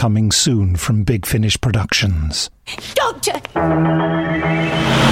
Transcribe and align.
coming 0.00 0.32
soon 0.32 0.76
from 0.76 1.04
Big 1.04 1.26
Finish 1.26 1.60
Productions. 1.60 2.48
Doctor! 2.94 3.32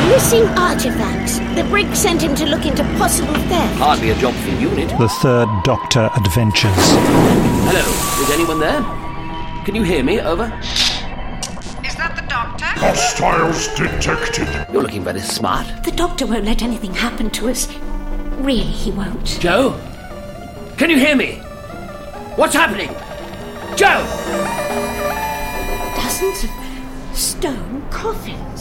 Missing 0.08 0.45
artifacts. 0.57 1.41
The 1.57 1.67
brig 1.68 1.95
sent 1.95 2.22
him 2.22 2.34
to 2.37 2.46
look 2.46 2.64
into 2.64 2.83
possible 2.96 3.35
theft. 3.35 3.77
Hardly 3.77 4.12
a 4.12 4.14
job 4.14 4.32
for 4.37 4.48
unit. 4.53 4.88
The 4.98 5.11
Third 5.21 5.46
Doctor 5.62 6.09
Adventures. 6.16 6.72
Hello, 7.69 8.22
is 8.22 8.30
anyone 8.30 8.61
there? 8.61 8.80
Can 9.66 9.74
you 9.74 9.82
hear 9.82 10.03
me? 10.03 10.21
Over. 10.21 10.45
Is 11.85 11.95
that 11.97 12.15
the 12.17 12.27
doctor? 12.27 12.65
Hostiles 12.65 13.69
detected. 13.77 14.49
You're 14.73 14.85
looking 14.85 15.05
very 15.05 15.21
smart. 15.21 15.67
The 15.85 15.93
doctor 15.93 16.27
won't 16.27 16.47
let 16.47 16.62
anything 16.62 16.95
happen 16.95 17.29
to 17.33 17.51
us. 17.51 17.69
Really, 18.39 18.62
he 18.62 18.91
won't. 18.91 19.39
Jo? 19.39 19.79
Can 20.79 20.89
you 20.89 20.97
hear 20.97 21.15
me? 21.15 21.34
What's 22.37 22.55
happening? 22.55 22.89
Jo! 23.79 24.05
Dozens 25.95 26.42
of 26.42 26.51
stone 27.16 27.80
coffins. 27.92 28.60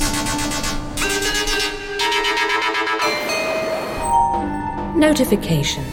Notification. 4.95 5.83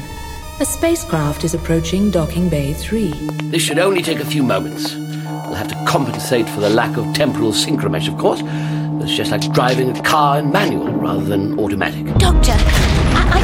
A 0.60 0.66
spacecraft 0.66 1.42
is 1.42 1.54
approaching 1.54 2.10
Docking 2.10 2.50
Bay 2.50 2.74
3. 2.74 3.12
This 3.44 3.62
should 3.62 3.78
only 3.78 4.02
take 4.02 4.20
a 4.20 4.26
few 4.26 4.42
moments. 4.42 4.94
We'll 4.94 5.54
have 5.54 5.68
to 5.68 5.84
compensate 5.88 6.46
for 6.46 6.60
the 6.60 6.68
lack 6.68 6.98
of 6.98 7.10
temporal 7.14 7.52
synchromesh, 7.52 8.12
of 8.12 8.18
course. 8.18 8.42
It's 9.02 9.16
just 9.16 9.30
like 9.30 9.50
driving 9.54 9.96
a 9.96 10.02
car 10.02 10.38
in 10.40 10.52
manual 10.52 10.92
rather 10.92 11.24
than 11.24 11.58
automatic. 11.58 12.04
Doctor, 12.18 12.52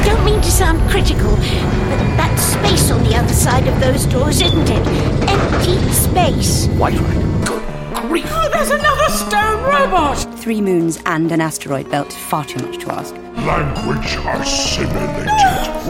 I, 0.01 0.03
I 0.03 0.13
don't 0.15 0.25
mean 0.25 0.41
to 0.41 0.51
sound 0.51 0.89
critical, 0.89 1.29
but 1.35 1.99
that 2.17 2.35
space 2.37 2.89
on 2.91 3.03
the 3.03 3.15
other 3.15 3.33
side 3.33 3.67
of 3.67 3.79
those 3.79 4.05
doors, 4.05 4.41
isn't 4.41 4.69
it? 4.69 4.87
Empty 5.29 5.77
space. 5.91 6.67
Quite 6.77 6.99
right. 6.99 7.45
Good 7.45 7.63
grief. 8.07 8.25
Oh, 8.29 8.49
there's 8.51 8.71
another 8.71 9.09
stone 9.09 9.63
robot! 9.63 10.17
Three 10.39 10.61
moons 10.61 11.01
and 11.05 11.31
an 11.31 11.39
asteroid 11.41 11.89
belt. 11.91 12.11
Far 12.11 12.45
too 12.45 12.65
much 12.65 12.79
to 12.79 12.91
ask. 12.91 13.13
Language 13.45 14.15
assimilated. 14.41 15.27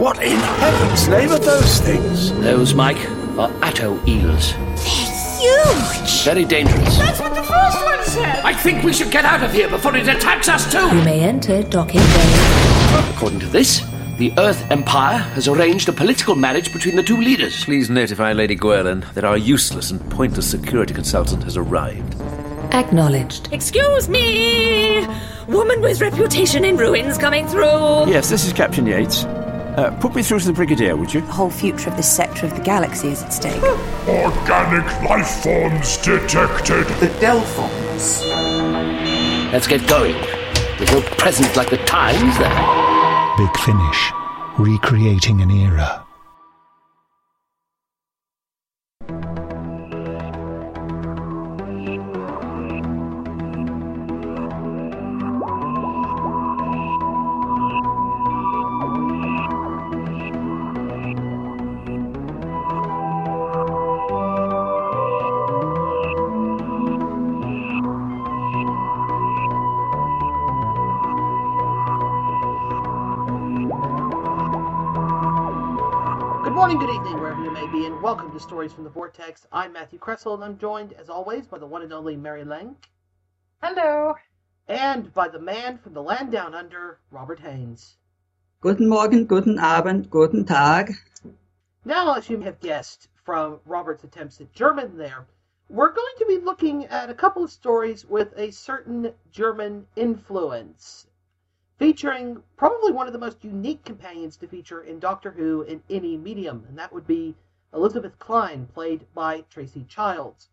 What 0.00 0.22
in 0.22 0.36
heaven's 0.38 1.08
name 1.08 1.30
are 1.30 1.38
those 1.38 1.80
things? 1.80 2.32
Those, 2.40 2.74
Mike, 2.74 2.98
are 3.38 3.50
atto 3.62 3.98
eels. 4.06 4.52
They're 4.52 5.38
huge! 5.40 6.24
Very 6.24 6.44
dangerous. 6.44 6.98
That's 6.98 7.20
what 7.20 7.34
the 7.34 7.42
first 7.42 7.82
one 7.82 8.04
said! 8.04 8.44
I 8.44 8.52
think 8.54 8.84
we 8.84 8.92
should 8.92 9.10
get 9.10 9.24
out 9.24 9.42
of 9.42 9.52
here 9.52 9.68
before 9.68 9.96
it 9.96 10.06
attacks 10.08 10.48
us 10.48 10.70
too. 10.70 10.96
You 10.96 11.02
may 11.04 11.20
enter 11.20 11.62
Docking 11.62 12.00
Bay. 12.00 13.08
According 13.14 13.40
to 13.40 13.46
this, 13.46 13.82
the 14.22 14.32
Earth 14.38 14.70
Empire 14.70 15.18
has 15.34 15.48
arranged 15.48 15.88
a 15.88 15.92
political 15.92 16.36
marriage 16.36 16.72
between 16.72 16.94
the 16.94 17.02
two 17.02 17.16
leaders. 17.16 17.64
Please 17.64 17.90
notify 17.90 18.32
Lady 18.32 18.54
Gwerlin 18.54 19.12
that 19.14 19.24
our 19.24 19.36
useless 19.36 19.90
and 19.90 20.00
pointless 20.12 20.48
security 20.48 20.94
consultant 20.94 21.42
has 21.42 21.56
arrived. 21.56 22.14
Acknowledged. 22.72 23.52
Excuse 23.52 24.08
me! 24.08 25.04
Woman 25.48 25.80
with 25.80 26.00
reputation 26.00 26.64
in 26.64 26.76
ruins 26.76 27.18
coming 27.18 27.48
through! 27.48 28.06
Yes, 28.06 28.30
this 28.30 28.46
is 28.46 28.52
Captain 28.52 28.86
Yates. 28.86 29.24
Uh, 29.24 29.90
put 30.00 30.14
me 30.14 30.22
through 30.22 30.38
to 30.38 30.46
the 30.46 30.52
Brigadier, 30.52 30.96
would 30.96 31.12
you? 31.12 31.22
The 31.22 31.32
whole 31.32 31.50
future 31.50 31.90
of 31.90 31.96
this 31.96 32.08
sector 32.08 32.46
of 32.46 32.54
the 32.54 32.62
galaxy 32.62 33.08
is 33.08 33.24
at 33.24 33.32
stake. 33.32 33.60
Organic 34.06 34.86
life 35.02 35.42
forms 35.42 35.96
detected. 35.96 36.86
The 37.00 37.12
Delphons. 37.18 38.22
Let's 39.52 39.66
get 39.66 39.84
going. 39.88 40.14
There's 40.78 40.92
no 40.92 41.02
present 41.18 41.56
like 41.56 41.70
the 41.70 41.78
times 41.78 42.38
there. 42.38 42.81
Big 43.42 43.56
Finish. 43.56 44.12
Recreating 44.56 45.40
an 45.40 45.50
era. 45.50 46.01
Welcome 78.32 78.48
to 78.48 78.48
Stories 78.48 78.72
from 78.72 78.84
the 78.84 78.88
Vortex. 78.88 79.46
I'm 79.52 79.74
Matthew 79.74 79.98
Kresal, 79.98 80.32
and 80.32 80.42
I'm 80.42 80.56
joined, 80.56 80.94
as 80.94 81.10
always, 81.10 81.46
by 81.46 81.58
the 81.58 81.66
one 81.66 81.82
and 81.82 81.92
only 81.92 82.16
Mary 82.16 82.44
Lang, 82.44 82.76
Hello. 83.62 84.14
and 84.66 85.12
by 85.12 85.28
the 85.28 85.38
man 85.38 85.76
from 85.76 85.92
the 85.92 86.02
land 86.02 86.32
down 86.32 86.54
under, 86.54 86.98
Robert 87.10 87.40
Haynes. 87.40 87.98
Guten 88.62 88.88
Morgen, 88.88 89.26
guten 89.26 89.58
Abend, 89.58 90.08
guten 90.08 90.46
Tag. 90.46 90.94
Now, 91.84 92.14
as 92.14 92.30
you 92.30 92.38
may 92.38 92.46
have 92.46 92.60
guessed 92.60 93.08
from 93.22 93.60
Robert's 93.66 94.04
attempts 94.04 94.40
at 94.40 94.50
German 94.54 94.96
there, 94.96 95.26
we're 95.68 95.92
going 95.92 96.14
to 96.16 96.24
be 96.24 96.38
looking 96.38 96.86
at 96.86 97.10
a 97.10 97.14
couple 97.14 97.44
of 97.44 97.50
stories 97.50 98.06
with 98.06 98.32
a 98.38 98.50
certain 98.50 99.12
German 99.30 99.86
influence, 99.94 101.06
featuring 101.76 102.42
probably 102.56 102.92
one 102.92 103.06
of 103.06 103.12
the 103.12 103.18
most 103.18 103.44
unique 103.44 103.84
companions 103.84 104.38
to 104.38 104.48
feature 104.48 104.80
in 104.80 104.98
Doctor 105.00 105.30
Who 105.32 105.60
in 105.64 105.82
any 105.90 106.16
medium, 106.16 106.64
and 106.66 106.78
that 106.78 106.94
would 106.94 107.06
be 107.06 107.34
Elizabeth 107.72 108.18
Klein, 108.18 108.68
played 108.72 109.06
by 109.14 109.42
Tracy 109.50 109.84
Childs. 109.88 110.48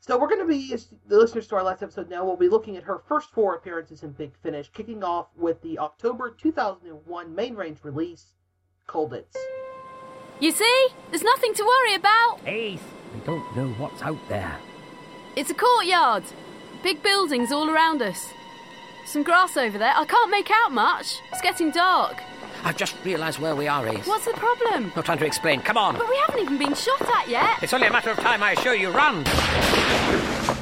So 0.00 0.18
we're 0.18 0.28
going 0.28 0.40
to 0.40 0.46
be, 0.46 0.72
as 0.72 0.88
the 1.06 1.18
listeners 1.18 1.46
to 1.48 1.56
our 1.56 1.62
last 1.62 1.82
episode 1.82 2.08
now, 2.08 2.24
we'll 2.24 2.36
be 2.36 2.48
looking 2.48 2.76
at 2.76 2.84
her 2.84 3.02
first 3.06 3.30
four 3.30 3.54
appearances 3.54 4.02
in 4.02 4.12
Big 4.12 4.32
Finish, 4.42 4.70
kicking 4.72 5.04
off 5.04 5.26
with 5.36 5.60
the 5.62 5.78
October 5.78 6.30
2001 6.30 7.34
main 7.34 7.54
range 7.54 7.78
release, 7.82 8.32
Colditz. 8.88 9.36
You 10.40 10.52
see? 10.52 10.88
There's 11.10 11.22
nothing 11.22 11.52
to 11.54 11.64
worry 11.64 11.94
about. 11.94 12.40
Ace, 12.46 12.80
I 13.14 13.26
don't 13.26 13.56
know 13.56 13.68
what's 13.74 14.00
out 14.00 14.18
there. 14.30 14.56
It's 15.36 15.50
a 15.50 15.54
courtyard. 15.54 16.24
Big 16.82 17.02
buildings 17.02 17.52
all 17.52 17.68
around 17.68 18.00
us. 18.00 18.32
Some 19.04 19.22
grass 19.22 19.56
over 19.56 19.76
there. 19.76 19.92
I 19.94 20.06
can't 20.06 20.30
make 20.30 20.50
out 20.50 20.72
much. 20.72 21.18
It's 21.30 21.42
getting 21.42 21.70
dark. 21.70 22.22
I've 22.64 22.76
just 22.76 22.94
realised 23.04 23.38
where 23.38 23.56
we 23.56 23.68
are, 23.68 23.86
Ace. 23.88 24.06
What's 24.06 24.26
the 24.26 24.32
problem? 24.32 24.92
No 24.94 25.02
time 25.02 25.18
to 25.18 25.26
explain. 25.26 25.60
Come 25.60 25.76
on. 25.76 25.96
But 25.96 26.08
we 26.08 26.16
haven't 26.16 26.40
even 26.40 26.58
been 26.58 26.74
shot 26.74 27.00
at 27.02 27.28
yet. 27.28 27.62
It's 27.62 27.72
only 27.72 27.86
a 27.86 27.92
matter 27.92 28.10
of 28.10 28.18
time, 28.18 28.42
I 28.42 28.52
assure 28.52 28.74
you. 28.74 28.90
Run. 28.90 29.24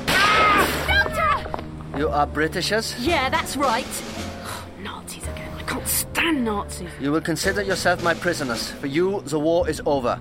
Ah! 0.09 0.85
Doctor! 0.87 1.99
You 1.99 2.09
are 2.09 2.27
Britishers? 2.27 2.95
Yeah, 2.99 3.29
that's 3.29 3.57
right. 3.57 3.87
Nazis 4.83 5.25
again. 5.25 5.51
I 5.57 5.63
can't 5.63 5.87
stand 5.87 6.45
Nazis. 6.45 6.91
You 7.01 7.13
will 7.13 7.21
consider 7.21 7.63
yourself 7.63 8.03
my 8.03 8.15
prisoners. 8.15 8.71
For 8.73 8.87
you, 8.87 9.21
the 9.23 9.39
war 9.39 9.69
is 9.69 9.83
over. 9.85 10.21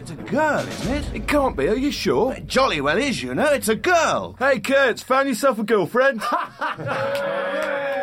It's 0.00 0.10
a 0.10 0.16
girl, 0.16 0.66
isn't 0.68 0.92
it? 0.92 1.14
It 1.14 1.28
can't 1.28 1.56
be, 1.56 1.66
are 1.68 1.76
you 1.76 1.90
sure? 1.90 2.34
It 2.34 2.46
jolly 2.46 2.80
well 2.80 2.98
is, 2.98 3.22
you 3.22 3.34
know. 3.34 3.50
It's 3.52 3.68
a 3.68 3.76
girl. 3.76 4.36
Hey, 4.38 4.60
Kurtz, 4.60 5.02
found 5.02 5.28
yourself 5.28 5.58
a 5.58 5.64
girlfriend? 5.64 6.22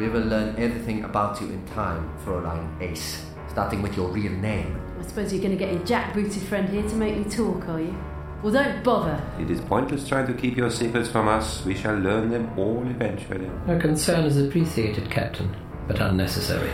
We 0.00 0.08
will 0.08 0.22
learn 0.22 0.56
everything 0.56 1.04
about 1.04 1.42
you 1.42 1.48
in 1.48 1.62
time, 1.66 2.10
Fräulein 2.24 2.80
Ace. 2.80 3.22
Starting 3.50 3.82
with 3.82 3.94
your 3.98 4.08
real 4.08 4.32
name. 4.32 4.80
I 4.98 5.02
suppose 5.02 5.30
you're 5.30 5.42
going 5.42 5.58
to 5.58 5.62
get 5.62 5.74
your 5.74 5.84
jack-booted 5.84 6.42
friend 6.44 6.66
here 6.70 6.88
to 6.88 6.94
make 6.94 7.18
me 7.18 7.24
talk, 7.24 7.68
are 7.68 7.78
you? 7.78 7.94
Well, 8.42 8.50
don't 8.50 8.82
bother. 8.82 9.22
It 9.38 9.50
is 9.50 9.60
pointless 9.60 10.08
trying 10.08 10.26
to 10.28 10.32
keep 10.32 10.56
your 10.56 10.70
secrets 10.70 11.10
from 11.10 11.28
us. 11.28 11.62
We 11.66 11.74
shall 11.74 11.96
learn 11.96 12.30
them 12.30 12.50
all 12.58 12.82
eventually. 12.86 13.50
Her 13.66 13.78
concern 13.78 14.24
is 14.24 14.38
appreciated, 14.38 15.10
Captain, 15.10 15.54
but 15.86 16.00
unnecessary. 16.00 16.72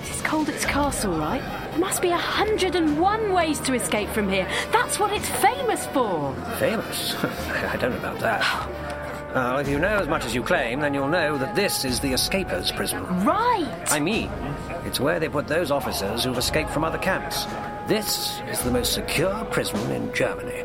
This 0.00 0.16
is 0.16 0.20
Colditz 0.20 0.66
Castle, 0.66 1.18
right? 1.18 1.40
There 1.70 1.80
must 1.80 2.02
be 2.02 2.10
a 2.10 2.18
hundred 2.18 2.74
and 2.74 3.00
one 3.00 3.32
ways 3.32 3.60
to 3.60 3.72
escape 3.72 4.10
from 4.10 4.28
here. 4.28 4.46
That's 4.72 4.98
what 4.98 5.10
it's 5.14 5.30
famous 5.30 5.86
for. 5.86 6.34
Famous? 6.58 7.14
I 7.24 7.78
don't 7.80 7.92
know 7.92 7.98
about 7.98 8.18
that. 8.20 8.84
Well, 9.34 9.58
if 9.58 9.68
you 9.68 9.78
know 9.78 9.98
as 9.98 10.08
much 10.08 10.24
as 10.24 10.34
you 10.34 10.42
claim, 10.42 10.80
then 10.80 10.94
you'll 10.94 11.08
know 11.08 11.36
that 11.36 11.54
this 11.54 11.84
is 11.84 12.00
the 12.00 12.12
escapers' 12.12 12.74
prison. 12.74 13.04
Right. 13.24 13.84
I 13.88 14.00
mean, 14.00 14.30
it's 14.84 14.98
where 14.98 15.20
they 15.20 15.28
put 15.28 15.46
those 15.46 15.70
officers 15.70 16.24
who've 16.24 16.38
escaped 16.38 16.70
from 16.70 16.82
other 16.82 16.98
camps. 16.98 17.44
This 17.86 18.40
is 18.48 18.62
the 18.62 18.70
most 18.70 18.94
secure 18.94 19.44
prison 19.46 19.78
in 19.90 20.12
Germany. 20.14 20.64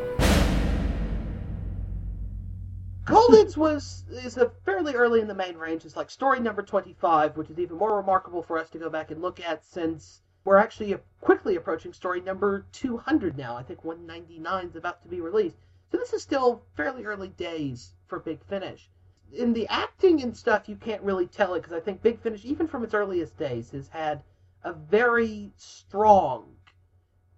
Colditz 3.06 3.54
was 3.54 4.04
is 4.10 4.38
a 4.38 4.50
fairly 4.64 4.94
early 4.94 5.20
in 5.20 5.28
the 5.28 5.34
main 5.34 5.56
range. 5.56 5.84
It's 5.84 5.94
like 5.94 6.10
story 6.10 6.40
number 6.40 6.62
twenty 6.62 6.94
five, 6.98 7.36
which 7.36 7.50
is 7.50 7.58
even 7.58 7.76
more 7.76 7.94
remarkable 7.96 8.42
for 8.42 8.58
us 8.58 8.70
to 8.70 8.78
go 8.78 8.88
back 8.88 9.10
and 9.10 9.20
look 9.20 9.40
at 9.40 9.62
since 9.62 10.22
we're 10.46 10.56
actually 10.56 10.96
quickly 11.20 11.56
approaching 11.56 11.92
story 11.92 12.22
number 12.22 12.64
two 12.72 12.96
hundred 12.96 13.36
now. 13.36 13.56
I 13.56 13.62
think 13.62 13.84
one 13.84 14.06
ninety 14.06 14.38
nine 14.38 14.68
is 14.68 14.76
about 14.76 15.02
to 15.02 15.08
be 15.08 15.20
released. 15.20 15.58
So 15.94 16.00
this 16.00 16.12
is 16.12 16.22
still 16.22 16.64
fairly 16.76 17.04
early 17.04 17.28
days 17.28 17.94
for 18.08 18.18
Big 18.18 18.42
Finish. 18.46 18.90
In 19.32 19.52
the 19.52 19.68
acting 19.68 20.20
and 20.22 20.36
stuff, 20.36 20.68
you 20.68 20.74
can't 20.74 21.00
really 21.02 21.28
tell 21.28 21.54
it 21.54 21.60
because 21.60 21.72
I 21.72 21.78
think 21.78 22.02
Big 22.02 22.20
Finish, 22.20 22.44
even 22.44 22.66
from 22.66 22.82
its 22.82 22.94
earliest 22.94 23.38
days, 23.38 23.70
has 23.70 23.86
had 23.90 24.24
a 24.64 24.72
very 24.72 25.52
strong 25.56 26.56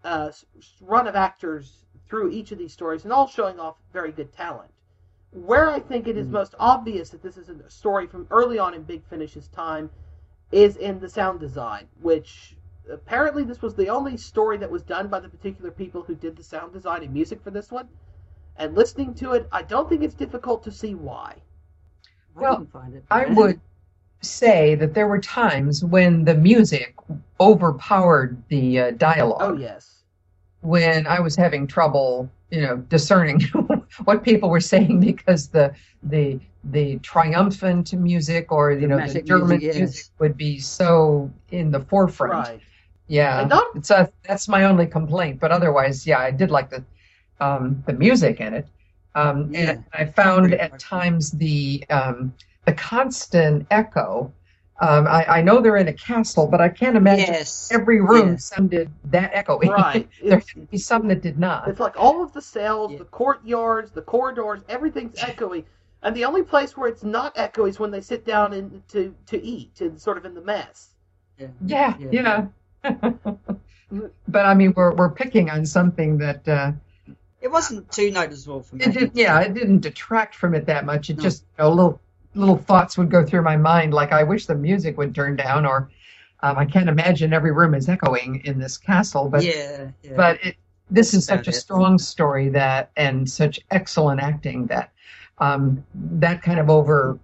uh, 0.03 0.33
run 0.81 1.07
of 1.07 1.15
actors 1.15 1.85
through 2.09 2.31
each 2.31 2.51
of 2.51 2.57
these 2.57 2.73
stories, 2.73 3.05
and 3.05 3.13
all 3.13 3.27
showing 3.27 3.61
off 3.61 3.77
very 3.93 4.11
good 4.11 4.33
talent. 4.33 4.71
Where 5.33 5.69
I 5.69 5.79
think 5.79 6.09
it 6.09 6.17
is 6.17 6.27
most 6.27 6.55
obvious 6.59 7.11
that 7.11 7.23
this 7.23 7.37
is 7.37 7.51
a 7.51 7.69
story 7.69 8.07
from 8.07 8.27
early 8.31 8.59
on 8.59 8.73
in 8.73 8.85
Big 8.85 9.05
Finish's 9.05 9.49
time 9.49 9.91
is 10.51 10.79
in 10.79 10.99
the 10.99 11.11
sound 11.11 11.41
design, 11.41 11.89
which 12.01 12.57
apparently 12.91 13.45
this 13.45 13.61
was 13.61 13.75
the 13.75 13.91
only 13.91 14.17
story 14.17 14.57
that 14.57 14.71
was 14.71 14.83
done 14.83 15.09
by 15.09 15.21
the 15.21 15.29
particular 15.29 15.71
people 15.71 16.01
who 16.01 16.15
did 16.15 16.39
the 16.39 16.43
sound 16.43 16.73
design 16.73 17.03
and 17.03 17.13
music 17.13 17.43
for 17.43 17.51
this 17.51 17.71
one. 17.71 17.91
And 18.59 18.75
listening 18.75 19.15
to 19.15 19.33
it, 19.33 19.47
I 19.53 19.63
don't 19.63 19.89
think 19.89 20.03
it's 20.03 20.15
difficult 20.15 20.63
to 20.65 20.71
see 20.71 20.95
why. 20.95 21.37
Well, 22.35 22.67
I 23.11 23.27
would 23.27 23.61
say 24.21 24.75
that 24.77 24.95
there 24.95 25.07
were 25.09 25.21
times 25.21 25.85
when 25.85 26.25
the 26.25 26.35
music 26.35 26.95
overpowered 27.41 28.43
the 28.49 28.81
uh, 28.81 28.91
dialogue. 28.93 29.41
Oh 29.41 29.55
yes. 29.57 30.03
When 30.61 31.07
I 31.07 31.21
was 31.21 31.37
having 31.37 31.67
trouble, 31.67 32.31
you 32.51 32.63
know, 32.63 32.77
discerning 32.77 33.41
what 34.05 34.23
people 34.23 34.49
were 34.51 34.61
saying 34.61 35.01
because 35.01 35.49
the 35.49 35.75
the 36.03 36.41
the 36.65 36.99
triumphant 36.99 37.93
music 37.93 38.51
or 38.51 38.73
you 38.73 38.87
know 38.89 38.99
the 39.07 39.23
German 39.23 39.59
music, 39.59 39.81
music, 39.81 40.07
would 40.19 40.37
be 40.37 40.59
so 40.59 41.31
in 41.51 41.71
the 41.71 41.81
forefront. 41.81 42.33
Right. 42.33 42.61
Yeah, 43.09 43.43
And 43.43 43.51
not- 43.51 43.67
it's 43.77 43.91
a, 43.91 44.11
that's 44.27 44.49
my 44.49 44.65
only 44.65 44.87
complaint. 44.87 45.39
But 45.39 45.53
otherwise, 45.53 46.07
yeah, 46.07 46.19
I 46.19 46.33
did 46.33 46.51
like 46.51 46.71
the 46.71 46.83
um, 47.41 47.83
the 47.87 47.93
music 47.93 48.41
in 48.41 48.55
it, 48.55 48.67
um, 49.15 49.51
and 49.55 49.85
I 49.93 50.05
found 50.07 50.55
at 50.55 50.79
times 50.79 51.31
the 51.33 51.85
um, 51.91 52.33
the 52.65 52.73
constant 52.73 53.67
echo. 53.71 54.33
Um, 54.79 55.07
I, 55.07 55.25
I 55.39 55.43
know 55.43 55.61
they're 55.63 55.79
in 55.79 55.89
a 55.89 55.93
castle, 55.95 56.47
but 56.47 56.61
I 56.61 56.69
can't 56.69 56.97
imagine 56.97 57.33
Yes. 57.33 57.71
every 57.73 58.01
room 58.01 58.33
Yes. 58.33 58.45
sounded 58.45 58.91
that 59.07 59.33
echoey. 59.33 59.69
Right. 59.71 60.07
there 60.23 60.39
had 60.39 60.47
to 60.49 60.67
be 60.71 60.77
some 60.77 61.09
that 61.09 61.23
did 61.23 61.39
not. 61.39 61.67
It's 61.69 61.81
like 61.81 61.99
all 61.99 62.23
of 62.23 62.33
the 62.35 62.43
cells, 62.43 62.93
the 62.99 63.05
courtyards, 63.05 63.91
the 63.93 64.03
corridors, 64.03 64.61
everything's 64.69 65.19
echoey. 65.31 65.65
And 66.03 66.15
the 66.15 66.27
only 66.27 66.43
place 66.43 66.77
where 66.77 66.89
it's 66.89 67.03
not 67.03 67.35
echoey 67.37 67.71
is 67.71 67.79
when 67.81 67.91
they 67.91 68.03
sit 68.03 68.27
down 68.27 68.53
and 68.53 68.87
to, 68.89 69.15
to 69.27 69.43
eat 69.43 69.81
and 69.81 69.99
sort 70.01 70.19
of 70.19 70.27
in 70.27 70.35
the 70.35 70.43
mess. 70.43 70.91
Yeah, 71.67 71.97
yeah. 71.99 72.47
but 74.29 74.47
I 74.47 74.55
mean, 74.55 74.73
we're 74.77 74.95
we're 74.95 75.11
picking 75.11 75.51
on 75.51 75.65
something 75.65 76.19
that 76.19 76.47
uh, 76.49 76.73
It 77.47 77.53
wasn't 77.53 77.93
too 77.93 78.11
noticeable 78.11 78.61
for 78.61 78.75
me. 78.75 78.87
it 78.87 78.93
did, 78.93 79.11
yeah, 79.15 79.39
it 79.41 79.55
didn't 79.55 79.79
detract 79.79 80.35
from 80.35 80.53
it 80.53 80.67
that 80.67 80.85
much. 80.85 81.11
It 81.11 81.19
just 81.21 81.45
you 81.57 81.63
know, 81.63 81.71
little 81.71 82.01
little 82.35 82.57
thoughts 82.57 82.99
would 82.99 83.09
go 83.09 83.25
through 83.25 83.43
my 83.43 83.57
mind, 83.57 83.95
like 83.95 84.11
I 84.11 84.25
wish 84.25 84.47
the 84.47 84.57
music 84.57 84.99
would 84.99 85.15
turn 85.15 85.37
down, 85.37 85.65
or 85.65 85.89
um, 86.41 86.59
I 86.59 86.65
can't 86.65 86.89
imagine 86.89 87.33
every 87.33 87.53
room 87.53 87.75
is 87.75 87.89
echoing 87.89 88.43
in 88.45 88.59
this 88.59 88.77
castle. 88.77 89.29
But 89.29 89.45
Yeah, 89.45 89.93
yeah. 90.03 90.13
but 90.17 90.45
it, 90.45 90.57
this 90.91 91.15
is 91.15 91.25
such 91.25 91.47
a 91.47 91.51
it. 91.51 91.55
strong 91.55 91.99
story 91.99 92.49
that 92.49 92.91
and 92.97 93.31
such 93.31 93.61
excellent 93.71 94.21
acting 94.21 94.67
that 94.67 94.91
um, 95.39 95.85
that 95.95 96.43
kind 96.43 96.59
of 96.59 96.69
over 96.69 97.17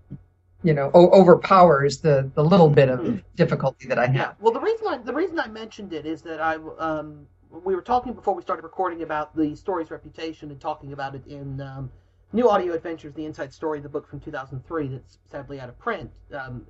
you 0.63 0.73
know 0.73 0.89
o- 0.95 1.11
overpowers 1.11 1.99
the 1.99 2.31
the 2.37 2.45
little 2.45 2.71
bit 2.71 2.89
of 2.89 3.21
difficulty 3.35 3.89
that 3.89 3.99
I 3.99 4.07
have. 4.07 4.15
Yeah. 4.15 4.33
Well, 4.39 4.53
the 4.53 4.61
reason 4.61 4.87
I 4.87 4.99
the 4.99 5.15
reason 5.15 5.41
I 5.41 5.49
mentioned 5.49 5.93
it 5.93 6.07
is 6.07 6.23
that 6.23 6.41
I 6.41 6.59
um 6.79 7.27
we 7.53 7.75
were 7.75 7.83
talking 7.83 8.15
before 8.15 8.35
we 8.35 8.43
started 8.43 8.63
recording 8.63 9.03
about 9.03 9.37
the 9.37 9.55
story's 9.55 9.91
reputation 9.91 10.51
and 10.51 10.61
talking 10.61 10.93
about 10.93 11.15
it 11.15 11.27
in 11.27 11.61
um, 11.61 11.91
New 12.33 12.49
Audio 12.49 12.73
Adventures: 12.73 13.13
The 13.15 13.27
Inside 13.27 13.53
Story, 13.53 13.81
the 13.81 13.89
book 13.89 14.09
from 14.09 14.21
2003 14.21 14.89
that's 14.89 15.19
sadly 15.31 15.61
out 15.61 15.69
of 15.69 15.79
print. 15.79 16.11
Um, 16.33 16.67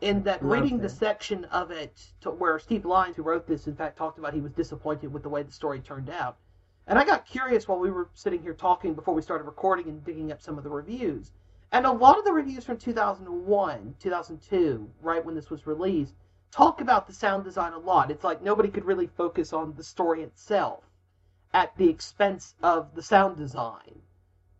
in 0.00 0.22
that 0.24 0.42
Love 0.42 0.52
reading 0.52 0.78
the 0.78 0.88
section 0.88 1.44
of 1.46 1.70
it 1.70 2.12
to 2.20 2.30
where 2.30 2.58
Steve 2.58 2.84
Lyons, 2.84 3.16
who 3.16 3.22
wrote 3.22 3.46
this, 3.46 3.66
in 3.66 3.74
fact 3.74 3.96
talked 3.96 4.18
about 4.18 4.34
he 4.34 4.40
was 4.40 4.52
disappointed 4.52 5.12
with 5.12 5.22
the 5.22 5.28
way 5.28 5.42
the 5.42 5.52
story 5.52 5.80
turned 5.80 6.10
out. 6.10 6.36
And 6.86 6.98
I 6.98 7.04
got 7.04 7.26
curious 7.26 7.66
while 7.66 7.78
we 7.78 7.90
were 7.90 8.10
sitting 8.12 8.42
here 8.42 8.54
talking 8.54 8.94
before 8.94 9.14
we 9.14 9.22
started 9.22 9.44
recording 9.44 9.88
and 9.88 10.04
digging 10.04 10.30
up 10.30 10.42
some 10.42 10.58
of 10.58 10.64
the 10.64 10.70
reviews. 10.70 11.32
And 11.72 11.86
a 11.86 11.90
lot 11.90 12.18
of 12.18 12.24
the 12.24 12.32
reviews 12.32 12.64
from 12.64 12.76
2001, 12.76 13.94
2002, 13.98 14.90
right 15.00 15.24
when 15.24 15.34
this 15.34 15.50
was 15.50 15.66
released, 15.66 16.14
talk 16.54 16.80
about 16.80 17.08
the 17.08 17.12
sound 17.12 17.42
design 17.42 17.72
a 17.72 17.78
lot. 17.78 18.12
It's 18.12 18.22
like 18.22 18.40
nobody 18.40 18.68
could 18.68 18.84
really 18.84 19.08
focus 19.08 19.52
on 19.52 19.74
the 19.74 19.82
story 19.82 20.22
itself 20.22 20.84
at 21.52 21.76
the 21.76 21.88
expense 21.88 22.54
of 22.62 22.94
the 22.94 23.02
sound 23.02 23.36
design. 23.36 24.00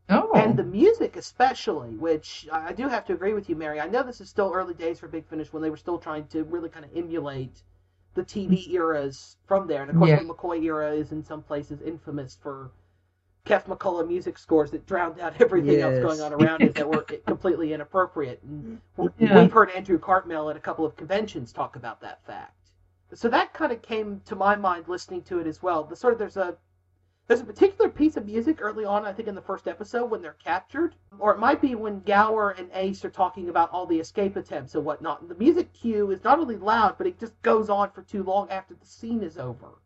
Oh. 0.09 0.33
And 0.35 0.57
the 0.57 0.65
music, 0.65 1.17
especially, 1.17 1.97
which 1.97 2.49
I 2.53 2.73
do 2.73 2.89
have 2.89 3.07
to 3.07 3.13
agree 3.13 3.33
with 3.33 3.49
you, 3.49 3.55
Mary. 3.55 3.81
I 3.81 3.87
know 3.87 4.03
this 4.03 4.21
is 4.21 4.29
still 4.29 4.51
early 4.53 4.75
days 4.75 4.99
for 4.99 5.07
Big 5.09 5.27
Finish 5.27 5.53
when 5.53 5.63
they 5.63 5.71
were 5.71 5.77
still 5.77 5.99
trying 5.99 6.27
to 6.27 6.43
really 6.45 6.69
kind 6.69 6.85
of 6.85 6.91
emulate 6.97 7.63
the 8.15 8.23
TV 8.23 8.69
eras 8.73 9.37
from 9.47 9.67
there. 9.69 9.83
And 9.83 9.91
of 9.91 9.97
course, 9.97 10.11
Yeah. 10.11 10.23
the 10.23 10.25
McCoy 10.25 10.63
era 10.65 10.93
is 10.93 11.13
in 11.13 11.23
some 11.25 11.43
places 11.43 11.81
infamous 11.81 12.37
for 12.43 12.73
Keff 13.45 13.67
McCulloch 13.67 14.09
music 14.09 14.39
scores 14.39 14.71
that 14.71 14.87
drowned 14.87 15.21
out 15.21 15.35
everything 15.41 15.81
else 15.81 15.99
going 15.99 16.21
on 16.21 16.33
around 16.33 16.63
it 16.63 16.75
that 16.75 16.89
were 16.89 17.03
completely 17.27 17.73
inappropriate. 17.73 18.43
And 18.43 18.81
Yeah. 19.19 19.43
we've 19.43 19.53
heard 19.53 19.71
Andrew 19.71 19.99
Cartmel 19.99 20.49
at 20.51 20.57
a 20.57 20.61
couple 20.61 20.85
of 20.87 20.97
conventions 20.97 21.53
talk 21.53 21.77
about 21.77 22.01
that 22.01 22.25
fact. 22.25 22.55
So 23.13 23.29
that 23.29 23.53
kind 23.53 23.71
of 23.71 23.83
came 23.83 24.21
to 24.25 24.35
my 24.35 24.57
mind 24.57 24.89
listening 24.89 25.23
to 25.25 25.39
it 25.41 25.47
as 25.47 25.63
well. 25.63 25.85
The 25.85 25.95
sort 25.95 26.15
of 26.15 26.19
there's 26.19 26.37
a 26.39 26.57
there's 27.27 27.41
a 27.41 27.45
particular 27.45 27.89
piece 27.91 28.17
of 28.19 28.27
music 28.27 28.59
early 28.61 28.85
on, 28.85 29.07
I 29.07 29.13
think 29.13 29.29
in 29.29 29.35
the 29.35 29.41
first 29.41 29.67
episode 29.67 30.11
when 30.11 30.21
they're 30.21 30.37
captured, 30.45 30.95
or 31.19 31.33
it 31.33 31.39
might 31.39 31.61
be 31.61 31.75
when 31.75 32.01
Gower 32.01 32.51
and 32.51 32.69
Ace 32.75 33.03
are 33.05 33.11
talking 33.11 33.49
about 33.49 33.71
all 33.71 33.87
the 33.87 33.99
escape 33.99 34.37
attempts 34.37 34.75
and 34.75 34.85
whatnot. 34.85 35.23
And 35.23 35.31
the 35.31 35.35
music 35.37 35.73
cue 35.73 36.11
is 36.11 36.23
not 36.23 36.39
only 36.39 36.57
loud, 36.57 36.97
but 36.99 37.07
it 37.07 37.19
just 37.19 37.41
goes 37.41 37.71
on 37.71 37.91
for 37.93 38.03
too 38.03 38.23
long 38.25 38.51
after 38.51 38.75
the 38.75 38.85
scene 38.87 39.23
is 39.23 39.39
over. 39.39 39.79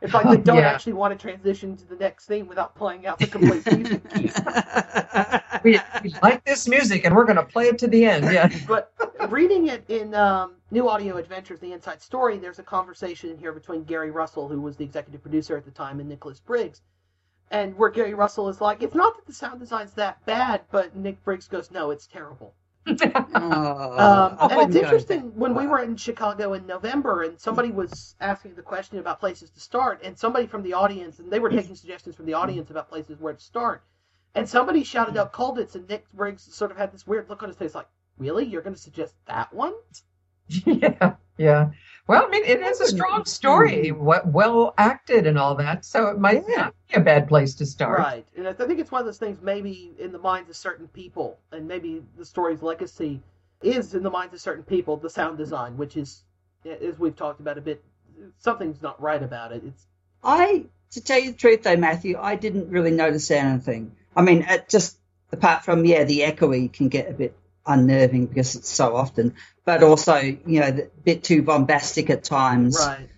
It's 0.00 0.14
like 0.14 0.26
they 0.28 0.36
don't 0.38 0.56
Yeah. 0.56 0.68
actually 0.70 0.94
want 0.94 1.18
to 1.18 1.22
transition 1.22 1.76
to 1.76 1.84
the 1.86 1.96
next 1.96 2.26
scene 2.26 2.46
without 2.46 2.74
playing 2.74 3.06
out 3.06 3.18
the 3.18 3.26
complete 3.26 3.66
music 3.76 4.08
cue. 4.10 4.30
we, 5.62 5.78
we 6.02 6.14
like 6.22 6.42
this 6.44 6.66
music 6.66 7.04
and 7.04 7.14
we're 7.14 7.24
going 7.24 7.36
to 7.36 7.42
play 7.44 7.66
it 7.66 7.78
to 7.78 7.86
the 7.88 8.04
end. 8.06 8.24
Yeah. 8.32 8.48
but 8.68 8.92
reading 9.28 9.68
it 9.68 9.84
in 9.88 10.14
um, 10.14 10.54
New 10.70 10.88
Audio 10.88 11.16
Adventures, 11.18 11.60
the 11.60 11.72
Inside 11.72 12.00
Story, 12.00 12.38
there's 12.38 12.58
a 12.58 12.62
conversation 12.62 13.30
in 13.30 13.38
here 13.38 13.52
between 13.52 13.84
Gary 13.84 14.10
Russell, 14.10 14.48
who 14.48 14.60
was 14.60 14.76
the 14.76 14.84
executive 14.84 15.22
producer 15.22 15.56
at 15.56 15.64
the 15.64 15.70
time, 15.70 16.00
and 16.00 16.08
Nicholas 16.08 16.40
Briggs. 16.40 16.80
And 17.50 17.76
where 17.76 17.90
Gary 17.90 18.14
Russell 18.14 18.48
is 18.48 18.60
like, 18.60 18.82
it's 18.82 18.94
not 18.94 19.16
that 19.16 19.26
the 19.26 19.34
sound 19.34 19.60
design's 19.60 19.92
that 19.94 20.24
bad, 20.24 20.62
but 20.70 20.94
Nick 20.96 21.22
Briggs 21.24 21.48
goes, 21.48 21.70
no, 21.70 21.90
it's 21.90 22.06
terrible. 22.06 22.54
Um, 22.86 24.36
and 24.40 24.62
it's 24.62 24.74
no. 24.74 24.80
interesting 24.80 25.20
when 25.36 25.54
we 25.54 25.66
were 25.66 25.82
in 25.82 25.96
Chicago 25.96 26.54
in 26.54 26.66
November, 26.66 27.22
and 27.22 27.38
somebody 27.38 27.70
was 27.70 28.14
asking 28.20 28.54
the 28.54 28.62
question 28.62 28.98
about 28.98 29.20
places 29.20 29.50
to 29.50 29.60
start, 29.60 30.00
and 30.02 30.18
somebody 30.18 30.46
from 30.46 30.62
the 30.62 30.72
audience, 30.72 31.18
and 31.18 31.30
they 31.30 31.40
were 31.40 31.50
taking 31.50 31.74
suggestions 31.74 32.16
from 32.16 32.26
the 32.26 32.34
audience 32.34 32.70
about 32.70 32.88
places 32.88 33.18
where 33.20 33.32
to 33.32 33.40
start, 33.40 33.82
and 34.34 34.48
somebody 34.48 34.84
shouted 34.84 35.16
out 35.16 35.32
Colditz, 35.32 35.74
and 35.74 35.88
Nick 35.88 36.10
Briggs 36.12 36.42
sort 36.54 36.70
of 36.70 36.76
had 36.76 36.92
this 36.92 37.06
weird 37.06 37.28
look 37.28 37.42
on 37.42 37.48
his 37.48 37.58
face, 37.58 37.74
like, 37.74 37.88
"Really? 38.18 38.44
You're 38.44 38.62
going 38.62 38.74
to 38.74 38.80
suggest 38.80 39.14
that 39.26 39.52
one?" 39.52 39.74
yeah, 40.48 41.16
yeah. 41.36 41.70
Well, 42.10 42.26
I 42.26 42.28
mean, 42.28 42.44
it 42.44 42.60
is 42.60 42.80
a 42.80 42.88
strong 42.88 43.24
story, 43.24 43.92
mm-hmm. 43.92 44.32
well 44.32 44.74
acted 44.76 45.28
and 45.28 45.38
all 45.38 45.54
that, 45.54 45.84
so 45.84 46.08
it 46.08 46.18
might 46.18 46.42
not 46.48 46.74
be 46.88 46.96
a 46.96 47.00
bad 47.00 47.28
place 47.28 47.54
to 47.54 47.66
start. 47.66 48.00
Right, 48.00 48.26
and 48.36 48.48
I 48.48 48.52
think 48.52 48.80
it's 48.80 48.90
one 48.90 48.98
of 48.98 49.06
those 49.06 49.18
things 49.18 49.38
maybe 49.40 49.92
in 49.96 50.10
the 50.10 50.18
minds 50.18 50.50
of 50.50 50.56
certain 50.56 50.88
people, 50.88 51.38
and 51.52 51.68
maybe 51.68 52.02
the 52.18 52.24
story's 52.24 52.62
legacy 52.62 53.20
is 53.62 53.94
in 53.94 54.02
the 54.02 54.10
minds 54.10 54.34
of 54.34 54.40
certain 54.40 54.64
people 54.64 54.96
the 54.96 55.08
sound 55.08 55.38
design, 55.38 55.76
which 55.76 55.96
is, 55.96 56.24
as 56.64 56.98
we've 56.98 57.14
talked 57.14 57.38
about 57.38 57.58
a 57.58 57.60
bit, 57.60 57.80
something's 58.38 58.82
not 58.82 59.00
right 59.00 59.22
about 59.22 59.52
it. 59.52 59.62
It's 59.64 59.86
I, 60.24 60.64
to 60.90 61.00
tell 61.00 61.20
you 61.20 61.30
the 61.30 61.38
truth 61.38 61.62
though, 61.62 61.76
Matthew, 61.76 62.18
I 62.20 62.34
didn't 62.34 62.70
really 62.70 62.90
notice 62.90 63.30
anything. 63.30 63.94
I 64.16 64.22
mean, 64.22 64.44
it 64.48 64.68
just 64.68 64.96
apart 65.30 65.64
from 65.64 65.84
yeah, 65.84 66.02
the 66.02 66.22
echoey 66.22 66.72
can 66.72 66.88
get 66.88 67.08
a 67.08 67.12
bit 67.12 67.36
unnerving 67.70 68.26
because 68.26 68.54
it's 68.56 68.68
so 68.68 68.96
often, 68.96 69.34
but 69.64 69.82
also 69.82 70.16
you 70.16 70.60
know, 70.60 70.66
a 70.66 70.82
bit 71.04 71.24
too 71.24 71.42
bombastic 71.42 72.10
at 72.10 72.24
times, 72.24 72.78
right. 72.78 73.08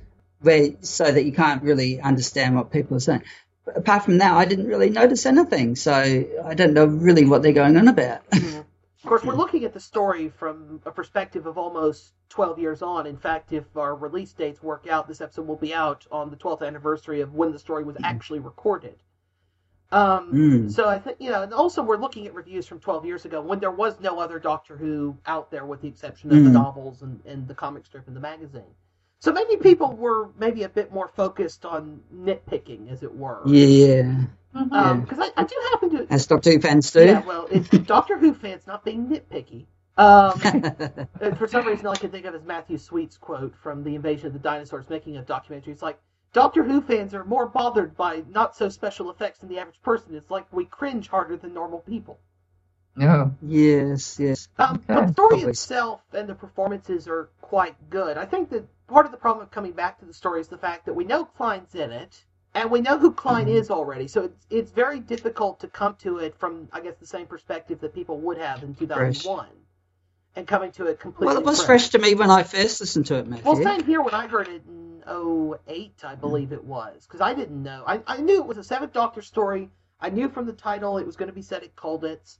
where 0.40 0.70
so 0.80 1.10
that 1.10 1.24
you 1.24 1.32
can't 1.32 1.62
really 1.62 2.00
understand 2.00 2.56
what 2.56 2.70
people 2.70 2.96
are 2.96 3.00
saying. 3.00 3.22
But 3.64 3.76
apart 3.76 4.04
from 4.04 4.18
that, 4.18 4.32
I 4.32 4.44
didn't 4.44 4.66
really 4.66 4.90
notice 4.90 5.24
anything, 5.26 5.76
so 5.76 5.92
I 5.92 6.54
don't 6.54 6.74
know 6.74 6.84
really 6.84 7.24
what 7.24 7.42
they're 7.42 7.52
going 7.52 7.76
on 7.76 7.88
about. 7.88 8.22
Of 8.32 9.08
course, 9.08 9.24
we're 9.24 9.34
looking 9.42 9.64
at 9.64 9.72
the 9.72 9.80
story 9.80 10.28
from 10.28 10.80
a 10.84 10.90
perspective 10.90 11.46
of 11.46 11.58
almost 11.58 12.12
12 12.30 12.58
years 12.58 12.82
on. 12.82 13.06
In 13.06 13.16
fact, 13.16 13.52
if 13.52 13.64
our 13.76 13.94
release 13.94 14.32
dates 14.32 14.62
work 14.62 14.86
out, 14.88 15.06
this 15.06 15.20
episode 15.20 15.46
will 15.46 15.56
be 15.56 15.74
out 15.74 16.06
on 16.10 16.30
the 16.30 16.36
12th 16.36 16.66
anniversary 16.66 17.20
of 17.20 17.34
when 17.34 17.52
the 17.52 17.58
story 17.58 17.84
was 17.84 17.96
mm-hmm. 17.96 18.04
actually 18.04 18.38
recorded. 18.40 18.96
Um, 19.92 20.32
Mm. 20.32 20.72
So 20.72 20.88
I 20.88 20.98
think, 20.98 21.18
you 21.20 21.30
know, 21.30 21.42
and 21.42 21.52
also 21.52 21.82
we're 21.82 21.98
looking 21.98 22.26
at 22.26 22.34
reviews 22.34 22.66
from 22.66 22.80
12 22.80 23.04
years 23.04 23.24
ago 23.24 23.40
when 23.42 23.60
there 23.60 23.70
was 23.70 24.00
no 24.00 24.18
other 24.18 24.38
Doctor 24.38 24.76
Who 24.76 25.16
out 25.26 25.50
there 25.50 25.66
with 25.66 25.82
the 25.82 25.88
exception 25.88 26.32
of 26.32 26.42
the 26.42 26.50
Mm. 26.50 26.52
novels 26.54 27.02
and, 27.02 27.20
and 27.26 27.46
the 27.46 27.54
comic 27.54 27.84
strip 27.84 28.06
and 28.06 28.16
the 28.16 28.20
magazine. 28.20 28.74
So 29.20 29.32
maybe 29.32 29.56
people 29.56 29.92
were 29.92 30.30
maybe 30.38 30.64
a 30.64 30.68
bit 30.68 30.92
more 30.92 31.08
focused 31.08 31.64
on 31.64 32.00
nitpicking, 32.12 32.90
as 32.90 33.02
it 33.04 33.14
were. 33.14 33.42
yeah, 33.46 34.24
Because 34.52 35.18
I, 35.20 35.30
I 35.36 35.44
do 35.44 35.54
happen 35.70 35.90
to 35.90 36.06
as 36.12 36.26
Doctor 36.26 36.50
Who 36.52 36.60
fans 36.60 36.90
do. 36.90 37.04
yeah, 37.04 37.24
well, 37.24 37.46
it's 37.50 37.68
Doctor 37.86 38.18
Who 38.18 38.34
fans 38.34 38.66
not 38.66 38.84
being 38.84 39.06
nitpicky. 39.06 39.66
Um, 39.98 40.38
for 41.36 41.46
some 41.46 41.66
reason, 41.66 41.86
all 41.86 41.92
I 41.92 41.96
can 41.96 42.10
think 42.10 42.24
of 42.24 42.34
is 42.34 42.42
Matthew 42.44 42.78
Sweet's 42.78 43.16
quote 43.18 43.54
from 43.62 43.84
the 43.84 43.94
Invasion 43.94 44.26
of 44.28 44.32
the 44.32 44.38
Dinosaurs, 44.38 44.88
making 44.88 45.18
a 45.18 45.22
documentary. 45.22 45.72
It's 45.72 45.82
like 45.82 46.00
Doctor 46.32 46.62
Who 46.62 46.80
fans 46.80 47.14
are 47.14 47.24
more 47.24 47.46
bothered 47.46 47.96
by 47.96 48.22
not 48.28 48.56
so 48.56 48.68
special 48.68 49.10
effects 49.10 49.40
than 49.40 49.48
the 49.48 49.58
average 49.58 49.80
person. 49.82 50.14
It's 50.14 50.30
like 50.30 50.50
we 50.52 50.64
cringe 50.64 51.08
harder 51.08 51.36
than 51.36 51.52
normal 51.52 51.80
people. 51.80 52.18
No. 52.96 53.34
Yes, 53.42 54.18
yes. 54.18 54.48
Um, 54.58 54.82
but 54.86 55.06
the 55.06 55.12
story 55.12 55.40
itself 55.40 56.00
and 56.12 56.28
the 56.28 56.34
performances 56.34 57.08
are 57.08 57.30
quite 57.40 57.74
good. 57.90 58.18
I 58.18 58.26
think 58.26 58.50
that 58.50 58.66
part 58.86 59.06
of 59.06 59.12
the 59.12 59.18
problem 59.18 59.44
of 59.44 59.50
coming 59.50 59.72
back 59.72 59.98
to 60.00 60.04
the 60.04 60.12
story 60.14 60.40
is 60.40 60.48
the 60.48 60.58
fact 60.58 60.86
that 60.86 60.94
we 60.94 61.04
know 61.04 61.24
Klein's 61.24 61.74
in 61.74 61.90
it, 61.90 62.22
and 62.54 62.70
we 62.70 62.80
know 62.80 62.98
who 62.98 63.12
Klein 63.12 63.46
Mm-hmm. 63.46 63.56
is 63.56 63.70
already. 63.70 64.08
So 64.08 64.24
it's 64.24 64.46
it's 64.50 64.70
very 64.72 65.00
difficult 65.00 65.60
to 65.60 65.68
come 65.68 65.96
to 66.00 66.18
it 66.18 66.36
from, 66.38 66.68
I 66.72 66.80
guess, 66.80 66.96
the 67.00 67.06
same 67.06 67.26
perspective 67.26 67.80
that 67.80 67.94
people 67.94 68.18
would 68.20 68.38
have 68.38 68.62
in 68.62 68.74
2001, 68.74 69.46
and 70.36 70.46
coming 70.46 70.72
to 70.72 70.86
it 70.86 71.00
completely. 71.00 71.34
Well, 71.34 71.42
it 71.42 71.46
was 71.46 71.58
fresh. 71.58 71.66
fresh 71.66 71.88
to 71.90 71.98
me 71.98 72.14
when 72.14 72.30
I 72.30 72.42
first 72.42 72.80
listened 72.80 73.06
to 73.06 73.16
it, 73.16 73.26
Matthew. 73.26 73.50
Well, 73.50 73.62
same 73.62 73.84
here 73.84 74.02
when 74.02 74.14
I 74.14 74.26
heard 74.26 74.48
it 74.48 74.62
in 74.68 74.81
08, 75.08 76.04
I 76.04 76.14
believe 76.14 76.52
it 76.52 76.64
was, 76.64 77.06
because 77.06 77.20
I 77.20 77.34
didn't 77.34 77.62
know. 77.62 77.84
I, 77.86 78.02
I 78.06 78.18
knew 78.18 78.36
it 78.36 78.46
was 78.46 78.58
a 78.58 78.64
Seventh 78.64 78.92
Doctor 78.92 79.22
story. 79.22 79.70
I 80.00 80.10
knew 80.10 80.28
from 80.28 80.46
the 80.46 80.52
title 80.52 80.98
it 80.98 81.06
was 81.06 81.16
going 81.16 81.28
to 81.28 81.34
be 81.34 81.42
set 81.42 81.62
at 81.62 81.76
Colditz. 81.76 82.38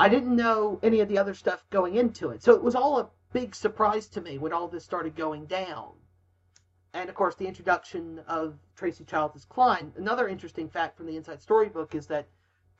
I 0.00 0.08
didn't 0.08 0.36
know 0.36 0.78
any 0.82 1.00
of 1.00 1.08
the 1.08 1.18
other 1.18 1.34
stuff 1.34 1.64
going 1.70 1.96
into 1.96 2.30
it. 2.30 2.42
So 2.42 2.54
it 2.54 2.62
was 2.62 2.74
all 2.74 2.98
a 2.98 3.08
big 3.32 3.54
surprise 3.54 4.06
to 4.08 4.20
me 4.20 4.38
when 4.38 4.52
all 4.52 4.68
this 4.68 4.84
started 4.84 5.16
going 5.16 5.46
down. 5.46 5.92
And 6.94 7.08
of 7.08 7.14
course, 7.14 7.34
the 7.34 7.46
introduction 7.46 8.20
of 8.26 8.58
Tracy 8.76 9.04
Childs 9.04 9.36
as 9.36 9.44
Klein. 9.44 9.92
Another 9.96 10.28
interesting 10.28 10.68
fact 10.68 10.96
from 10.96 11.06
the 11.06 11.16
Inside 11.16 11.42
Storybook 11.42 11.94
is 11.94 12.06
that 12.06 12.26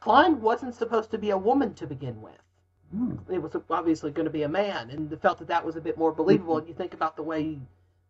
Klein 0.01 0.41
wasn't 0.41 0.75
supposed 0.75 1.11
to 1.11 1.19
be 1.19 1.31
a 1.31 1.39
woman 1.39 1.75
to 1.75 1.87
begin 1.87 2.23
with 2.23 2.41
hmm. 2.91 3.15
it 3.31 3.43
was 3.43 3.53
obviously 3.71 4.11
going 4.11 4.25
to 4.25 4.31
be 4.31 4.43
a 4.43 4.49
man, 4.49 4.91
and 4.91 5.21
felt 5.21 5.39
that 5.39 5.49
that 5.49 5.65
was 5.65 5.77
a 5.77 5.81
bit 5.81 5.99
more 5.99 6.13
believable. 6.13 6.59
And 6.59 6.69
you 6.69 6.75
think 6.75 6.95
about 6.95 7.17
the 7.17 7.23
way 7.23 7.59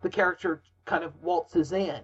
the 0.02 0.10
character 0.10 0.62
kind 0.84 1.04
of 1.04 1.12
waltzes 1.22 1.72
in 1.72 2.00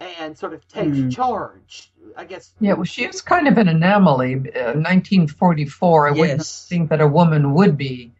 and 0.00 0.36
sort 0.36 0.52
of 0.52 0.66
takes 0.68 0.98
Hmm. 0.98 1.08
charge. 1.08 1.92
I 2.16 2.24
guess. 2.24 2.52
Yeah, 2.60 2.74
well, 2.74 2.84
she 2.84 3.04
is 3.04 3.20
kind 3.22 3.48
of 3.48 3.58
an 3.58 3.68
anomaly. 3.68 4.34
Uh, 4.34 4.74
1944, 4.74 6.08
I 6.08 6.10
wouldn't 6.12 6.44
think 6.46 6.90
that 6.90 7.00
a 7.00 7.08
woman 7.08 7.54
would 7.54 7.76
be, 7.76 8.12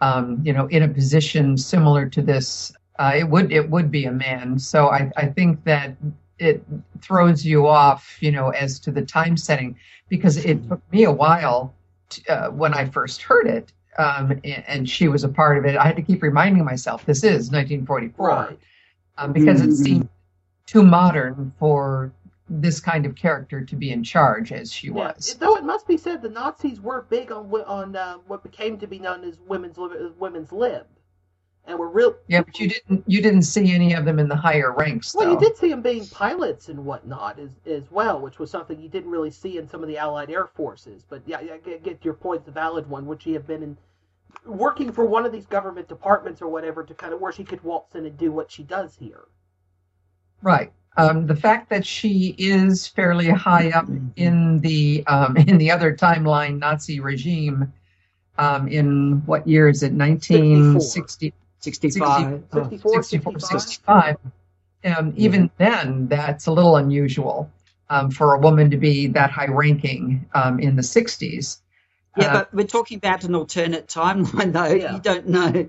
um, 0.00 0.40
you 0.44 0.52
know, 0.52 0.66
in 0.68 0.82
a 0.82 0.88
position 0.88 1.56
similar 1.58 2.08
to 2.10 2.22
this. 2.22 2.72
Uh, 2.98 3.12
it 3.16 3.24
would 3.28 3.50
it 3.52 3.68
would 3.68 3.90
be 3.90 4.04
a 4.04 4.12
man. 4.12 4.58
So 4.58 4.88
I, 4.88 5.10
I 5.16 5.26
think 5.26 5.64
that 5.64 5.96
it 6.38 6.64
throws 7.00 7.44
you 7.44 7.66
off, 7.66 8.16
you 8.20 8.30
know, 8.32 8.50
as 8.50 8.78
to 8.80 8.90
the 8.92 9.02
time 9.02 9.36
setting 9.36 9.76
because 10.08 10.36
it 10.36 10.68
took 10.68 10.80
me 10.92 11.04
a 11.04 11.10
while 11.12 11.74
to, 12.10 12.32
uh, 12.32 12.50
when 12.50 12.72
I 12.74 12.84
first 12.86 13.22
heard 13.22 13.46
it, 13.46 13.72
um, 13.98 14.30
and, 14.44 14.64
and 14.66 14.88
she 14.90 15.08
was 15.08 15.24
a 15.24 15.28
part 15.28 15.58
of 15.58 15.64
it. 15.64 15.76
I 15.76 15.86
had 15.86 15.96
to 15.96 16.02
keep 16.02 16.22
reminding 16.22 16.64
myself 16.64 17.04
this 17.04 17.24
is 17.24 17.50
1944 17.50 18.28
Right. 18.28 18.58
um, 19.18 19.32
because 19.32 19.60
it 19.60 19.70
Mhm. 19.70 19.84
seemed 19.84 20.08
too 20.66 20.82
modern 20.82 21.52
for 21.58 22.12
this 22.48 22.78
kind 22.80 23.06
of 23.06 23.14
character 23.14 23.64
to 23.64 23.76
be 23.76 23.90
in 23.90 24.02
charge 24.02 24.52
as 24.52 24.70
she 24.72 24.88
Yeah. 24.88 24.92
was. 24.94 25.34
Though 25.40 25.56
it 25.56 25.64
must 25.64 25.86
be 25.86 25.96
said, 25.96 26.20
the 26.22 26.28
Nazis 26.28 26.80
were 26.80 27.02
big 27.08 27.32
on 27.32 27.50
on 27.66 27.96
uh, 27.96 28.16
what 28.26 28.42
became 28.42 28.78
to 28.78 28.86
be 28.86 28.98
known 28.98 29.24
as 29.24 29.38
women's 29.46 29.78
lib- 29.78 30.14
women's 30.18 30.52
lib, 30.52 30.86
and 31.66 31.78
were 31.78 31.88
real. 31.88 32.14
Yeah, 32.28 32.42
but 32.42 32.58
you 32.58 32.68
didn't 32.68 33.04
you 33.06 33.22
didn't 33.22 33.42
see 33.42 33.72
any 33.74 33.94
of 33.94 34.04
them 34.04 34.18
in 34.18 34.28
the 34.28 34.36
higher 34.36 34.72
ranks 34.72 35.14
Well, 35.14 35.26
though. 35.26 35.32
you 35.32 35.38
did 35.38 35.56
see 35.56 35.70
them 35.70 35.82
being 35.82 36.06
pilots 36.06 36.68
and 36.68 36.84
whatnot 36.84 37.38
as 37.38 37.50
as 37.66 37.90
well, 37.90 38.20
which 38.20 38.38
was 38.38 38.50
something 38.50 38.80
you 38.80 38.88
didn't 38.88 39.10
really 39.10 39.30
see 39.30 39.58
in 39.58 39.68
some 39.68 39.82
of 39.82 39.88
the 39.88 39.98
Allied 39.98 40.30
air 40.30 40.46
forces. 40.46 41.04
But 41.08 41.22
yeah, 41.26 41.40
yeah 41.40 41.56
get, 41.56 41.82
get 41.82 42.04
your 42.04 42.14
point, 42.14 42.44
the 42.44 42.52
valid 42.52 42.88
one. 42.88 43.06
Would 43.06 43.22
she 43.22 43.32
have 43.32 43.46
been 43.46 43.62
in 43.62 43.76
working 44.44 44.92
for 44.92 45.06
one 45.06 45.24
of 45.24 45.32
these 45.32 45.46
government 45.46 45.88
departments 45.88 46.42
or 46.42 46.48
whatever 46.48 46.84
to 46.84 46.94
kind 46.94 47.12
of 47.14 47.20
where 47.20 47.32
she 47.32 47.44
could 47.44 47.62
waltz 47.62 47.94
in 47.94 48.04
and 48.04 48.16
do 48.18 48.32
what 48.32 48.50
she 48.50 48.62
does 48.62 48.96
here? 48.96 49.24
Right. 50.42 50.72
Um, 50.96 51.26
the 51.26 51.34
fact 51.34 51.70
that 51.70 51.84
she 51.84 52.36
is 52.38 52.86
fairly 52.86 53.28
high 53.28 53.70
up 53.70 53.88
in 54.16 54.60
the 54.60 55.04
um, 55.06 55.36
in 55.48 55.58
the 55.58 55.70
other 55.70 55.96
timeline 55.96 56.58
Nazi 56.58 57.00
regime 57.00 57.72
um, 58.38 58.68
in 58.68 59.22
what 59.26 59.46
year 59.46 59.68
is 59.68 59.82
it? 59.82 59.92
1960, 59.92 61.32
65. 61.64 62.44
64, 62.52 63.02
64, 63.02 63.40
65. 63.40 63.60
65. 63.60 64.16
Um, 64.84 65.14
even 65.16 65.50
then, 65.56 66.08
that's 66.08 66.46
a 66.46 66.52
little 66.52 66.76
unusual 66.76 67.50
um, 67.88 68.10
for 68.10 68.34
a 68.34 68.38
woman 68.38 68.70
to 68.70 68.76
be 68.76 69.06
that 69.08 69.30
high 69.30 69.46
ranking 69.46 70.28
um, 70.34 70.60
in 70.60 70.76
the 70.76 70.82
60s. 70.82 71.58
Yeah, 72.16 72.26
Uh, 72.26 72.32
but 72.34 72.54
we're 72.54 72.66
talking 72.66 72.98
about 72.98 73.24
an 73.24 73.34
alternate 73.34 73.88
timeline, 73.88 74.52
though. 74.52 74.66
Yeah. 74.66 74.94
You 74.94 75.00
don't 75.00 75.28
know. 75.28 75.68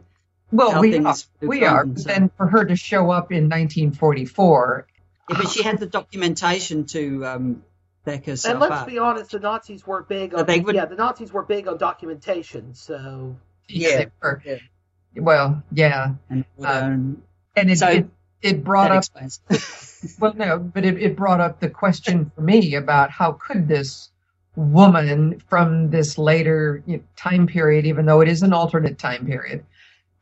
well, 0.52 0.72
how 0.72 0.82
we 0.82 0.92
things 0.92 1.28
are. 1.42 1.48
We 1.48 1.64
are. 1.66 1.86
so- 1.96 2.04
Then 2.10 2.30
for 2.38 2.48
her 2.48 2.66
to 2.66 2.76
show 2.76 3.10
up 3.10 3.32
in 3.32 3.50
1944, 3.50 4.88
Yeah, 5.30 5.38
but 5.42 5.50
she 5.50 5.64
had 5.64 5.80
the 5.80 5.88
documentation 5.88 6.86
to 6.88 7.26
um, 7.26 7.64
back 8.04 8.26
herself 8.26 8.52
And 8.52 8.60
let's 8.60 8.82
up. 8.82 8.88
be 8.88 9.00
honest, 9.00 9.32
the 9.32 9.40
Nazis 9.40 9.88
were 9.88 10.04
big 10.04 10.36
on 10.36 10.46
they 10.46 10.60
would- 10.60 10.76
yeah, 10.76 10.86
the 10.86 10.96
Nazis 10.96 11.32
were 11.32 11.44
big 11.44 11.68
on 11.68 11.78
documentation. 11.78 12.74
So 12.76 13.38
yeah, 13.68 13.98
they 13.98 14.08
were. 14.22 14.42
Well, 15.16 15.64
yeah, 15.72 16.16
And, 16.30 16.46
um, 16.64 17.22
and 17.56 17.72
it 17.72 17.78
So- 17.80 17.88
it, 17.90 18.08
it 18.42 18.64
brought 18.64 18.92
up 18.92 19.04
well, 20.20 20.34
no, 20.36 20.60
but 20.60 20.86
it, 20.86 21.00
it 21.02 21.16
brought 21.16 21.40
up 21.42 21.60
the 21.60 21.70
question 21.70 22.32
for 22.36 22.42
me 22.42 22.76
about 22.76 23.10
how 23.10 23.32
could 23.34 23.68
this 23.68 24.10
woman 24.56 25.40
from 25.50 25.90
this 25.90 26.18
later 26.18 26.84
you 26.86 26.98
know, 26.98 27.04
time 27.16 27.48
period, 27.48 27.86
even 27.86 28.06
though 28.06 28.22
it 28.22 28.28
is 28.28 28.44
an 28.44 28.54
alternate 28.54 28.98
time 29.00 29.26
period, 29.26 29.66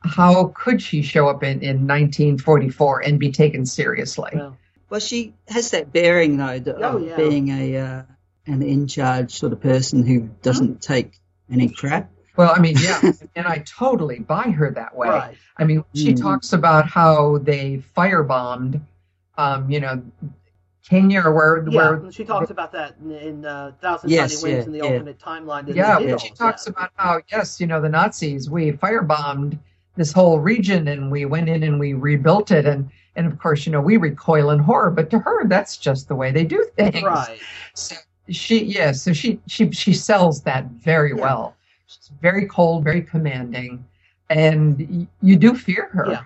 how 0.03 0.53
could 0.55 0.81
she 0.81 1.01
show 1.01 1.27
up 1.27 1.43
in, 1.43 1.61
in 1.61 1.87
1944 1.87 3.01
and 3.01 3.19
be 3.19 3.31
taken 3.31 3.65
seriously? 3.65 4.31
well, 4.33 4.57
Well, 4.89 4.99
she 4.99 5.33
has 5.47 5.71
that 5.71 5.91
bearing, 5.91 6.37
though, 6.37 6.59
th- 6.59 6.77
Oh, 6.79 6.97
of 6.97 7.03
yeah. 7.07 7.15
being 7.17 7.49
a 7.49 7.77
uh, 7.77 8.01
an 8.45 8.61
in 8.61 8.87
charge 8.87 9.31
sort 9.31 9.53
of 9.53 9.61
person 9.61 10.05
who 10.05 10.29
doesn't 10.41 10.81
take 10.81 11.13
any 11.51 11.69
crap. 11.69 12.09
Well, 12.35 12.51
I 12.55 12.59
mean, 12.59 12.75
yeah, 12.81 12.99
and 13.35 13.45
I 13.47 13.59
totally 13.59 14.19
buy 14.19 14.43
her 14.43 14.71
that 14.71 14.95
way. 14.95 15.09
right. 15.09 15.37
I 15.57 15.63
mean, 15.65 15.83
she 15.93 16.13
Mm. 16.13 16.21
talks 16.21 16.53
about 16.53 16.87
how 16.87 17.37
they 17.39 17.83
firebombed, 17.95 18.81
um, 19.37 19.69
you 19.69 19.79
know, 19.79 20.01
Kenya 20.87 21.21
or 21.21 21.31
where, 21.31 21.65
Yeah, 21.69 21.91
where 21.91 22.11
she 22.11 22.25
talks 22.25 22.49
about 22.49 22.71
that 22.73 22.95
in, 23.03 23.11
in 23.11 23.45
uh, 23.45 23.71
Thousand 23.81 24.09
Yes, 24.09 24.41
Tiny 24.41 24.53
Wings 24.55 24.65
yeah, 24.65 24.67
in 24.67 24.71
the 24.73 24.77
yeah. 24.79 24.83
alternate 24.85 25.19
timeline. 25.19 25.75
yeah, 25.75 26.17
she 26.17 26.29
talks 26.31 26.65
that. 26.65 26.71
about 26.71 26.89
how 26.95 27.21
yes, 27.31 27.61
you 27.61 27.67
know, 27.67 27.79
the 27.79 27.89
Nazis 27.89 28.49
we 28.49 28.71
firebombed 28.71 29.57
this 29.95 30.11
whole 30.11 30.39
region 30.39 30.87
and 30.87 31.11
we 31.11 31.25
went 31.25 31.47
in 31.47 31.63
and 31.63 31.79
we 31.79 31.93
rebuilt 31.93 32.51
it 32.51 32.65
and 32.65 32.89
and 33.15 33.27
of 33.27 33.37
course, 33.39 33.65
you 33.65 33.71
know, 33.71 33.79
we 33.79 33.97
recoil 33.97 34.49
in 34.49 34.59
horror, 34.59 34.89
but 34.89 35.09
to 35.11 35.19
her 35.19 35.47
that's 35.47 35.77
just 35.77 36.07
the 36.07 36.15
way 36.15 36.31
they 36.31 36.43
do 36.43 36.65
things. 36.75 37.03
right. 37.03 37.39
So 37.75 37.95
she 38.29 38.63
yeah, 38.65 38.91
so 38.91 39.13
she 39.13 39.39
she 39.47 39.71
she 39.71 39.93
sells 39.93 40.41
that 40.43 40.65
very 40.65 41.11
Yeah. 41.15 41.21
well. 41.21 41.55
She's 41.85 42.09
very 42.21 42.45
cold, 42.47 42.83
very 42.83 43.01
commanding, 43.01 43.85
and 44.29 44.77
y- 44.79 45.07
you 45.21 45.35
do 45.35 45.55
fear 45.55 45.87
her. 45.93 46.09
Yeah. 46.09 46.23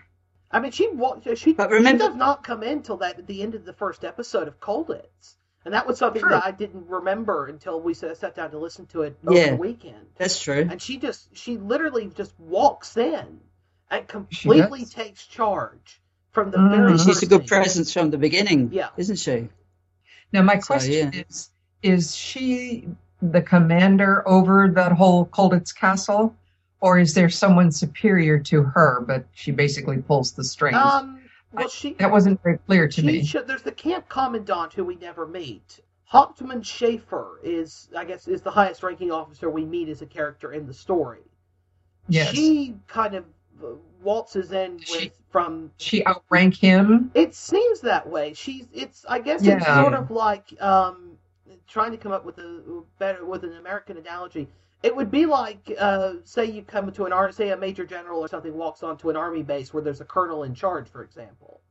I 0.51 0.59
mean, 0.59 0.71
she 0.71 0.87
wa- 0.89 1.19
she, 1.35 1.53
But 1.53 1.71
remember- 1.71 2.03
she 2.05 2.07
does 2.09 2.15
not 2.15 2.43
come 2.43 2.63
in 2.63 2.81
till 2.83 2.97
that 2.97 3.19
at 3.19 3.27
the 3.27 3.41
end 3.41 3.53
of 3.55 3.65
the 3.65 3.73
first 3.73 4.05
episode 4.05 4.47
of 4.47 4.59
Colditz, 4.61 5.35
and 5.65 5.73
that 5.73 5.85
was 5.85 5.97
something 5.97 6.21
True. 6.21 6.29
that 6.31 6.45
I 6.45 6.51
didn't 6.51 6.87
remember 6.87 7.47
until 7.47 7.81
we 7.81 7.93
sat 7.93 8.15
sat 8.17 8.35
down 8.35 8.51
to 8.51 8.57
listen 8.59 8.85
to 8.87 9.01
it 9.03 9.17
over 9.25 9.37
Yeah. 9.37 9.49
the 9.51 9.55
weekend. 9.57 10.05
That's 10.15 10.39
true. 10.39 10.65
And 10.69 10.81
she 10.81 10.97
just 10.97 11.35
she 11.35 11.57
literally 11.57 12.07
just 12.15 12.33
walks 12.39 12.95
in 12.95 13.41
and 13.91 14.07
completely 14.07 14.85
takes 14.85 15.25
charge 15.25 16.01
from 16.31 16.51
the 16.51 16.57
very. 16.59 16.91
And 16.91 17.01
she's 17.01 17.23
a 17.23 17.25
good 17.25 17.41
scene. 17.41 17.47
presence 17.47 17.91
from 17.91 18.11
the 18.11 18.17
beginning, 18.17 18.69
Yeah. 18.71 18.89
isn't 18.95 19.17
she? 19.17 19.49
Now 20.31 20.43
my 20.43 20.59
So, 20.59 20.65
question 20.67 21.11
yeah. 21.13 21.23
is 21.27 21.49
is 21.83 22.15
she 22.15 22.87
the 23.21 23.41
commander 23.41 24.27
over 24.27 24.69
that 24.69 24.91
whole 24.91 25.25
Colditz 25.27 25.75
castle? 25.75 26.35
Or 26.79 26.99
is 26.99 27.15
there 27.15 27.29
someone 27.29 27.71
superior 27.71 28.37
to 28.39 28.61
her, 28.61 29.01
but 29.01 29.25
she 29.33 29.51
basically 29.51 29.97
pulls 29.97 30.31
the 30.33 30.43
strings? 30.43 30.77
Um, 30.77 31.19
well, 31.51 31.67
she 31.69 31.93
that 31.93 32.11
wasn't 32.11 32.41
very 32.43 32.59
clear 32.59 32.87
to 32.87 33.01
She 33.01 33.07
me. 33.07 33.25
should- 33.25 33.47
there's 33.47 33.63
the 33.63 33.71
camp 33.71 34.07
commandant 34.09 34.73
who 34.73 34.83
we 34.85 34.95
never 34.95 35.25
meet. 35.25 35.79
Hauptmann 36.05 36.61
Schaefer 36.61 37.39
is, 37.43 37.89
I 37.97 38.05
guess, 38.05 38.27
is 38.27 38.41
the 38.43 38.51
highest 38.51 38.83
ranking 38.83 39.11
officer 39.11 39.49
we 39.49 39.65
meet 39.65 39.89
as 39.89 40.01
a 40.03 40.05
character 40.05 40.53
in 40.53 40.67
the 40.67 40.73
story. 40.73 41.23
Yes. 42.07 42.33
She 42.33 42.75
kind 42.87 43.15
of 43.15 43.25
uh, 43.61 43.69
waltzes 44.03 44.51
in 44.51 44.73
with 44.75 44.85
She- 44.87 45.11
from. 45.31 45.71
she 45.77 46.05
outrank 46.05 46.55
him. 46.55 47.09
It 47.15 47.33
seems 47.33 47.81
that 47.81 48.07
way. 48.07 48.33
She's. 48.35 48.67
It's. 48.71 49.03
I 49.09 49.17
guess 49.19 49.41
it's 49.43 49.65
sort 49.65 49.93
of 49.95 50.11
like 50.11 50.53
um, 50.61 51.17
trying 51.67 51.91
to 51.91 51.97
come 51.97 52.11
up 52.11 52.25
with 52.25 52.37
a 52.37 52.83
better 52.99 53.25
with 53.25 53.43
an 53.43 53.53
American 53.57 53.97
analogy. 53.97 54.47
It 54.83 54.95
would 54.95 55.09
be 55.09 55.25
like, 55.25 55.73
uh, 55.79 56.13
say 56.23 56.45
you 56.45 56.61
come 56.61 56.91
to 56.91 57.05
an 57.05 57.13
army, 57.13 57.33
say 57.33 57.49
a 57.49 57.57
major 57.57 57.85
general 57.85 58.19
or 58.21 58.27
something 58.27 58.55
walks 58.55 58.83
onto 58.83 59.09
an 59.09 59.15
army 59.15 59.41
base 59.41 59.73
where 59.73 59.81
there's 59.81 60.01
a 60.01 60.05
colonel 60.05 60.43
in 60.43 60.53
charge, 60.53 60.87
for 60.87 61.03
example. 61.03 61.61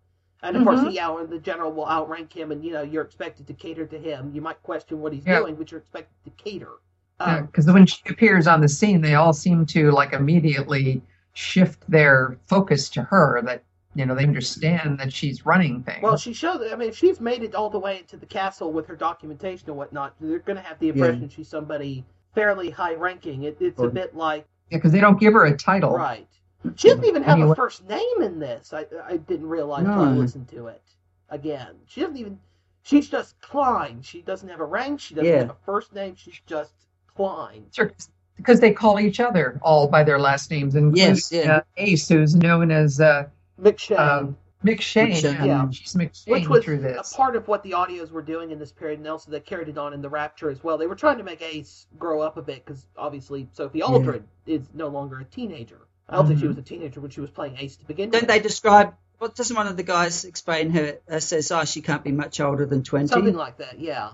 And 0.43 0.57
of 0.57 0.65
course, 0.65 0.81
Mhm. 0.81 0.91
he 0.91 0.99
out, 0.99 1.31
the 1.31 1.39
general 1.39 1.73
will 1.73 1.89
outrank 1.89 2.33
him, 2.33 2.51
and 2.53 2.65
you 2.65 2.73
know 2.73 2.83
you're 2.83 3.05
expected 3.05 3.47
to 3.47 3.55
cater 3.55 3.87
to 3.87 3.99
him. 3.99 4.33
You 4.35 4.41
might 4.41 4.63
question 4.63 5.01
what 5.01 5.13
he's 5.13 5.25
Yeah. 5.27 5.39
doing, 5.41 5.55
but 5.55 5.71
you're 5.71 5.81
expected 5.81 6.15
to 6.25 6.31
cater. 6.31 6.73
Um, 7.21 7.47
Because 7.47 7.67
when 7.67 7.87
she 7.87 8.03
appears 8.11 8.47
on 8.47 8.61
the 8.61 8.69
scene, 8.69 9.01
they 9.01 9.15
all 9.15 9.33
seem 9.33 9.65
to 9.67 9.91
like 9.93 10.13
immediately 10.13 11.01
shift 11.33 11.89
their 11.89 12.37
focus 12.47 12.91
to 12.91 13.03
her. 13.05 13.41
That 13.43 13.63
you 13.97 14.05
know, 14.07 14.15
they 14.15 14.25
understand 14.25 14.99
that 14.99 15.13
she's 15.13 15.47
running 15.47 15.83
things. 15.83 16.03
Well, 16.03 16.17
she 16.17 16.33
showed. 16.33 16.61
I 16.71 16.77
mean, 16.77 16.91
if 16.91 16.97
she's 16.97 17.21
made 17.21 17.43
it 17.43 17.55
all 17.55 17.71
the 17.71 17.79
way 17.79 17.99
into 17.99 18.17
the 18.17 18.27
castle 18.27 18.73
with 18.73 18.87
her 18.87 18.97
documentation 18.97 19.69
and 19.71 19.77
whatnot, 19.79 20.15
they're 20.21 20.39
going 20.41 20.57
to 20.57 20.63
have 20.63 20.79
the 20.79 20.91
impression 20.91 21.23
Yeah. 21.23 21.29
she's 21.29 21.49
somebody 21.49 22.05
fairly 22.35 22.71
high 22.71 22.95
ranking. 22.95 23.45
It, 23.45 23.57
it's 23.61 23.81
a 23.81 23.89
bit 23.89 24.15
like 24.15 24.47
yeah, 24.71 24.79
because 24.79 24.93
they 24.93 25.01
don't 25.01 25.19
give 25.19 25.33
her 25.33 25.47
a 25.47 25.57
title. 25.57 25.93
right. 25.93 26.29
She 26.75 26.89
doesn't 26.89 27.05
even 27.05 27.23
have 27.23 27.39
Anyway. 27.39 27.53
a 27.53 27.55
first 27.55 27.89
name 27.89 28.23
in 28.23 28.39
this. 28.39 28.73
I 28.73 28.85
I 29.05 29.17
didn't 29.19 29.47
realize 29.49 29.87
until 29.87 30.01
I 30.03 30.13
No. 30.13 30.19
listened 30.21 30.49
to 30.49 30.67
it 30.67 30.83
again. 31.31 31.77
She 31.87 32.01
doesn't 32.03 32.17
even. 32.17 32.39
She's 32.83 33.09
just 33.09 33.41
Klein. 33.41 34.01
She 34.03 34.21
doesn't 34.23 34.49
have 34.49 34.61
a 34.61 34.65
rank. 34.65 35.01
She 35.01 35.15
doesn't 35.15 35.33
Yeah. 35.33 35.39
have 35.39 35.51
a 35.51 35.57
first 35.65 35.95
name. 35.95 36.15
She's 36.17 36.41
just 36.47 36.73
Klein. 37.15 37.67
Sure, 37.73 37.93
because 38.37 38.61
they 38.61 38.73
call 38.73 39.01
each 39.01 39.21
other 39.21 39.59
all 39.63 39.89
by 39.89 40.05
their 40.05 40.19
last 40.19 40.51
names, 40.51 40.75
and 40.75 40.97
Yes, 40.97 41.33
yeah. 41.33 41.57
uh, 41.57 41.61
Ace, 41.79 42.09
who's 42.09 42.35
known 42.35 42.71
as 42.71 43.01
uh, 43.01 43.27
McShane. 43.61 43.99
um, 43.99 44.37
McShane. 44.65 45.13
McShane. 45.13 45.47
Yeah, 45.47 45.71
she's 45.71 45.95
McShane 45.95 46.29
Which 46.31 46.49
was 46.49 46.65
through 46.65 46.79
this. 46.79 47.13
a 47.13 47.17
part 47.17 47.37
of 47.37 47.47
what 47.47 47.63
the 47.63 47.73
audios 47.73 48.11
were 48.11 48.23
doing 48.23 48.51
in 48.51 48.59
this 48.59 48.73
period, 48.73 48.99
and 48.99 49.07
also 49.09 49.31
they 49.31 49.41
carried 49.41 49.69
it 49.69 49.79
on 49.79 49.93
in 49.93 50.03
the 50.03 50.09
Rapture 50.09 50.51
as 50.51 50.63
well. 50.65 50.79
They 50.79 50.87
were 50.87 50.95
trying 50.97 51.19
to 51.19 51.25
make 51.25 51.43
Ace 51.43 51.87
grow 51.99 52.21
up 52.23 52.37
a 52.37 52.43
bit 52.43 52.65
because 52.65 52.85
obviously 52.97 53.49
Sophie 53.53 53.83
Aldred 53.83 54.25
is 54.47 54.63
no 54.75 54.89
longer 54.89 55.21
a 55.21 55.25
teenager. 55.25 55.79
I 56.09 56.17
don't 56.17 56.27
think 56.29 56.39
she 56.39 56.45
Mhm. 56.47 56.49
was 56.49 56.59
a 56.59 56.63
teenager 56.63 57.01
when 57.01 57.11
she 57.11 57.21
was 57.21 57.31
playing 57.31 57.57
Ace 57.59 57.77
to 57.77 57.85
begin 57.85 58.07
with. 58.09 58.13
Don't 58.13 58.23
with. 58.23 58.29
they 58.29 58.41
describe? 58.41 58.95
What 59.19 59.35
doesn't 59.35 59.57
one 59.57 59.67
of 59.67 59.77
the 59.77 59.83
guys 59.83 60.25
explain 60.25 60.71
her? 60.71 60.99
Uh, 61.11 61.21
says, 61.21 61.51
"Oh, 61.51 61.65
she 61.65 61.81
can't 61.81 62.05
be 62.05 62.13
much 62.13 62.39
older 62.41 62.67
than 62.67 62.83
20. 62.83 63.07
Something 63.09 63.35
like 63.35 63.59
that, 63.59 63.79
yeah. 63.81 64.11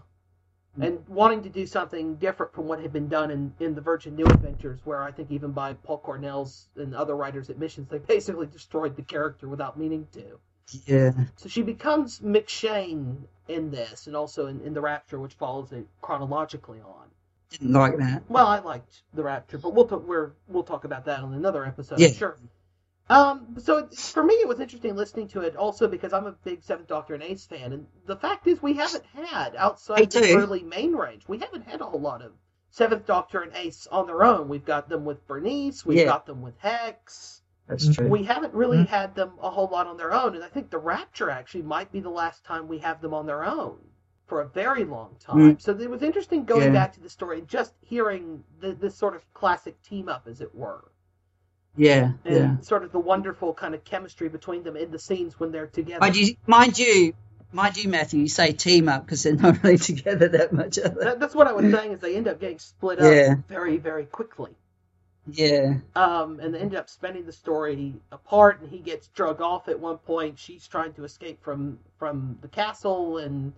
Hmm. 0.76 0.82
And 0.84 1.08
wanting 1.08 1.42
to 1.42 1.50
do 1.50 1.66
something 1.66 2.16
different 2.16 2.54
from 2.54 2.66
what 2.66 2.80
had 2.80 2.92
been 2.92 3.08
done 3.08 3.30
in, 3.30 3.52
in 3.60 3.74
the 3.74 3.82
Virgin 3.82 4.16
New 4.16 4.24
Adventures, 4.24 4.80
where 4.84 5.02
I 5.02 5.10
think 5.10 5.30
even 5.30 5.52
by 5.52 5.74
Paul 5.74 5.98
Cornell's 5.98 6.68
and 6.76 6.94
other 6.94 7.14
writers' 7.14 7.50
admissions, 7.50 7.88
they 7.88 7.98
basically 7.98 8.46
destroyed 8.46 8.96
the 8.96 9.02
character 9.02 9.48
without 9.48 9.78
meaning 9.78 10.08
to. 10.12 10.38
Yeah. 10.86 11.12
So 11.36 11.48
she 11.48 11.62
becomes 11.62 12.20
McShane 12.20 13.16
in 13.48 13.70
this, 13.70 14.06
and 14.06 14.16
also 14.16 14.46
in, 14.46 14.60
in 14.62 14.72
the 14.72 14.80
Rapture, 14.80 15.18
which 15.18 15.34
follows 15.34 15.72
it 15.72 15.86
chronologically 16.00 16.80
on. 16.80 17.08
Didn't 17.50 17.72
like 17.72 17.98
that. 17.98 18.22
Well, 18.30 18.46
I 18.46 18.60
liked 18.60 19.02
the 19.12 19.22
Rapture, 19.22 19.58
but 19.58 19.74
we'll 19.74 19.86
talk, 19.86 20.06
we're, 20.06 20.32
we'll 20.48 20.62
talk 20.62 20.84
about 20.84 21.04
that 21.04 21.20
on 21.20 21.34
another 21.34 21.66
episode. 21.66 21.98
Yeah. 22.00 22.12
Sure. 22.12 22.38
Um, 23.10 23.56
so 23.58 23.88
for 23.88 24.22
me, 24.22 24.34
it 24.34 24.48
was 24.48 24.60
interesting 24.60 24.96
listening 24.96 25.28
to 25.28 25.40
it 25.40 25.56
also 25.56 25.88
because 25.88 26.12
I'm 26.12 26.26
a 26.26 26.32
big 26.32 26.62
Seventh 26.62 26.88
Doctor 26.88 27.14
and 27.14 27.22
Ace 27.22 27.44
fan, 27.44 27.72
and 27.72 27.86
the 28.06 28.16
fact 28.16 28.46
is 28.46 28.62
we 28.62 28.74
haven't 28.74 29.04
had 29.06 29.52
Me 29.52 29.58
outside 29.58 30.10
the 30.10 30.36
early 30.36 30.62
main 30.62 30.92
range, 30.94 31.24
we 31.28 31.38
haven't 31.38 31.66
had 31.66 31.80
a 31.80 31.84
whole 31.86 32.00
lot 32.00 32.22
of 32.22 32.32
Seventh 32.70 33.04
Doctor 33.06 33.42
and 33.42 33.54
Ace 33.54 33.86
on 33.88 34.06
their 34.06 34.24
own. 34.24 34.48
We've 34.48 34.64
got 34.64 34.88
them 34.88 35.04
with 35.04 35.26
Bernice, 35.26 35.84
we've 35.84 35.98
Yeah. 35.98 36.06
got 36.06 36.26
them 36.26 36.40
with 36.42 36.56
Hex. 36.58 37.42
That's 37.66 37.94
true. 37.94 38.08
We 38.08 38.22
haven't 38.22 38.54
really 38.54 38.78
Mhm. 38.78 38.88
had 38.88 39.14
them 39.14 39.32
a 39.40 39.50
whole 39.50 39.68
lot 39.68 39.86
on 39.86 39.96
their 39.96 40.12
own, 40.12 40.34
and 40.34 40.44
I 40.44 40.48
think 40.48 40.70
the 40.70 40.78
Rapture 40.78 41.28
actually 41.28 41.62
might 41.62 41.92
be 41.92 42.00
the 42.00 42.10
last 42.10 42.44
time 42.44 42.68
we 42.68 42.78
have 42.78 43.00
them 43.00 43.14
on 43.14 43.26
their 43.26 43.44
own 43.44 43.78
for 44.26 44.40
a 44.40 44.48
very 44.48 44.84
long 44.84 45.16
time. 45.18 45.56
Mm. 45.56 45.60
So 45.60 45.76
it 45.76 45.90
was 45.90 46.02
interesting 46.02 46.44
going 46.44 46.68
Yeah. 46.68 46.72
back 46.72 46.92
to 46.94 47.00
the 47.00 47.10
story 47.10 47.40
and 47.40 47.48
just 47.48 47.74
hearing 47.80 48.44
the, 48.60 48.72
this 48.72 48.96
sort 48.96 49.16
of 49.16 49.34
classic 49.34 49.80
team 49.82 50.08
up, 50.08 50.26
as 50.26 50.40
it 50.40 50.54
were, 50.54 50.91
Yeah. 51.76 52.12
and 52.24 52.34
Yeah. 52.36 52.60
sort 52.60 52.84
of 52.84 52.92
the 52.92 52.98
wonderful 52.98 53.54
kind 53.54 53.74
of 53.74 53.84
chemistry 53.84 54.28
between 54.28 54.62
them 54.62 54.76
in 54.76 54.90
the 54.90 54.98
scenes 54.98 55.38
when 55.40 55.52
they're 55.52 55.66
together. 55.66 56.00
Mind 56.00 56.16
you, 56.16 56.36
mind 56.46 56.78
you, 56.78 57.14
mind 57.52 57.76
you, 57.76 57.88
Matthew. 57.88 58.20
You 58.20 58.28
say 58.28 58.52
team 58.52 58.88
up 58.88 59.04
because 59.06 59.22
they're 59.22 59.34
not 59.36 59.62
really 59.62 59.78
together 59.78 60.28
that 60.28 60.52
much. 60.52 60.76
That- 60.76 61.18
that's 61.18 61.34
what 61.34 61.46
I 61.46 61.52
was 61.52 61.72
saying 61.72 61.92
is 61.92 62.00
they 62.00 62.16
end 62.16 62.28
up 62.28 62.40
getting 62.40 62.58
split 62.58 62.98
up 62.98 63.04
Yeah. 63.12 63.34
very, 63.48 63.78
very 63.78 64.04
quickly. 64.06 64.50
Yeah. 65.30 65.74
um, 65.94 66.40
and 66.40 66.52
they 66.52 66.58
end 66.58 66.74
up 66.74 66.90
spending 66.90 67.24
the 67.26 67.32
story 67.32 67.94
apart. 68.10 68.60
And 68.60 68.68
he 68.68 68.78
gets 68.78 69.06
drug 69.08 69.40
off 69.40 69.68
at 69.68 69.78
one 69.78 69.98
point. 69.98 70.38
She's 70.38 70.66
trying 70.66 70.92
to 70.94 71.04
escape 71.04 71.42
from 71.42 71.78
from 71.98 72.38
the 72.42 72.48
castle 72.48 73.18
and 73.18 73.52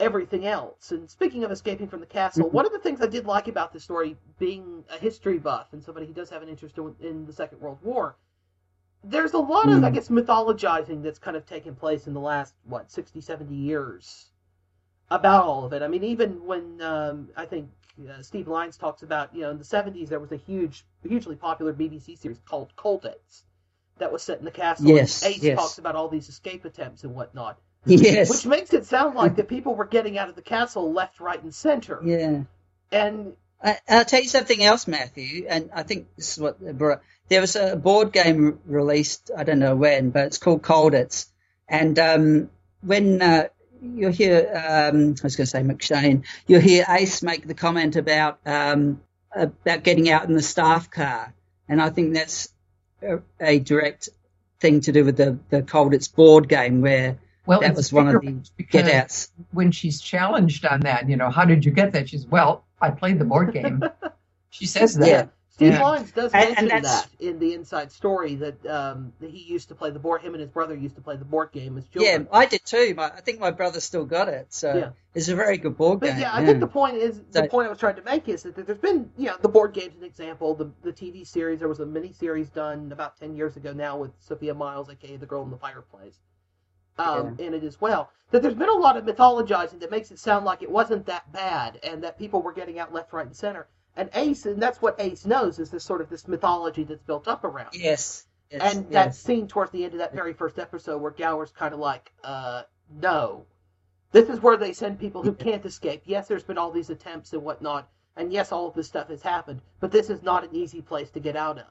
everything 0.00 0.46
else. 0.46 0.92
And 0.92 1.08
speaking 1.10 1.44
of 1.44 1.50
escaping 1.50 1.88
from 1.88 2.00
the 2.00 2.06
castle, 2.06 2.46
Mm-hmm. 2.46 2.56
one 2.56 2.66
of 2.66 2.72
the 2.72 2.78
things 2.78 3.00
I 3.00 3.06
did 3.06 3.26
like 3.26 3.48
about 3.48 3.72
this 3.72 3.84
story, 3.84 4.16
being 4.38 4.84
a 4.90 4.98
history 4.98 5.38
buff 5.38 5.72
and 5.72 5.82
somebody 5.82 6.06
who 6.06 6.12
does 6.12 6.30
have 6.30 6.42
an 6.42 6.48
interest 6.48 6.78
in, 6.78 6.94
in 7.00 7.26
the 7.26 7.32
Second 7.32 7.60
World 7.60 7.78
War, 7.82 8.16
there's 9.04 9.32
a 9.34 9.38
lot 9.38 9.68
of, 9.68 9.84
I 9.84 9.90
Mm. 9.90 9.94
guess, 9.94 10.08
mythologizing 10.08 11.02
that's 11.02 11.18
kind 11.18 11.36
of 11.36 11.46
taken 11.46 11.74
place 11.74 12.06
in 12.06 12.14
the 12.14 12.20
last 12.20 12.54
what 12.64 12.90
60, 12.90 13.20
70 13.20 13.54
years 13.54 14.30
about 15.10 15.44
all 15.44 15.64
of 15.64 15.72
it. 15.72 15.82
I 15.82 15.88
mean, 15.88 16.04
even 16.04 16.44
when 16.46 16.80
um, 16.82 17.28
I 17.36 17.44
think 17.46 17.70
uh, 18.08 18.22
Steve 18.22 18.48
Lyons 18.48 18.76
talks 18.76 19.02
about, 19.02 19.34
you 19.34 19.42
know, 19.42 19.50
in 19.50 19.58
the 19.58 19.64
70s 19.64 20.08
there 20.08 20.20
was 20.20 20.32
a 20.32 20.36
huge, 20.36 20.84
hugely 21.06 21.36
popular 21.36 21.72
BBC 21.72 22.16
series 22.18 22.40
called 22.46 22.72
Colditz 22.76 23.44
that 23.98 24.12
was 24.12 24.22
set 24.22 24.38
in 24.38 24.44
the 24.44 24.50
castle. 24.50 24.86
Yes, 24.88 25.22
and 25.22 25.34
Ace 25.34 25.42
yes. 25.42 25.58
talks 25.58 25.78
about 25.78 25.96
all 25.96 26.08
these 26.08 26.28
escape 26.28 26.64
attempts 26.64 27.04
and 27.04 27.14
whatnot. 27.14 27.58
Yes. 27.84 28.30
Which 28.30 28.46
makes 28.46 28.72
it 28.72 28.86
sound 28.86 29.14
like 29.16 29.36
the 29.36 29.44
people 29.44 29.74
were 29.74 29.86
getting 29.86 30.18
out 30.18 30.28
of 30.28 30.36
the 30.36 30.42
castle 30.42 30.92
left, 30.92 31.20
right, 31.20 31.42
and 31.42 31.54
center. 31.54 32.00
Yeah. 32.04 32.42
And 32.92 33.34
I, 33.62 33.78
I'll 33.88 34.04
tell 34.04 34.22
you 34.22 34.28
something 34.28 34.62
else, 34.62 34.86
Matthew, 34.86 35.46
and 35.48 35.70
I 35.74 35.82
think 35.82 36.06
this 36.16 36.32
is 36.32 36.38
what. 36.38 36.58
There 37.28 37.40
was 37.40 37.56
a 37.56 37.76
board 37.76 38.12
game 38.12 38.44
re- 38.44 38.52
released, 38.66 39.30
I 39.36 39.44
don't 39.44 39.58
know 39.58 39.74
when, 39.74 40.10
but 40.10 40.26
it's 40.26 40.38
called 40.38 40.62
Colditz. 40.62 41.28
And 41.68 41.98
um, 41.98 42.50
when 42.82 43.22
uh, 43.22 43.48
you 43.80 44.08
hear, 44.08 44.48
um, 44.48 45.14
I 45.18 45.22
was 45.22 45.36
going 45.36 45.46
to 45.46 45.46
say 45.46 45.62
McShane, 45.62 46.24
you'll 46.46 46.60
hear 46.60 46.84
Ace 46.88 47.22
make 47.22 47.46
the 47.46 47.54
comment 47.54 47.96
about 47.96 48.38
um, 48.44 49.00
about 49.34 49.82
getting 49.82 50.10
out 50.10 50.24
in 50.24 50.34
the 50.34 50.42
staff 50.42 50.90
car, 50.90 51.32
and 51.68 51.80
I 51.80 51.88
think 51.88 52.14
that's 52.14 52.50
a, 53.00 53.20
a 53.40 53.58
direct 53.58 54.10
thing 54.60 54.82
to 54.82 54.92
do 54.92 55.04
with 55.04 55.16
the 55.16 55.38
the 55.48 55.62
Colditz 55.62 56.14
board 56.14 56.48
game 56.48 56.82
where 56.82 57.18
Well, 57.46 57.60
that 57.60 57.74
was 57.74 57.92
one 57.92 58.08
of 58.08 58.22
the 58.22 58.40
because 58.56 58.82
get 58.86 58.94
outs. 58.94 59.32
When 59.52 59.72
she's 59.72 60.00
challenged 60.00 60.64
on 60.64 60.80
that, 60.80 61.08
you 61.08 61.16
know, 61.16 61.30
how 61.30 61.44
did 61.44 61.64
you 61.64 61.72
get 61.72 61.92
that? 61.92 62.08
She's, 62.08 62.26
well, 62.26 62.64
I 62.80 62.90
played 62.90 63.18
the 63.18 63.24
board 63.24 63.52
game. 63.52 63.82
she 64.50 64.66
says 64.66 64.94
that. 64.94 65.08
Yeah. 65.08 65.26
Steve 65.50 65.74
Yeah. 65.74 65.82
Lyons 65.82 66.12
does 66.12 66.32
And- 66.32 66.48
mention 66.48 66.70
and 66.72 66.84
that 66.86 67.08
in 67.20 67.38
the 67.38 67.52
inside 67.52 67.92
story 67.92 68.36
that 68.36 68.64
um, 68.66 69.12
that 69.20 69.30
he 69.30 69.40
used 69.42 69.68
to 69.68 69.74
play 69.74 69.90
the 69.90 69.98
board. 69.98 70.22
Him 70.22 70.32
and 70.32 70.40
his 70.40 70.48
brother 70.48 70.74
used 70.74 70.94
to 70.96 71.02
play 71.02 71.16
the 71.16 71.26
board 71.26 71.52
game 71.52 71.76
as 71.76 71.86
children. 71.88 72.22
Yeah. 72.22 72.38
I 72.38 72.46
did 72.46 72.64
too. 72.64 72.94
My, 72.96 73.06
I 73.08 73.20
think 73.20 73.38
my 73.38 73.50
brother 73.50 73.78
still 73.80 74.06
got 74.06 74.28
it, 74.28 74.46
so 74.54 74.74
Yeah. 74.74 74.90
it's 75.14 75.28
a 75.28 75.34
very 75.36 75.58
good 75.58 75.76
board 75.76 76.00
But 76.00 76.10
game. 76.12 76.20
yeah, 76.20 76.34
I 76.34 76.46
think 76.46 76.60
the 76.60 76.66
point 76.66 76.96
is 76.96 77.20
the 77.32 77.48
point 77.48 77.66
I 77.66 77.70
was 77.70 77.78
trying 77.78 77.96
to 77.96 78.02
make 78.02 78.28
is 78.30 78.44
that 78.44 78.54
there's 78.56 78.78
been 78.78 79.10
you 79.18 79.26
know 79.26 79.36
the 79.42 79.48
board 79.50 79.74
game's 79.74 79.96
an 79.98 80.04
example. 80.04 80.54
The 80.54 80.70
the 80.82 80.92
TV 80.92 81.26
series 81.26 81.58
there 81.58 81.68
was 81.68 81.80
a 81.80 81.86
mini 81.86 82.12
series 82.14 82.48
done 82.48 82.90
about 82.90 83.18
ten 83.18 83.36
years 83.36 83.56
ago 83.58 83.74
now 83.74 83.98
with 83.98 84.12
Sophia 84.20 84.54
Myles, 84.54 84.88
aka 84.88 85.16
the 85.16 85.26
girl 85.26 85.42
in 85.42 85.50
the 85.50 85.58
fireplace, 85.58 86.16
um, 86.98 87.36
in 87.38 87.54
it 87.54 87.64
as 87.64 87.80
well. 87.80 88.10
That 88.30 88.42
there's 88.42 88.54
been 88.54 88.68
a 88.68 88.72
lot 88.72 88.96
of 88.96 89.04
mythologizing 89.04 89.80
that 89.80 89.90
makes 89.90 90.10
it 90.10 90.18
sound 90.18 90.44
like 90.44 90.62
it 90.62 90.70
wasn't 90.70 91.06
that 91.06 91.30
bad 91.32 91.78
and 91.82 92.02
that 92.04 92.18
people 92.18 92.42
were 92.42 92.52
getting 92.52 92.78
out 92.78 92.92
left, 92.92 93.12
right, 93.12 93.26
and 93.26 93.36
center. 93.36 93.68
And 93.96 94.08
Ace, 94.14 94.46
and 94.46 94.62
that's 94.62 94.80
what 94.80 94.96
Ace 94.98 95.26
knows 95.26 95.58
is 95.58 95.70
this 95.70 95.84
sort 95.84 96.00
of 96.00 96.08
this 96.08 96.26
mythology 96.26 96.84
that's 96.84 97.02
built 97.02 97.28
up 97.28 97.44
around. 97.44 97.74
Yes. 97.74 98.26
yes, 98.50 98.74
and 98.74 98.90
that 98.90 99.14
scene 99.14 99.48
towards 99.48 99.70
the 99.70 99.84
end 99.84 99.92
of 99.92 99.98
that 99.98 100.14
very 100.14 100.32
first 100.32 100.58
episode 100.58 101.02
where 101.02 101.10
Gower's 101.10 101.50
kind 101.50 101.74
of 101.74 101.80
like, 101.80 102.10
uh, 102.24 102.62
no. 102.90 103.44
This 104.12 104.28
is 104.28 104.40
where 104.40 104.56
they 104.56 104.72
send 104.72 104.98
people 104.98 105.22
who 105.22 105.32
can't 105.32 105.64
escape. 105.64 106.02
Yes, 106.06 106.28
there's 106.28 106.42
been 106.42 106.58
all 106.58 106.70
these 106.70 106.90
attempts 106.90 107.32
and 107.34 107.42
whatnot, 107.42 107.88
and 108.16 108.32
yes, 108.32 108.50
all 108.52 108.66
of 108.66 108.74
this 108.74 108.86
stuff 108.86 109.08
has 109.08 109.22
happened, 109.22 109.60
but 109.80 109.90
this 109.90 110.08
is 110.08 110.22
not 110.22 110.44
an 110.44 110.54
easy 110.54 110.80
place 110.80 111.10
to 111.10 111.20
get 111.20 111.36
out 111.36 111.58
of. 111.58 111.66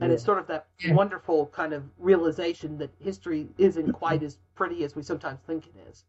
And 0.00 0.12
it's 0.12 0.24
sort 0.24 0.38
of 0.38 0.46
that 0.46 0.66
wonderful 0.88 1.46
kind 1.46 1.72
of 1.72 1.84
realization 1.98 2.78
that 2.78 2.90
history 2.98 3.48
isn't 3.58 3.92
quite 3.92 4.22
as 4.22 4.38
pretty 4.54 4.84
as 4.84 4.96
we 4.96 5.02
sometimes 5.02 5.38
think 5.46 5.66
it 5.66 5.74
is. 5.90 6.04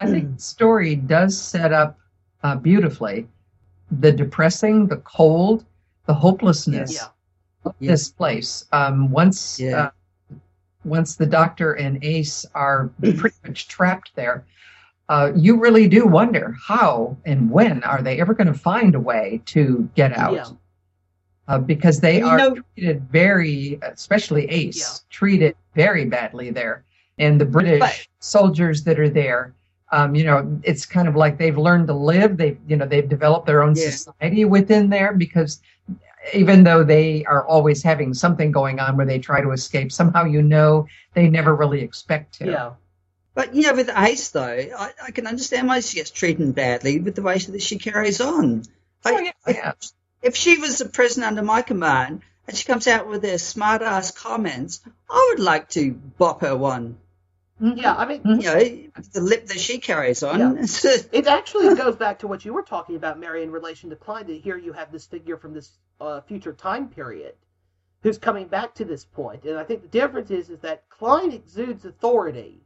I 0.00 0.06
think 0.06 0.36
the 0.36 0.42
story 0.42 0.96
does 0.96 1.38
set 1.38 1.72
up 1.72 1.98
uh, 2.42 2.56
beautifully 2.56 3.28
the 3.90 4.12
depressing, 4.12 4.86
the 4.86 4.96
cold, 4.98 5.66
the 6.06 6.14
hopelessness 6.14 6.94
Yeah. 6.94 7.08
of 7.64 7.74
this 7.80 8.08
place. 8.08 8.64
Um, 8.72 9.10
once, 9.10 9.60
Yeah. 9.60 9.90
uh, 10.30 10.36
once 10.84 11.16
the 11.16 11.26
doctor 11.26 11.74
and 11.74 12.02
Ace 12.02 12.46
are 12.54 12.90
pretty 13.00 13.36
much 13.44 13.68
trapped 13.68 14.14
there, 14.14 14.44
uh, 15.08 15.32
you 15.34 15.58
really 15.58 15.88
do 15.88 16.06
wonder 16.06 16.54
how 16.66 17.16
and 17.26 17.50
when 17.50 17.82
are 17.82 18.00
they 18.00 18.20
ever 18.20 18.32
going 18.32 18.46
to 18.46 18.54
find 18.54 18.94
a 18.94 19.00
way 19.00 19.42
to 19.46 19.90
get 19.96 20.16
out? 20.16 20.54
Yeah. 21.50 21.56
Uh, 21.56 21.58
because 21.58 22.00
they 22.00 22.22
are 22.22 22.54
treated 22.76 23.02
very, 23.10 23.78
especially 23.82 24.46
Ace, 24.50 25.04
treated 25.10 25.56
very 25.74 26.04
badly 26.04 26.50
there. 26.50 26.84
And 27.18 27.40
the 27.40 27.44
British 27.44 27.80
But- 27.80 28.06
soldiers 28.20 28.84
that 28.84 28.98
are 28.98 29.08
there, 29.08 29.52
um, 29.92 30.14
you 30.14 30.24
know, 30.24 30.60
it's 30.62 30.86
kind 30.86 31.08
of 31.08 31.16
like 31.16 31.38
they've 31.38 31.58
learned 31.58 31.88
to 31.88 31.94
live. 31.94 32.36
They've, 32.36 32.58
you 32.68 32.76
know, 32.76 32.86
they've 32.86 33.08
developed 33.08 33.46
their 33.46 33.62
own 33.62 33.74
Yeah. 33.76 33.90
society 33.90 34.44
within 34.44 34.88
there 34.90 35.12
because 35.12 35.60
even 36.34 36.62
though 36.64 36.84
they 36.84 37.24
are 37.24 37.44
always 37.46 37.82
having 37.82 38.14
something 38.14 38.52
going 38.52 38.78
on 38.78 38.96
where 38.96 39.06
they 39.06 39.18
try 39.18 39.40
to 39.40 39.50
escape, 39.50 39.90
somehow 39.90 40.24
you 40.24 40.42
know 40.42 40.86
they 41.14 41.28
never 41.28 41.54
really 41.56 41.80
expect 41.80 42.34
to. 42.38 42.46
Yeah. 42.46 42.70
But 43.34 43.54
you 43.54 43.62
know, 43.62 43.74
with 43.74 43.90
Ace 43.96 44.28
though, 44.30 44.42
I, 44.78 44.90
I 45.06 45.10
can 45.10 45.26
understand 45.26 45.66
why 45.66 45.80
she 45.80 45.96
gets 45.96 46.10
treated 46.10 46.54
badly 46.54 47.00
with 47.00 47.14
the 47.16 47.22
way 47.22 47.38
that 47.38 47.62
she 47.62 47.78
carries 47.78 48.20
on. 48.20 48.62
Oh, 49.04 49.16
I- 49.16 49.20
yeah, 49.20 49.32
I- 49.46 49.50
yeah. 49.50 49.72
If 50.22 50.36
she 50.36 50.58
was 50.58 50.80
a 50.80 50.88
prisoner 50.88 51.26
under 51.26 51.42
my 51.42 51.62
command, 51.62 52.22
and 52.46 52.56
she 52.56 52.64
comes 52.64 52.86
out 52.86 53.06
with 53.06 53.22
her 53.24 53.38
smart 53.38 53.82
ass 53.82 54.10
comments, 54.10 54.80
I 55.08 55.28
would 55.30 55.42
like 55.42 55.68
to 55.70 55.92
bop 55.92 56.40
her 56.40 56.56
one. 56.56 56.98
Yeah, 57.60 57.94
I 57.94 58.06
mean, 58.06 58.22
You 58.24 58.36
know, 58.38 58.58
the 59.12 59.20
lip 59.20 59.46
that 59.48 59.60
she 59.60 59.78
carries 59.78 60.22
on. 60.22 60.38
Yeah. 60.38 60.62
it 61.12 61.26
actually 61.26 61.74
goes 61.74 61.94
back 61.94 62.20
to 62.20 62.26
what 62.26 62.44
you 62.44 62.54
were 62.54 62.62
talking 62.62 62.96
about, 62.96 63.20
Mary, 63.20 63.42
in 63.42 63.50
relation 63.50 63.90
to 63.90 63.96
Klein. 63.96 64.26
That 64.26 64.40
here 64.40 64.56
you 64.56 64.72
have 64.72 64.90
this 64.90 65.04
figure 65.04 65.36
from 65.36 65.52
this 65.52 65.70
uh, 66.00 66.22
future 66.22 66.54
time 66.54 66.88
period 66.88 67.34
who's 68.02 68.16
coming 68.16 68.46
back 68.48 68.74
to 68.76 68.84
this 68.86 69.04
point. 69.04 69.42
point, 69.42 69.44
and 69.44 69.58
I 69.58 69.64
think 69.64 69.82
the 69.82 69.88
difference 69.88 70.30
is 70.30 70.48
is 70.48 70.60
that 70.60 70.88
Klein 70.88 71.32
exudes 71.32 71.84
authority 71.84 72.62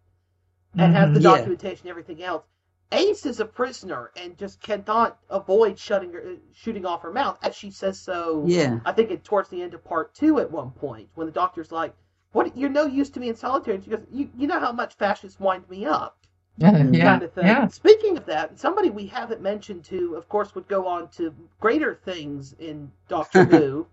and 0.79 0.95
has 0.95 1.13
the 1.13 1.19
Mhm. 1.19 1.25
Yeah. 1.25 1.31
documentation 1.39 1.89
and 1.89 1.91
everything 1.91 2.23
else. 2.23 2.45
Ace 2.93 3.27
is 3.27 3.41
a 3.41 3.45
prisoner 3.45 4.11
and 4.17 4.39
just 4.39 4.61
cannot 4.61 5.19
avoid 5.31 5.79
shutting 5.79 6.13
her, 6.13 6.37
shooting 6.53 6.87
off 6.87 7.03
her 7.03 7.13
mouth, 7.13 7.39
as 7.43 7.55
she 7.55 7.71
says 7.71 7.99
so. 7.99 8.45
Yeah. 8.47 8.81
I 8.85 8.93
think 8.93 9.11
it 9.11 9.25
towards 9.25 9.49
the 9.49 9.63
end 9.63 9.75
of 9.75 9.85
part 9.85 10.15
two 10.15 10.39
at 10.39 10.51
one 10.51 10.71
point 10.71 11.09
when 11.15 11.27
the 11.27 11.33
doctor's 11.33 11.73
like, 11.73 11.95
"What? 12.33 12.57
You're 12.57 12.71
no 12.71 12.87
use 12.87 13.11
to 13.11 13.21
me 13.21 13.29
in 13.29 13.37
solitary." 13.37 13.77
And 13.77 13.85
she 13.85 13.91
goes, 13.91 14.07
"You, 14.13 14.31
you 14.37 14.47
know 14.47 14.61
how 14.61 14.73
much 14.73 14.95
fascists 14.95 15.41
wind 15.41 15.69
me 15.69 15.85
up." 15.85 16.17
Yeah, 16.57 16.85
yeah, 16.93 17.05
kind 17.05 17.23
of 17.23 17.33
thing. 17.33 17.47
yeah. 17.47 17.67
Speaking 17.69 18.17
of 18.17 18.27
that, 18.27 18.59
somebody 18.59 18.91
we 18.91 19.07
haven't 19.07 19.41
mentioned 19.41 19.87
who, 19.87 20.15
of 20.15 20.29
course, 20.29 20.55
would 20.55 20.69
go 20.69 20.87
on 20.87 21.09
to 21.11 21.35
greater 21.61 21.95
things 22.05 22.55
in 22.59 22.93
Doctor 23.09 23.45
Who, 23.45 23.87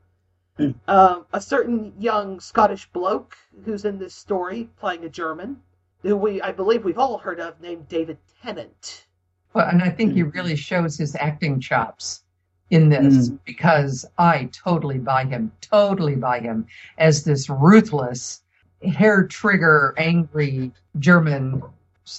um, 0.88 1.26
a 1.34 1.42
certain 1.42 1.94
young 2.00 2.40
Scottish 2.40 2.88
bloke 2.90 3.36
who's 3.66 3.86
in 3.86 3.98
this 3.98 4.14
story 4.14 4.70
playing 4.80 5.06
a 5.06 5.10
German, 5.10 5.62
who 6.02 6.16
we, 6.16 6.42
I 6.42 6.52
believe, 6.52 6.84
we've 6.84 6.98
all 6.98 7.18
heard 7.18 7.40
of, 7.40 7.60
named 7.62 7.88
David 7.88 8.18
Tennant. 8.44 9.06
Well, 9.54 9.68
and 9.68 9.84
I 9.84 9.90
think 9.90 10.14
he 10.14 10.24
really 10.24 10.56
shows 10.56 10.98
his 10.98 11.16
acting 11.16 11.60
chops 11.60 12.24
in 12.70 12.88
this 12.90 13.30
because 13.46 14.06
I 14.18 14.50
totally 14.54 14.98
buy 14.98 15.26
him, 15.26 15.52
totally 15.60 16.16
buy 16.16 16.40
him 16.40 16.68
as 16.98 17.24
this 17.24 17.50
ruthless, 17.50 18.42
hair 18.82 19.28
trigger, 19.28 19.94
angry 19.98 20.72
German. 21.00 21.62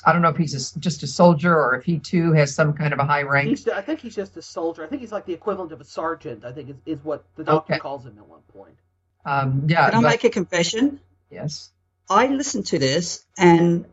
I 0.06 0.12
don't 0.12 0.22
know 0.22 0.28
if 0.28 0.36
he's 0.36 0.76
a, 0.76 0.78
just 0.78 1.02
a 1.02 1.06
soldier 1.06 1.58
or 1.58 1.74
if 1.76 1.84
he 1.84 1.98
too 1.98 2.32
has 2.34 2.54
some 2.54 2.72
kind 2.74 2.92
of 2.92 2.98
a 2.98 3.04
high 3.04 3.22
rank. 3.22 3.48
He's, 3.48 3.66
I 3.68 3.80
think 3.80 4.00
he's 4.00 4.14
just 4.14 4.36
a 4.36 4.42
soldier. 4.42 4.84
I 4.84 4.86
think 4.86 5.00
he's 5.00 5.10
like 5.12 5.26
the 5.26 5.32
equivalent 5.32 5.72
of 5.72 5.80
a 5.80 5.84
sergeant. 5.84 6.44
I 6.44 6.52
think 6.52 6.68
is, 6.70 6.76
is 6.86 7.02
what 7.02 7.24
the 7.34 7.44
doctor 7.44 7.72
Okay. 7.74 7.80
calls 7.80 8.04
him 8.06 8.16
at 8.18 8.26
one 8.26 8.42
point. 8.52 8.76
Um, 9.24 9.64
yeah, 9.66 9.90
Can 9.90 10.00
I 10.00 10.02
but- 10.02 10.08
make 10.10 10.24
a 10.24 10.30
confession? 10.30 11.00
yes. 11.30 11.71
I 12.08 12.26
listened 12.26 12.66
to 12.66 12.78
this, 12.78 13.24
and 13.38 13.86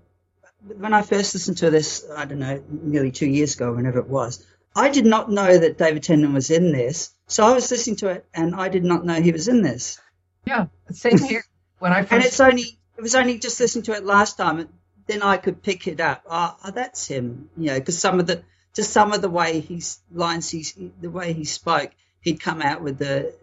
when 0.62 0.94
I 0.94 1.02
first 1.02 1.34
listened 1.34 1.58
to 1.60 1.70
this, 1.70 2.06
I 2.16 2.26
don't 2.26 2.40
know, 2.40 2.64
nearly 2.70 3.12
two 3.12 3.28
years 3.28 3.56
ago, 3.56 3.74
whenever 3.74 4.00
it 4.00 4.08
was, 4.08 4.46
I 4.76 4.90
did 4.90 5.06
not 5.06 5.32
know 5.32 5.58
that 5.58 5.78
David 5.78 6.04
Tennant 6.04 6.34
was 6.34 6.52
in 6.52 6.72
this. 6.72 7.12
So 7.28 7.46
I 7.46 7.54
was 7.54 7.70
listening 7.72 7.98
to 7.98 8.10
it, 8.10 8.26
and 8.34 8.56
I 8.56 8.70
did 8.70 8.84
not 8.84 9.06
know 9.06 9.22
he 9.22 9.32
was 9.32 9.48
in 9.48 9.62
this. 9.62 10.00
Yeah, 10.46 10.68
same 10.92 11.18
here. 11.18 11.44
When 11.80 11.94
I 11.94 12.02
first 12.02 12.12
And 12.12 12.24
it's 12.24 12.40
only 12.40 12.80
it 12.98 13.02
was 13.02 13.16
only 13.16 13.40
just 13.40 13.60
listening 13.60 13.84
to 13.86 13.94
it 13.94 14.04
last 14.04 14.38
time, 14.38 14.60
and 14.60 14.70
then 15.08 15.22
I 15.22 15.38
could 15.38 15.62
pick 15.64 15.88
it 15.88 16.00
up. 16.00 16.24
Oh, 16.30 16.56
oh, 16.64 16.72
that's 16.72 17.08
him, 17.08 17.50
you 17.58 17.68
know, 17.68 17.80
because 17.80 17.98
some 17.98 18.20
of 18.20 18.28
the 18.28 18.44
just 18.76 18.92
some 18.92 19.14
of 19.14 19.22
the 19.22 19.30
way 19.30 19.60
he's 19.60 20.00
lines 20.12 20.50
he's 20.50 20.78
the 21.02 21.10
way 21.10 21.34
he 21.34 21.46
spoke, 21.46 21.92
he'd 22.22 22.42
come 22.42 22.62
out 22.62 22.82
with 22.82 22.98
the 22.98 23.34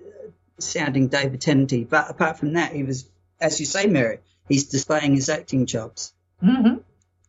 sounding 0.58 1.08
David 1.08 1.40
Tennanty. 1.40 1.88
But 1.88 2.10
apart 2.10 2.38
from 2.38 2.54
that, 2.54 2.72
he 2.72 2.82
was, 2.82 3.08
as 3.40 3.58
you 3.60 3.66
say, 3.66 3.86
Mary, 3.86 4.18
he's 4.48 4.64
displaying 4.64 5.14
his 5.14 5.28
acting 5.28 5.66
chops. 5.66 6.12
Mm-hmm. 6.42 6.76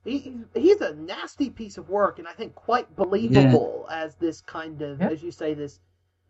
He, 0.04 0.34
he's 0.54 0.82
a 0.82 0.94
nasty 0.96 1.50
piece 1.50 1.78
of 1.78 1.90
work, 1.90 2.20
and 2.20 2.28
I 2.28 2.32
think 2.34 2.56
quite 2.56 2.96
believable 2.96 3.88
as 3.92 4.16
this 4.16 4.42
kind 4.42 4.82
of, 4.82 5.02
as 5.02 5.22
you 5.22 5.32
say, 5.32 5.54
this 5.54 5.80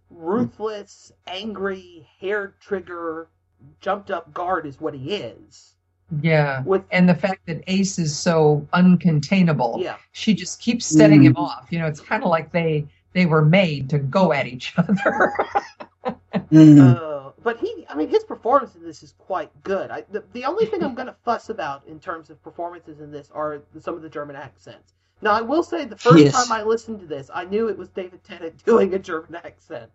ruthless, 0.10 1.12
angry, 1.28 2.08
hair 2.20 2.56
trigger, 2.60 3.28
jumped 3.82 4.10
up 4.12 4.34
guard 4.34 4.66
is 4.66 4.80
what 4.82 4.94
he 4.94 5.14
is. 5.16 5.76
Yeah. 6.22 6.64
With- 6.64 6.86
and 6.92 7.08
the 7.10 7.16
fact 7.16 7.46
that 7.48 7.64
Ace 7.68 8.00
is 8.00 8.18
so 8.18 8.66
uncontainable. 8.74 9.84
Yeah. 9.84 9.98
She 10.14 10.34
just 10.34 10.60
keeps 10.62 10.86
setting 10.86 11.24
him 11.24 11.34
Mm. 11.36 11.40
off. 11.40 11.68
You 11.70 11.80
know, 11.80 11.88
it's 11.88 12.00
kind 12.00 12.24
of 12.24 12.30
like 12.30 12.52
they 12.52 12.86
they 13.14 13.26
were 13.26 13.44
made 13.44 13.90
to 13.90 13.98
go 14.00 14.32
at 14.32 14.46
each 14.48 14.74
other. 14.78 15.34
Uh, 16.06 16.14
but 17.48 17.58
he, 17.62 17.86
I 17.90 17.96
mean, 17.96 18.10
his 18.10 18.26
performance 18.26 18.76
in 18.76 18.84
this 18.84 19.02
is 19.04 19.14
quite 19.18 19.50
good. 19.64 19.90
I, 19.90 20.04
the, 20.12 20.22
the 20.34 20.44
only 20.44 20.66
thing 20.66 20.84
I'm 20.84 20.96
going 20.96 21.08
to 21.14 21.16
fuss 21.24 21.48
about 21.50 21.88
in 21.88 21.98
terms 21.98 22.30
of 22.30 22.44
performances 22.44 23.00
in 23.00 23.10
this 23.10 23.32
are 23.34 23.62
some 23.80 23.96
of 23.96 24.02
the 24.02 24.10
German 24.10 24.36
accents. 24.36 24.96
Now, 25.22 25.32
I 25.32 25.40
will 25.40 25.64
say 25.64 25.86
the 25.86 25.96
first 25.96 26.26
Yes. 26.26 26.34
time 26.34 26.52
I 26.52 26.62
listened 26.64 27.00
to 27.00 27.06
this, 27.06 27.32
I 27.34 27.46
knew 27.46 27.70
it 27.70 27.78
was 27.78 27.88
David 27.88 28.22
Tennant 28.26 28.62
doing 28.66 28.94
a 28.96 29.00
German 29.00 29.36
accent. 29.36 29.90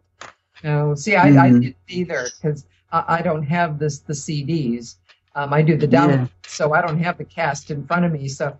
no, 0.64 0.94
see, 0.94 1.14
I, 1.14 1.26
I 1.28 1.50
Mhm. 1.50 1.60
didn't 1.60 1.76
either 1.88 2.32
because 2.40 2.64
I, 2.90 3.04
I 3.18 3.22
don't 3.22 3.42
have 3.42 3.78
this 3.78 3.98
the 3.98 4.14
CDs. 4.14 4.96
Um, 5.34 5.52
I 5.52 5.60
do 5.60 5.76
the 5.76 5.86
download, 5.86 6.20
Yeah. 6.20 6.26
so 6.46 6.72
I 6.72 6.80
don't 6.80 6.98
have 7.00 7.18
the 7.18 7.24
cast 7.24 7.70
in 7.70 7.86
front 7.86 8.06
of 8.06 8.12
me. 8.12 8.28
So 8.28 8.56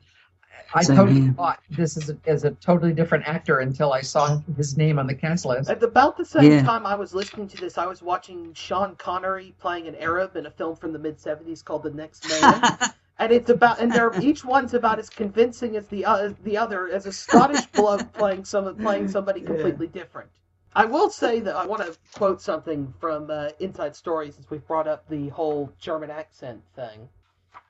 I 0.75 0.83
Same 0.83 0.97
totally 0.97 1.21
here. 1.23 1.33
thought 1.33 1.61
this 1.71 1.97
is 1.97 2.11
a, 2.11 2.17
as 2.27 2.45
a 2.45 2.53
totally 2.53 2.93
different 2.93 3.27
actor 3.27 3.61
until 3.61 3.93
I 3.93 4.01
saw 4.01 4.39
his 4.57 4.77
name 4.77 4.99
on 4.99 5.07
the 5.07 5.15
cast 5.15 5.45
list. 5.45 5.71
At 5.71 5.83
about 5.83 6.17
the 6.17 6.25
same 6.25 6.51
Yeah. 6.51 6.63
time 6.63 6.87
I 6.87 6.95
was 6.95 7.15
listening 7.15 7.49
to 7.49 7.57
this, 7.59 7.79
I 7.79 7.87
was 7.87 8.03
watching 8.03 8.53
Sean 8.55 8.97
Connery 8.97 9.55
playing 9.61 9.89
an 9.89 9.95
Arab 9.97 10.37
in 10.37 10.47
a 10.47 10.51
film 10.51 10.77
from 10.77 10.93
the 10.93 10.99
mid 10.99 11.19
'70s 11.19 11.63
called 11.65 11.83
The 11.83 11.91
Next 11.91 12.29
Man, 12.29 12.79
and 13.19 13.33
it's 13.33 13.51
about 13.51 13.81
and 13.81 13.93
they're 13.93 14.15
each 14.19 14.45
one's 14.45 14.75
about 14.75 14.99
as 14.99 15.11
convincing 15.11 15.77
as 15.77 15.87
the 15.89 16.05
uh, 16.05 16.33
the 16.45 16.57
other 16.59 16.89
as 16.89 17.07
a 17.07 17.13
Scottish 17.13 17.67
bloke 17.69 18.13
playing 18.13 18.45
some 18.45 18.77
playing 18.77 19.09
somebody 19.09 19.41
completely 19.41 19.87
different. 19.89 20.31
I 20.75 20.87
will 20.87 21.11
say 21.11 21.41
that 21.41 21.55
I 21.55 21.67
want 21.67 21.83
to 21.83 21.97
quote 22.15 22.41
something 22.41 22.95
from 22.99 23.31
uh, 23.31 23.51
Inside 23.61 23.95
Story 23.95 24.31
since 24.31 24.49
we've 24.51 24.67
brought 24.67 24.89
up 24.89 25.07
the 25.09 25.29
whole 25.29 25.71
German 25.79 26.11
accent 26.11 26.63
thing. 26.75 27.09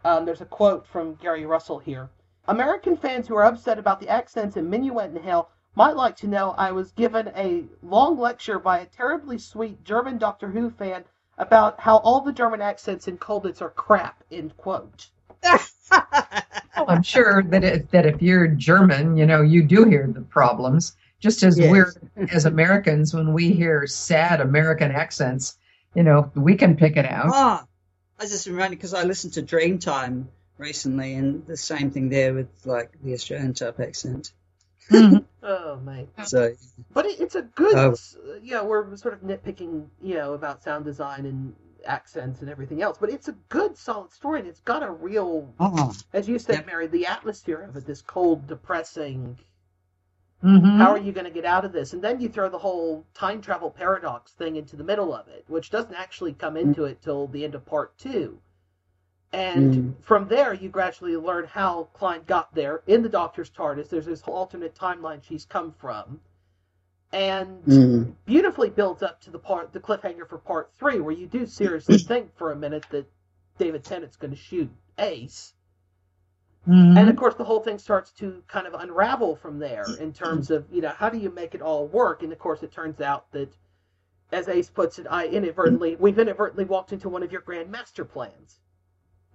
Um, 0.04 0.24
there's 0.24 0.40
a 0.40 0.44
quote 0.46 0.86
from 0.86 1.14
Gary 1.16 1.44
Russell 1.46 1.78
here. 1.80 2.10
American 2.48 2.96
fans 2.96 3.28
who 3.28 3.36
are 3.36 3.44
upset 3.44 3.78
about 3.78 4.00
the 4.00 4.08
accents 4.08 4.56
in 4.56 4.68
Minuet 4.68 5.14
in 5.14 5.22
Hell 5.22 5.50
might 5.74 5.96
like 5.96 6.16
to 6.16 6.26
know 6.26 6.50
I 6.58 6.72
was 6.72 6.92
given 6.92 7.28
a 7.36 7.64
long 7.82 8.18
lecture 8.18 8.58
by 8.58 8.80
a 8.80 8.86
terribly 8.86 9.38
sweet 9.38 9.82
German 9.84 10.18
Doctor 10.18 10.50
Who 10.50 10.70
fan 10.70 11.04
about 11.38 11.80
how 11.80 11.98
all 11.98 12.20
the 12.20 12.32
German 12.32 12.60
accents 12.60 13.08
in 13.08 13.16
Colditz 13.16 13.62
are 13.62 13.70
crap, 13.70 14.22
end 14.30 14.56
quote. 14.56 15.08
Well, 15.42 15.60
I'm 16.88 17.02
sure 17.02 17.42
that 17.44 17.64
if, 17.64 17.90
that 17.90 18.06
if 18.06 18.20
you're 18.20 18.48
German, 18.48 19.16
you 19.16 19.26
know, 19.26 19.42
you 19.42 19.62
do 19.62 19.84
hear 19.84 20.06
the 20.12 20.22
problems. 20.22 20.96
Just 21.20 21.42
as 21.44 21.56
Yes. 21.56 21.70
we're 21.70 21.92
as 22.32 22.46
Americans 22.46 23.14
when 23.14 23.32
we 23.32 23.52
hear 23.52 23.86
sad 23.86 24.40
American 24.40 24.90
accents, 24.90 25.56
you 25.94 26.02
know, 26.02 26.30
we 26.34 26.56
can 26.56 26.76
pick 26.76 26.96
it 26.96 27.06
out. 27.06 27.30
Ah, 27.32 27.64
I 28.18 28.24
was 28.24 28.32
just 28.32 28.46
reminded 28.46 28.76
because 28.76 28.94
I 28.94 29.04
listened 29.04 29.34
to 29.34 29.42
Dreamtime 29.42 30.26
recently, 30.62 31.14
and 31.14 31.46
the 31.46 31.56
same 31.56 31.90
thing 31.90 32.08
there 32.08 32.32
with 32.32 32.48
like 32.64 32.90
the 33.02 33.12
Australian 33.14 33.54
type 33.54 33.80
accent. 33.80 34.32
Oh, 35.44 35.76
mate. 35.84 36.08
So 36.24 36.54
But 36.92 37.06
it, 37.06 37.20
it's 37.20 37.34
a 37.34 37.42
good, 37.42 37.74
uh, 37.74 37.96
you 38.40 38.52
know, 38.52 38.64
we're 38.64 38.96
sort 38.96 39.14
of 39.14 39.22
nitpicking, 39.22 39.88
you 40.00 40.14
know, 40.14 40.34
about 40.34 40.62
sound 40.62 40.84
design 40.84 41.26
and 41.26 41.54
accents 41.84 42.42
and 42.42 42.48
everything 42.48 42.80
else, 42.80 42.96
but 42.96 43.10
it's 43.10 43.26
a 43.26 43.32
good, 43.48 43.76
solid 43.76 44.12
story, 44.12 44.38
and 44.38 44.48
it's 44.48 44.60
got 44.60 44.84
a 44.84 44.90
real, 44.90 45.52
Oh. 45.58 45.92
as 46.12 46.28
you 46.28 46.38
said, 46.38 46.64
Mary, 46.64 46.86
the 46.86 47.06
atmosphere 47.06 47.60
of 47.60 47.76
it, 47.76 47.84
this 47.86 48.02
cold, 48.02 48.46
depressing, 48.46 49.36
Mhm. 50.44 50.76
how 50.78 50.90
are 50.90 50.98
you 50.98 51.10
going 51.10 51.24
to 51.24 51.30
get 51.30 51.44
out 51.44 51.64
of 51.64 51.72
this? 51.72 51.92
And 51.92 52.02
then 52.02 52.20
you 52.20 52.28
throw 52.28 52.48
the 52.48 52.58
whole 52.58 53.04
time 53.14 53.40
travel 53.40 53.70
paradox 53.70 54.32
thing 54.32 54.54
into 54.54 54.76
the 54.76 54.84
middle 54.84 55.12
of 55.12 55.26
it, 55.26 55.44
which 55.48 55.70
doesn't 55.70 55.94
actually 55.94 56.34
come 56.34 56.56
into 56.56 56.84
it 56.84 57.02
till 57.02 57.26
the 57.26 57.44
end 57.44 57.56
of 57.56 57.64
part 57.66 57.98
two. 57.98 58.38
And 59.32 59.72
Mm. 59.72 59.94
from 60.02 60.28
there, 60.28 60.52
you 60.52 60.68
gradually 60.68 61.16
learn 61.16 61.46
how 61.46 61.84
Klein 61.94 62.22
got 62.26 62.54
there 62.54 62.82
in 62.86 63.02
the 63.02 63.08
Doctor's 63.08 63.50
TARDIS. 63.50 63.88
There's 63.88 64.04
this 64.06 64.22
alternate 64.24 64.74
timeline 64.74 65.22
she's 65.22 65.46
come 65.46 65.72
from, 65.72 66.20
and 67.12 67.64
Mm. 67.64 68.14
beautifully 68.26 68.68
builds 68.68 69.02
up 69.02 69.20
to 69.22 69.30
the 69.30 69.38
part, 69.38 69.72
the 69.72 69.80
cliffhanger 69.80 70.28
for 70.28 70.38
part 70.38 70.70
three, 70.74 71.00
where 71.00 71.14
you 71.14 71.26
do 71.26 71.46
seriously 71.46 71.98
think 72.06 72.34
for 72.36 72.52
a 72.52 72.56
minute 72.56 72.84
that 72.90 73.06
David 73.58 73.84
Tennant's 73.84 74.16
going 74.16 74.32
to 74.32 74.36
shoot 74.36 74.70
Ace. 74.98 75.54
Mm-hmm. 76.68 76.96
And 76.98 77.08
of 77.08 77.16
course, 77.16 77.34
the 77.34 77.44
whole 77.44 77.60
thing 77.60 77.78
starts 77.78 78.12
to 78.12 78.42
kind 78.46 78.66
of 78.66 78.74
unravel 78.74 79.34
from 79.36 79.58
there 79.58 79.94
in 79.96 80.12
terms 80.12 80.50
of, 80.50 80.70
you 80.70 80.80
know, 80.82 80.90
how 80.90 81.08
do 81.08 81.18
you 81.18 81.30
make 81.30 81.54
it 81.54 81.62
all 81.62 81.86
work? 81.88 82.22
And 82.22 82.32
of 82.32 82.38
course, 82.38 82.62
it 82.62 82.70
turns 82.70 83.00
out 83.00 83.32
that, 83.32 83.56
as 84.30 84.48
Ace 84.48 84.70
puts 84.70 84.98
it, 84.98 85.06
I 85.10 85.26
inadvertently, 85.26 85.96
we've 85.96 86.18
inadvertently 86.18 86.64
walked 86.64 86.92
into 86.92 87.08
one 87.08 87.22
of 87.22 87.32
your 87.32 87.40
grand 87.40 87.70
master 87.70 88.04
plans. 88.04 88.60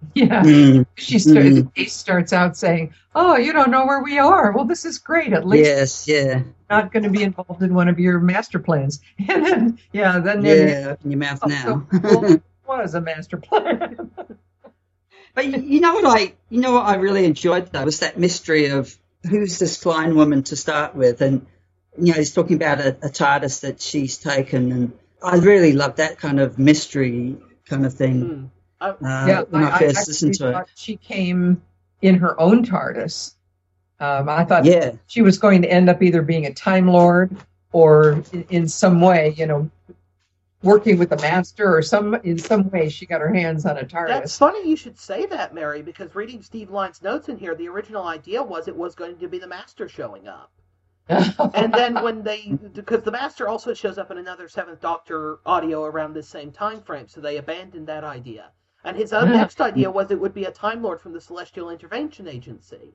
Yeah. 0.14 0.42
Mm. 0.42 0.86
She 0.96 1.18
starts, 1.18 1.48
Mm. 1.48 1.72
Ace 1.76 1.92
starts 1.92 2.32
out 2.32 2.56
saying, 2.56 2.94
"Oh, 3.14 3.36
you 3.36 3.52
don't 3.52 3.70
know 3.70 3.84
where 3.86 4.02
we 4.02 4.18
are. 4.18 4.52
Well, 4.52 4.64
this 4.64 4.84
is 4.84 4.98
great. 4.98 5.32
At 5.32 5.46
least 5.46 5.66
yes, 5.66 6.08
yeah, 6.08 6.42
not 6.70 6.92
going 6.92 7.02
to 7.02 7.10
be 7.10 7.22
involved 7.22 7.62
in 7.62 7.74
one 7.74 7.88
of 7.88 7.98
your 7.98 8.18
master 8.20 8.58
plans." 8.58 9.00
And 9.28 9.44
then, 9.44 9.78
yeah, 9.92 10.18
then 10.20 10.44
yeah, 10.44 10.88
open 10.92 11.10
your 11.10 11.18
mouth 11.18 11.40
Oh, 11.42 11.48
now. 11.48 11.86
so, 11.92 12.40
well, 12.66 12.78
was 12.78 12.94
a 12.94 13.00
master 13.00 13.36
plan. 13.38 14.10
But 15.34 15.46
you, 15.46 15.58
you 15.60 15.80
know 15.80 15.94
what 15.94 16.04
I, 16.06 16.32
you 16.48 16.60
know 16.60 16.72
what 16.72 16.86
I 16.86 16.96
really 16.96 17.24
enjoyed 17.24 17.70
though 17.72 17.84
was 17.84 18.00
that 18.00 18.18
mystery 18.18 18.66
of 18.66 18.94
who's 19.28 19.58
this 19.58 19.76
flying 19.82 20.14
woman 20.14 20.42
to 20.44 20.56
start 20.56 20.94
with, 20.94 21.20
and 21.22 21.46
you 21.98 22.12
know 22.12 22.18
he's 22.18 22.32
talking 22.32 22.56
about 22.56 22.80
a, 22.80 22.88
a 23.02 23.08
TARDIS 23.10 23.60
that 23.60 23.80
she's 23.80 24.16
taken, 24.18 24.72
and 24.72 24.92
I 25.22 25.36
really 25.36 25.72
love 25.72 25.96
that 25.96 26.18
kind 26.18 26.40
of 26.40 26.58
mystery 26.58 27.36
kind 27.66 27.84
of 27.84 27.94
thing. 27.94 28.20
Hmm. 28.22 28.44
Uh, 28.80 28.94
yeah, 29.02 29.42
when 29.42 29.62
I, 29.64 29.70
I, 29.70 29.78
first 29.78 29.96
I 29.96 30.00
listened 30.06 30.32
actually 30.32 30.32
to 30.34 30.48
it. 30.48 30.52
thought 30.52 30.68
she 30.74 30.96
came 30.96 31.62
in 32.02 32.16
her 32.16 32.40
own 32.40 32.64
TARDIS. 32.64 33.34
Um, 34.00 34.28
I 34.28 34.44
thought 34.44 34.64
Yeah. 34.64 34.92
she 35.06 35.22
was 35.22 35.38
going 35.38 35.62
to 35.62 35.68
end 35.70 35.88
up 35.90 36.02
either 36.02 36.22
being 36.22 36.46
a 36.46 36.54
Time 36.54 36.88
Lord 36.88 37.36
or 37.72 38.22
in, 38.32 38.44
in 38.50 38.68
some 38.68 39.00
way, 39.00 39.34
you 39.36 39.46
know, 39.46 39.70
working 40.62 40.98
with 40.98 41.10
the 41.10 41.16
Master 41.16 41.76
or 41.76 41.82
some 41.82 42.14
in 42.16 42.38
some 42.38 42.68
way 42.70 42.88
she 42.88 43.06
got 43.06 43.20
her 43.20 43.32
hands 43.32 43.64
on 43.66 43.76
a 43.78 43.84
That's 43.84 43.92
TARDIS. 43.92 44.38
funny 44.38 44.68
you 44.68 44.76
should 44.76 44.98
say 44.98 45.26
that, 45.26 45.54
Mary, 45.54 45.82
because 45.82 46.14
reading 46.14 46.42
Steve 46.42 46.70
Lyons' 46.70 47.02
notes 47.02 47.28
in 47.28 47.36
here, 47.36 47.54
the 47.54 47.68
original 47.68 48.06
idea 48.06 48.42
was 48.42 48.68
it 48.68 48.76
was 48.76 48.94
going 48.94 49.18
to 49.18 49.28
be 49.28 49.38
the 49.38 49.46
Master 49.48 49.88
showing 49.88 50.28
up. 50.28 50.50
and 51.08 51.72
then 51.72 51.94
when 52.02 52.22
they, 52.22 52.52
because 52.74 53.02
the 53.02 53.10
Master 53.10 53.48
also 53.48 53.72
shows 53.72 53.98
up 53.98 54.10
in 54.10 54.18
another 54.18 54.46
Seventh 54.48 54.80
Doctor 54.80 55.38
audio 55.46 55.84
around 55.84 56.12
this 56.12 56.28
same 56.28 56.52
time 56.52 56.82
frame, 56.82 57.08
so 57.08 57.20
they 57.20 57.38
abandoned 57.38 57.86
that 57.86 58.04
idea. 58.04 58.50
And 58.84 58.96
his 58.96 59.12
uh, 59.12 59.24
next 59.24 59.60
idea 59.60 59.90
was 59.90 60.10
it 60.10 60.20
would 60.20 60.34
be 60.34 60.44
a 60.44 60.50
Time 60.50 60.82
Lord 60.82 61.00
from 61.00 61.12
the 61.12 61.20
Celestial 61.20 61.70
Intervention 61.70 62.28
Agency. 62.28 62.94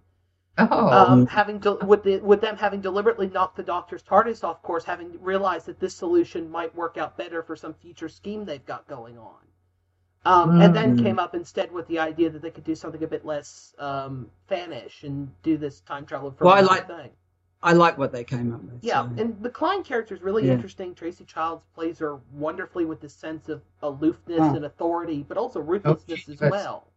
Oh, 0.58 0.90
Um, 0.90 1.26
having 1.28 1.60
de- 1.60 1.74
with 1.86 2.04
the, 2.04 2.20
with 2.20 2.40
them 2.40 2.56
having 2.58 2.80
deliberately 2.80 3.28
knocked 3.28 3.58
the 3.58 3.64
Doctor's 3.64 4.04
TARDIS 4.04 4.44
off 4.44 4.62
course, 4.62 4.84
having 4.84 5.22
realized 5.22 5.66
that 5.66 5.80
this 5.80 5.96
solution 5.96 6.50
might 6.50 6.74
work 6.76 6.98
out 6.98 7.18
better 7.18 7.42
for 7.42 7.56
some 7.56 7.74
future 7.74 8.08
scheme 8.08 8.46
they've 8.46 8.66
got 8.66 8.88
going 8.88 9.18
on. 9.18 9.36
Um, 10.26 10.62
And 10.62 10.74
then 10.76 10.98
Mm. 10.98 11.04
came 11.04 11.20
up 11.20 11.36
instead 11.36 11.72
with 11.72 11.88
the 11.88 12.00
idea 12.00 12.30
that 12.30 12.42
they 12.42 12.52
could 12.52 12.64
do 12.64 12.76
something 12.76 13.04
a 13.04 13.08
bit 13.08 13.26
less 13.26 13.74
um, 13.80 14.30
fanish 14.50 15.04
and 15.04 15.30
do 15.42 15.58
this 15.58 15.82
time 15.82 16.06
travel 16.06 16.34
Well, 16.40 16.54
I 16.54 16.62
like- 16.62 16.88
thing. 16.88 17.10
I 17.64 17.72
like 17.74 17.98
what 17.98 18.12
they 18.12 18.24
came 18.26 18.54
up 18.54 18.62
with. 18.62 18.84
Yeah, 18.84 19.04
so. 19.04 19.22
and 19.22 19.42
the 19.42 19.50
Klein 19.50 19.84
character 19.84 20.14
is 20.14 20.22
really 20.22 20.46
Yeah. 20.48 20.54
interesting. 20.54 20.94
Tracy 20.96 21.24
Childs 21.24 21.64
plays 21.76 22.00
her 22.00 22.20
wonderfully 22.34 22.84
with 22.86 23.00
this 23.00 23.14
sense 23.14 23.48
of 23.50 23.62
aloofness 23.82 24.40
Oh. 24.42 24.56
and 24.56 24.66
authority, 24.66 25.24
but 25.28 25.38
also 25.38 25.62
ruthlessness 25.62 26.28
as 26.30 26.40
well. 26.42 26.88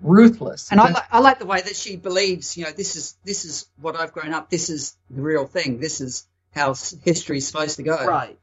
Ruthless. 0.00 0.72
And 0.72 0.80
I 0.80 0.90
like 0.90 1.04
I 1.12 1.20
like 1.20 1.38
the 1.38 1.46
way 1.46 1.60
that 1.60 1.76
she 1.76 1.94
believes. 1.96 2.56
You 2.56 2.64
know, 2.64 2.72
this 2.72 2.96
is 2.96 3.16
this 3.24 3.44
is 3.44 3.68
what 3.80 3.94
I've 3.94 4.12
grown 4.12 4.34
up. 4.34 4.50
This 4.50 4.68
is 4.68 4.96
the 5.08 5.22
real 5.22 5.46
thing. 5.46 5.78
This 5.78 6.00
is 6.00 6.26
how 6.50 6.70
s- 6.70 6.96
history's 7.04 7.46
supposed 7.46 7.76
to 7.76 7.84
go. 7.84 8.04
Right. 8.04 8.36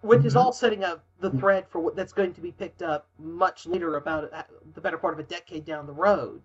Which 0.00 0.24
is 0.24 0.34
Mhm. 0.34 0.40
all 0.40 0.52
setting 0.52 0.82
up 0.82 1.04
the 1.20 1.30
thread 1.30 1.68
for 1.68 1.78
what 1.80 1.94
that's 1.94 2.12
going 2.12 2.34
to 2.34 2.40
be 2.40 2.50
picked 2.50 2.82
up 2.82 3.06
much 3.20 3.64
later 3.66 3.96
about 3.96 4.32
uh, 4.32 4.42
the 4.74 4.80
better 4.80 4.98
part 4.98 5.14
of 5.14 5.20
a 5.20 5.22
decade 5.22 5.64
down 5.64 5.86
the 5.86 5.92
road. 5.92 6.42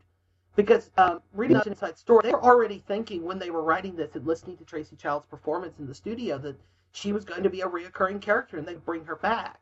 Because 0.58 0.89
um, 0.98 1.22
reading 1.34 1.58
the 1.58 1.67
Inside 1.67 1.98
Story, 2.00 2.22
they 2.24 2.32
were 2.32 2.43
already 2.43 2.84
thinking 2.88 3.24
when 3.24 3.38
they 3.38 3.52
were 3.52 3.62
writing 3.62 3.96
this 3.96 4.15
and 4.15 4.26
listening 4.26 4.58
to 4.58 4.65
Tracy 4.65 4.96
Child's 4.96 5.28
performance 5.28 5.78
in 5.80 5.86
the 5.86 5.93
studio 5.93 6.39
that 6.39 6.58
she 6.91 7.13
was 7.13 7.24
going 7.24 7.43
to 7.43 7.50
be 7.50 7.62
a 7.62 7.67
reoccurring 7.67 8.20
character 8.22 8.58
and 8.58 8.67
they'd 8.67 8.84
bring 8.84 9.06
her 9.06 9.15
back. 9.17 9.60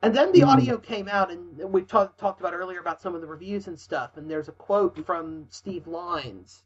And 0.00 0.14
then 0.14 0.32
the 0.32 0.40
Mhm. 0.40 0.48
audio 0.48 0.78
came 0.78 1.08
out, 1.08 1.30
and 1.30 1.58
we 1.72 1.82
talked 1.82 2.18
talked 2.18 2.40
about 2.40 2.54
earlier 2.54 2.80
about 2.80 3.02
some 3.02 3.14
of 3.14 3.20
the 3.20 3.26
reviews 3.26 3.66
and 3.68 3.78
stuff. 3.78 4.16
And 4.16 4.30
there's 4.30 4.48
a 4.48 4.52
quote 4.52 5.04
from 5.04 5.46
Steve 5.50 5.86
Lyons 5.86 6.62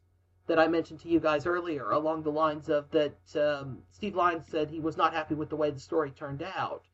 that 0.47 0.61
I 0.61 0.69
mentioned 0.69 1.01
to 1.01 1.09
you 1.09 1.19
guys 1.19 1.45
earlier, 1.45 1.91
along 1.91 2.23
the 2.23 2.31
lines 2.31 2.69
of 2.69 2.91
that 2.93 3.17
um, 3.37 3.83
Steve 3.91 4.15
Lyons 4.15 4.47
said 4.47 4.71
he 4.71 4.81
was 4.81 4.97
not 4.97 5.15
happy 5.15 5.35
with 5.35 5.49
the 5.49 5.57
way 5.57 5.71
the 5.71 5.81
story 5.81 6.13
turned 6.13 6.43
out, 6.43 6.85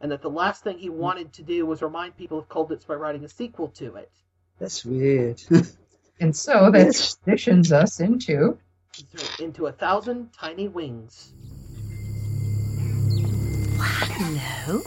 and 0.00 0.12
that 0.12 0.22
the 0.22 0.30
last 0.30 0.62
thing 0.62 0.78
he 0.78 0.90
wanted 0.90 1.32
to 1.32 1.42
do 1.42 1.66
was 1.66 1.82
remind 1.82 2.16
people 2.16 2.38
of 2.38 2.48
Colditz 2.48 2.86
by 2.86 2.94
writing 2.94 3.24
a 3.24 3.28
sequel 3.28 3.68
to 3.70 3.96
it. 3.96 4.12
That's 4.60 4.84
weird. 4.84 5.42
And 6.20 6.34
so 6.34 6.70
that 6.70 6.94
transitions 7.24 7.72
us 7.72 8.00
into 8.00 8.58
Into 9.40 9.66
a 9.66 9.72
thousand 9.72 10.32
tiny 10.32 10.68
wings. 10.68 11.32
No, 14.18 14.82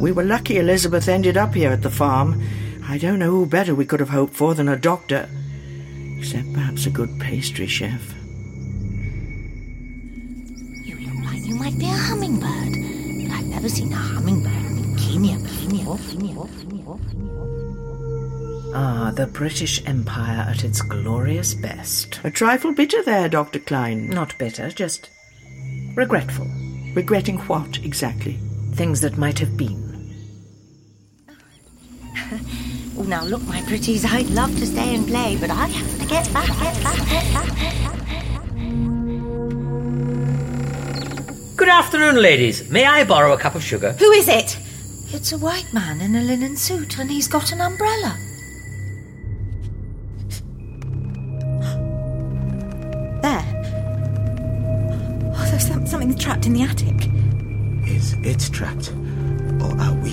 We 0.00 0.12
were 0.12 0.24
lucky 0.24 0.58
Elizabeth 0.58 1.08
ended 1.08 1.36
up 1.36 1.54
here 1.54 1.72
at 1.72 1.82
the 1.82 1.90
farm. 1.90 2.40
I 2.88 2.98
don't 2.98 3.18
know 3.18 3.30
who 3.30 3.46
better 3.46 3.74
we 3.74 3.86
could 3.86 4.00
have 4.00 4.10
hoped 4.10 4.34
for 4.34 4.54
than 4.54 4.68
a 4.68 4.76
doctor. 4.76 5.28
Except 6.18 6.52
perhaps 6.52 6.86
a 6.86 6.90
good 6.90 7.18
pastry 7.18 7.66
chef. 7.66 8.14
You 10.84 10.96
look 10.96 11.24
like 11.24 11.44
you 11.44 11.54
might 11.56 11.78
be 11.78 11.86
a 11.86 11.96
hummingbird, 11.96 13.28
but 13.28 13.34
I've 13.34 13.46
never 13.46 13.68
seen 13.68 13.92
a 13.92 13.96
hummingbird 13.96 14.52
in 14.52 14.52
Kenya 14.52 14.54
before. 14.54 14.65
Ah, 18.74 19.10
the 19.14 19.26
British 19.26 19.82
Empire 19.86 20.46
at 20.50 20.62
its 20.62 20.82
glorious 20.82 21.54
best. 21.54 22.20
A 22.24 22.30
trifle 22.30 22.74
bitter 22.74 23.02
there, 23.02 23.26
Dr. 23.28 23.58
Klein. 23.60 24.10
Not 24.10 24.36
bitter, 24.36 24.70
just 24.70 25.08
regretful. 25.94 26.46
Regretting 26.94 27.38
what, 27.48 27.78
exactly? 27.78 28.38
Things 28.74 29.00
that 29.00 29.16
might 29.16 29.38
have 29.38 29.56
been. 29.56 29.84
Oh, 32.98 33.02
now 33.02 33.24
look, 33.24 33.42
my 33.42 33.60
pretties, 33.62 34.06
I'd 34.06 34.30
love 34.30 34.56
to 34.58 34.64
stay 34.64 34.94
and 34.94 35.06
play, 35.06 35.36
but 35.38 35.50
I 35.50 35.66
have 35.66 36.00
to 36.00 36.06
get 36.06 36.32
back, 36.32 36.46
get 36.46 36.82
back, 36.82 36.96
get 37.10 37.34
back, 37.34 37.58
get 37.58 37.84
back. 37.84 37.96
Good 41.56 41.68
afternoon, 41.68 42.16
ladies. 42.22 42.70
May 42.70 42.86
I 42.86 43.04
borrow 43.04 43.34
a 43.34 43.38
cup 43.38 43.54
of 43.54 43.62
sugar? 43.62 43.92
Who 43.92 44.10
is 44.12 44.28
it? 44.28 44.58
It's 45.08 45.32
a 45.32 45.38
white 45.38 45.72
man 45.72 46.00
in 46.00 46.14
a 46.16 46.20
linen 46.20 46.56
suit, 46.56 46.98
and 46.98 47.10
he's 47.10 47.28
got 47.28 47.52
an 47.52 47.60
umbrella. 47.60 48.16
There. 53.22 53.44
Oh, 55.34 55.46
there's 55.50 55.66
some, 55.66 55.86
something 55.86 56.16
trapped 56.18 56.46
in 56.46 56.52
the 56.52 56.62
attic. 56.62 57.08
Is 57.88 58.14
it 58.24 58.52
trapped? 58.52 58.90
Or 59.62 59.72
are 59.80 59.94
we? 59.94 60.10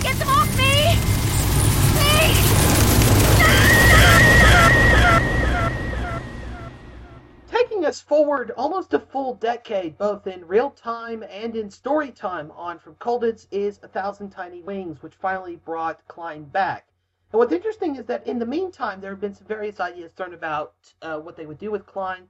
Get 0.00 0.16
them 0.18 0.28
off 0.28 0.56
me! 0.58 0.96
Taking 7.50 7.84
us 7.84 7.91
forward 8.02 8.50
almost 8.52 8.92
a 8.92 8.98
full 8.98 9.34
decade, 9.34 9.96
both 9.96 10.26
in 10.26 10.46
real 10.46 10.70
time 10.70 11.22
and 11.22 11.56
in 11.56 11.70
story 11.70 12.10
time, 12.10 12.50
on 12.52 12.78
From 12.78 12.96
Colditz 12.96 13.46
is 13.50 13.78
A 13.82 13.88
Thousand 13.88 14.30
Tiny 14.30 14.60
Wings, 14.60 15.02
which 15.02 15.14
finally 15.14 15.56
brought 15.56 16.06
Klein 16.08 16.44
back. 16.44 16.88
And 17.32 17.38
what's 17.38 17.52
interesting 17.52 17.96
is 17.96 18.04
that 18.06 18.26
in 18.26 18.38
the 18.38 18.46
meantime, 18.46 19.00
there 19.00 19.10
have 19.10 19.20
been 19.20 19.34
some 19.34 19.46
various 19.46 19.80
ideas 19.80 20.12
thrown 20.12 20.34
about 20.34 20.74
uh, 21.00 21.18
what 21.18 21.36
they 21.36 21.46
would 21.46 21.58
do 21.58 21.70
with 21.70 21.86
Klein. 21.86 22.28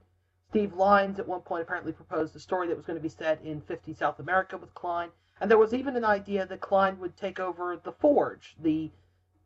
Steve 0.49 0.73
Lyons 0.73 1.19
at 1.19 1.27
one 1.27 1.41
point 1.41 1.63
apparently 1.63 1.91
proposed 1.91 2.35
a 2.35 2.39
story 2.39 2.67
that 2.67 2.77
was 2.77 2.85
going 2.85 2.97
to 2.97 3.03
be 3.03 3.09
set 3.09 3.41
in 3.41 3.59
50 3.61 3.93
South 3.93 4.19
America 4.19 4.57
with 4.57 4.73
Klein. 4.73 5.09
And 5.41 5.49
there 5.49 5.57
was 5.57 5.73
even 5.73 5.95
an 5.95 6.05
idea 6.05 6.45
that 6.45 6.61
Klein 6.61 6.99
would 6.99 7.17
take 7.17 7.39
over 7.39 7.75
the 7.75 7.91
Forge, 7.91 8.55
the 8.61 8.91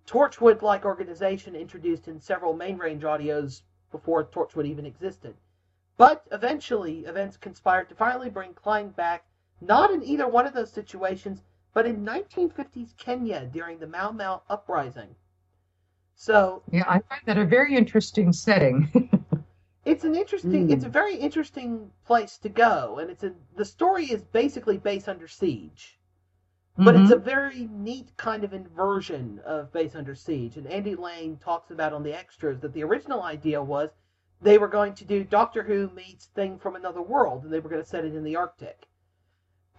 Torchwood 0.05 0.61
like 0.61 0.85
organization 0.85 1.55
introduced 1.55 2.07
in 2.07 2.19
several 2.19 2.53
main 2.53 2.77
range 2.77 3.03
audios 3.03 3.61
before 3.91 4.23
Torchwood 4.25 4.65
even 4.65 4.85
existed. 4.85 5.35
But 5.97 6.27
eventually, 6.31 7.05
events 7.05 7.37
conspired 7.37 7.89
to 7.89 7.95
finally 7.95 8.29
bring 8.29 8.53
Klein 8.53 8.89
back, 8.89 9.25
not 9.59 9.91
in 9.91 10.03
either 10.03 10.27
one 10.27 10.45
of 10.45 10.53
those 10.53 10.71
situations, 10.71 11.41
but 11.73 11.87
in 11.87 12.05
1950s 12.05 12.95
Kenya 12.97 13.45
during 13.51 13.79
the 13.79 13.87
Mau 13.87 14.11
Mau 14.11 14.43
uprising. 14.47 15.15
So 16.15 16.63
yeah, 16.71 16.83
I 16.87 16.99
find 16.99 17.21
that 17.25 17.37
a 17.37 17.45
very 17.45 17.75
interesting 17.75 18.31
setting. 18.31 19.09
it's 19.85 20.03
an 20.03 20.15
interesting, 20.15 20.69
it's 20.71 20.85
a 20.85 20.89
very 20.89 21.15
interesting 21.15 21.91
place 22.05 22.37
to 22.39 22.49
go, 22.49 22.99
and 22.99 23.09
it's 23.09 23.23
a 23.23 23.33
the 23.55 23.65
story 23.65 24.05
is 24.05 24.23
basically 24.23 24.77
base 24.77 25.07
under 25.07 25.27
siege, 25.27 25.99
but 26.77 26.95
it's 26.95 27.11
a 27.11 27.15
mm-hmm. 27.15 27.23
very 27.23 27.67
neat 27.71 28.15
kind 28.17 28.43
of 28.43 28.53
inversion 28.53 29.39
of 29.45 29.71
base 29.71 29.95
under 29.95 30.15
siege. 30.15 30.57
And 30.57 30.67
Andy 30.67 30.95
Lane 30.95 31.37
talks 31.37 31.71
about 31.71 31.93
on 31.93 32.03
the 32.03 32.17
extras 32.17 32.59
that 32.61 32.73
the 32.73 32.83
original 32.83 33.23
idea 33.23 33.61
was 33.63 33.89
they 34.41 34.57
were 34.57 34.67
going 34.67 34.93
to 34.93 35.05
do 35.05 35.23
Doctor 35.23 35.63
Who 35.63 35.89
meets 35.89 36.27
Thing 36.27 36.59
from 36.59 36.75
Another 36.75 37.01
World, 37.01 37.43
and 37.43 37.51
they 37.51 37.59
were 37.59 37.69
going 37.69 37.81
to 37.81 37.87
set 37.87 38.05
it 38.05 38.15
in 38.15 38.23
the 38.23 38.35
Arctic. 38.35 38.87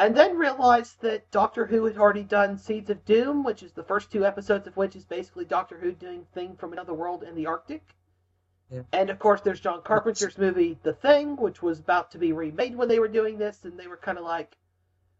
And 0.00 0.16
then 0.16 0.36
realized 0.36 1.00
that 1.02 1.30
Doctor 1.30 1.66
Who 1.66 1.84
had 1.84 1.96
already 1.96 2.22
done 2.22 2.58
Seeds 2.58 2.90
of 2.90 3.04
Doom, 3.04 3.44
which 3.44 3.62
is 3.62 3.72
the 3.72 3.82
first 3.82 4.10
two 4.10 4.24
episodes 4.24 4.66
of 4.66 4.76
which 4.76 4.96
is 4.96 5.04
basically 5.04 5.44
Doctor 5.44 5.78
Who 5.78 5.92
doing 5.92 6.26
Thing 6.34 6.56
from 6.56 6.72
Another 6.72 6.94
World 6.94 7.22
in 7.22 7.34
the 7.34 7.46
Arctic. 7.46 7.94
Yeah. 8.70 8.82
And 8.92 9.10
of 9.10 9.18
course, 9.18 9.40
there's 9.40 9.60
John 9.60 9.82
Carpenter's 9.82 10.38
movie 10.38 10.78
The 10.82 10.92
Thing, 10.92 11.36
which 11.36 11.62
was 11.62 11.80
about 11.80 12.10
to 12.12 12.18
be 12.18 12.32
remade 12.32 12.76
when 12.76 12.88
they 12.88 12.98
were 12.98 13.08
doing 13.08 13.38
this, 13.38 13.64
and 13.64 13.78
they 13.78 13.86
were 13.86 13.96
kind 13.96 14.18
of 14.18 14.24
like, 14.24 14.56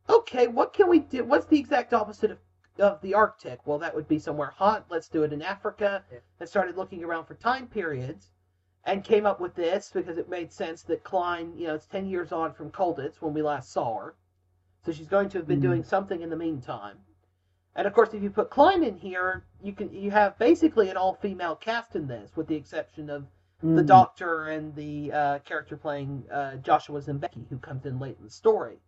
okay, 0.09 0.47
what 0.47 0.73
can 0.73 0.89
we 0.89 0.99
do? 0.99 1.25
What's 1.25 1.47
the 1.47 1.59
exact 1.59 1.95
opposite 1.95 2.33
of, 2.33 2.39
of 2.79 3.01
the 3.03 3.15
Arctic? 3.15 3.61
Well, 3.67 3.79
that 3.79 3.95
would 3.95 4.09
be 4.09 4.19
somewhere 4.19 4.53
hot. 4.57 4.87
Let's 4.91 5.09
do 5.09 5.23
it 5.23 5.33
in 5.33 5.43
Africa. 5.43 6.05
And 6.41 6.49
started 6.49 6.77
looking 6.77 7.05
around 7.05 7.27
for 7.27 7.35
time 7.35 7.67
periods 7.67 8.31
and 8.89 9.05
came 9.05 9.27
up 9.27 9.39
with 9.41 9.55
this 9.55 9.91
because 9.93 10.19
it 10.19 10.29
made 10.31 10.53
sense 10.53 10.83
that 10.85 11.05
Klein, 11.05 11.53
you 11.57 11.67
know, 11.67 11.75
it's 11.75 11.87
10 11.87 12.07
years 12.07 12.33
on 12.33 12.55
from 12.55 12.71
Colditz 12.71 13.21
when 13.21 13.35
we 13.35 13.43
last 13.43 13.71
saw 13.71 13.99
her. 13.99 14.15
So 14.85 14.93
she's 14.93 15.09
going 15.09 15.29
to 15.31 15.39
have 15.39 15.47
been 15.47 15.59
Mhm. 15.59 15.63
doing 15.63 15.85
something 15.85 16.23
in 16.23 16.31
the 16.31 16.37
meantime. 16.37 16.99
And 17.77 17.87
of 17.87 17.93
course, 17.93 18.15
if 18.15 18.23
you 18.23 18.31
put 18.31 18.51
Klein 18.51 18.83
in 18.83 18.97
here, 18.97 19.45
you 19.63 19.73
can 19.75 19.93
you 19.93 20.11
have 20.11 20.39
basically 20.39 20.89
an 20.91 20.97
all-female 20.97 21.57
cast 21.57 21.95
in 21.97 22.09
this, 22.09 22.37
with 22.37 22.47
the 22.49 22.57
exception 22.57 23.11
of 23.11 23.27
the 23.61 23.83
Mm. 23.83 23.87
Doctor 23.87 24.49
and 24.49 24.75
the 24.75 25.13
uh, 25.13 25.39
character 25.41 25.77
playing 25.77 26.25
uh, 26.31 26.57
Joshua 26.57 27.01
Zembecki, 27.01 27.47
who 27.51 27.59
comes 27.59 27.85
in 27.87 27.99
late 27.99 28.17
in 28.19 28.25
the 28.25 28.31
story. 28.31 28.79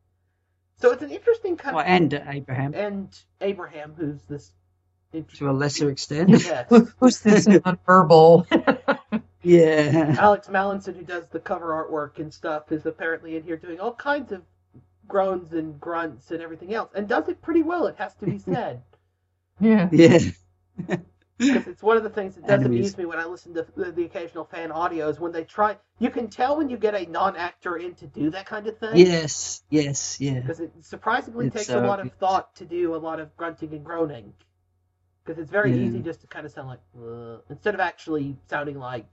So 0.79 0.93
it's 0.93 1.03
an 1.03 1.11
interesting 1.11 1.57
kind 1.57 1.77
Oh, 1.77 1.81
of 1.81 1.87
and 1.87 2.15
Abraham 2.15 2.73
and 2.75 3.23
Abraham, 3.41 3.95
who's 3.95 4.23
this 4.25 4.53
to 5.35 5.51
a 5.51 5.53
lesser 5.53 5.91
extent. 5.91 6.31
Yes. 6.31 6.71
Who's 7.01 7.21
this 7.21 7.47
nonverbal? 7.47 8.47
yeah. 9.43 10.17
Alex 10.21 10.49
Mallinson, 10.49 10.97
who 10.97 11.03
does 11.05 11.27
the 11.29 11.41
cover 11.41 11.69
artwork 11.69 12.19
and 12.19 12.33
stuff, 12.33 12.73
is 12.73 12.87
apparently 12.87 13.37
in 13.37 13.43
here 13.43 13.57
doing 13.57 13.81
all 13.81 13.95
kinds 13.95 14.33
of 14.33 14.43
groans 15.09 15.53
and 15.53 15.81
grunts 15.81 16.31
and 16.31 16.41
everything 16.43 16.73
else, 16.75 16.91
and 16.95 17.09
does 17.09 17.29
it 17.29 17.43
pretty 17.43 17.63
well. 17.63 17.87
It 17.87 17.97
has 17.99 18.15
to 18.17 18.27
be 18.27 18.39
said. 18.39 18.83
Yeah. 19.63 19.91
Yeah. 19.93 20.19
because 21.39 21.67
it's 21.67 21.83
one 21.83 21.99
of 21.99 22.03
the 22.03 22.09
things 22.09 22.35
that 22.37 22.47
does 22.47 22.61
Enemies. 22.61 22.79
amuse 22.79 22.97
me 22.99 23.05
when 23.05 23.19
I 23.19 23.27
listen 23.27 23.53
to 23.55 23.67
the, 23.77 23.93
the 23.93 24.05
occasional 24.05 24.45
fan 24.45 24.71
audios 24.71 25.19
when 25.19 25.33
they 25.33 25.45
try. 25.45 25.77
You 25.99 26.11
can 26.11 26.29
tell 26.29 26.57
when 26.57 26.71
you 26.71 26.79
get 26.79 26.95
a 26.95 27.05
non-actor 27.11 27.77
in 27.77 27.95
to 27.97 28.07
do 28.07 28.31
that 28.31 28.47
kind 28.47 28.67
of 28.67 28.79
thing. 28.79 28.97
Yes. 28.97 29.63
Yes. 29.69 30.19
Yeah. 30.19 30.41
Because 30.41 30.61
it 30.61 30.73
surprisingly 30.81 31.47
It's, 31.49 31.57
takes 31.57 31.69
a 31.69 31.79
uh, 31.83 31.87
lot 31.87 32.01
of 32.01 32.11
thought 32.15 32.55
to 32.57 32.65
do 32.65 32.95
a 32.95 32.97
lot 32.97 33.21
of 33.21 33.37
grunting 33.37 33.73
and 33.75 33.85
groaning. 33.85 34.33
Because 35.25 35.39
it's 35.39 35.51
very 35.51 35.73
Yeah. 35.73 35.89
easy 35.89 36.01
just 36.01 36.23
to 36.23 36.27
kind 36.27 36.47
of 36.47 36.53
sound 36.53 36.69
like 36.69 36.81
"Ugh," 36.99 37.43
instead 37.51 37.75
of 37.75 37.81
actually 37.81 38.37
sounding 38.49 38.79
like 38.79 39.07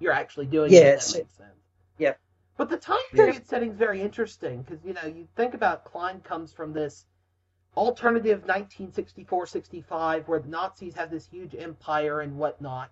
you're 0.00 0.12
actually 0.12 0.46
doing 0.46 0.72
it. 0.72 0.76
if 0.76 0.82
Yes. 0.82 1.12
that 1.12 1.18
makes 1.18 1.34
sense. 1.34 1.50
Yep. 1.98 2.18
But 2.56 2.68
the 2.68 2.76
time 2.76 2.98
Yeah. 3.12 3.24
period 3.24 3.46
setting 3.46 3.70
is 3.70 3.76
very 3.76 4.00
interesting 4.00 4.62
because 4.62 4.84
you 4.84 4.92
know 4.94 5.04
you 5.06 5.28
think 5.36 5.54
about 5.54 5.84
Klein 5.84 6.20
comes 6.20 6.52
from 6.52 6.72
this 6.72 7.06
alternative 7.76 8.44
1964-65 8.46 10.26
where 10.28 10.40
the 10.40 10.48
Nazis 10.48 10.94
have 10.94 11.10
this 11.10 11.26
huge 11.26 11.54
empire 11.54 12.20
and 12.20 12.36
whatnot, 12.36 12.90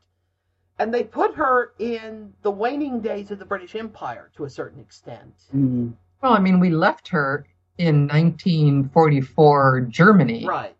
and 0.78 0.94
they 0.94 1.02
put 1.04 1.34
her 1.34 1.72
in 1.78 2.32
the 2.42 2.50
waning 2.50 3.00
days 3.00 3.30
of 3.30 3.38
the 3.38 3.44
British 3.44 3.74
Empire 3.74 4.30
to 4.36 4.44
a 4.44 4.50
certain 4.50 4.78
extent. 4.80 5.34
Mm. 5.54 5.94
Well, 6.22 6.32
I 6.32 6.38
mean, 6.38 6.60
we 6.60 6.70
left 6.70 7.08
her 7.08 7.46
in 7.78 8.06
1944 8.06 9.82
Germany. 9.82 10.46
Right. 10.46 10.74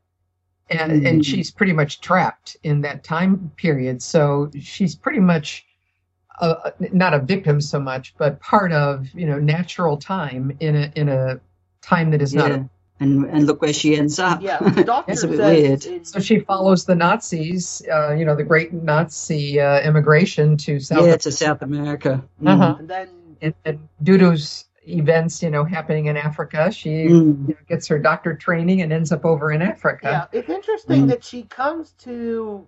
And, 0.71 1.07
and 1.07 1.21
Mm. 1.21 1.25
she's 1.25 1.51
pretty 1.51 1.73
much 1.73 2.01
trapped 2.01 2.57
in 2.63 2.83
that 2.83 3.03
time 3.03 3.51
period. 3.57 4.03
So 4.03 4.51
she's 4.61 4.95
pretty 4.95 5.21
much 5.21 5.65
uh, 6.41 6.71
not 6.93 7.15
a 7.15 7.19
victim 7.19 7.61
so 7.61 7.79
much, 7.81 8.15
but 8.19 8.41
part 8.41 8.73
of 8.73 9.09
you 9.15 9.27
know 9.27 9.39
natural 9.39 9.97
time 9.97 10.57
in 10.61 10.77
a 10.77 10.93
in 10.95 11.09
a 11.09 11.41
time 11.83 12.11
that 12.13 12.23
is 12.23 12.35
not. 12.35 12.51
Yeah. 12.51 12.57
A, 12.57 12.65
And 13.01 13.25
and 13.27 13.47
look 13.47 13.63
where 13.63 13.73
she 13.73 13.95
ends 13.97 14.19
up. 14.19 14.43
Yeah, 14.43 14.59
the 14.79 14.83
doctor 14.85 15.13
It's 15.13 15.23
a 15.23 15.29
bit 15.29 15.37
says 15.39 15.57
weird. 15.57 15.85
in- 15.87 16.05
so 16.05 16.19
she 16.21 16.41
follows 16.41 16.85
the 16.85 16.97
Nazis, 16.97 17.81
uh, 17.93 18.13
you 18.19 18.25
know, 18.25 18.35
the 18.35 18.43
great 18.43 18.73
Nazi 18.73 19.61
uh, 19.61 19.81
immigration 19.89 20.57
to 20.67 20.81
South. 20.81 21.07
yeah, 21.07 21.17
to 21.17 21.31
South 21.31 21.63
America. 21.63 22.25
Mm. 22.43 22.49
Uh-huh. 22.53 22.77
and 22.81 22.89
then 22.89 23.09
And, 23.41 23.55
and 23.65 23.79
due 24.03 24.19
to 24.19 24.37
events, 24.83 25.43
you 25.45 25.51
know, 25.51 25.63
happening 25.65 26.07
in 26.07 26.17
Africa, 26.17 26.73
she 26.73 26.91
Mm. 27.07 27.49
you 27.49 27.55
know, 27.55 27.63
gets 27.69 27.87
her 27.87 27.99
doctor 28.01 28.35
training 28.35 28.83
and 28.83 28.93
ends 28.93 29.13
up 29.13 29.25
over 29.25 29.53
in 29.53 29.63
Africa. 29.63 30.29
Yeah, 30.33 30.39
it's 30.41 30.49
interesting 30.51 31.05
Mm. 31.05 31.09
that 31.11 31.23
she 31.23 31.43
comes 31.45 31.93
to, 32.05 32.67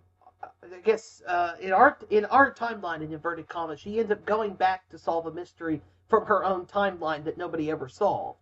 I 0.72 0.80
guess, 0.80 1.22
uh, 1.26 1.56
in 1.60 1.72
our 1.72 1.98
in 2.10 2.24
our 2.26 2.52
timeline 2.54 3.02
in 3.02 3.12
inverted 3.12 3.48
commas, 3.48 3.80
she 3.80 3.98
ends 3.98 4.10
up 4.10 4.24
going 4.24 4.54
back 4.54 4.88
to 4.90 4.98
solve 4.98 5.26
a 5.26 5.32
mystery 5.32 5.82
from 6.08 6.26
her 6.26 6.44
own 6.44 6.66
timeline 6.66 7.24
that 7.24 7.38
nobody 7.38 7.70
ever 7.70 7.88
solved. 7.88 8.38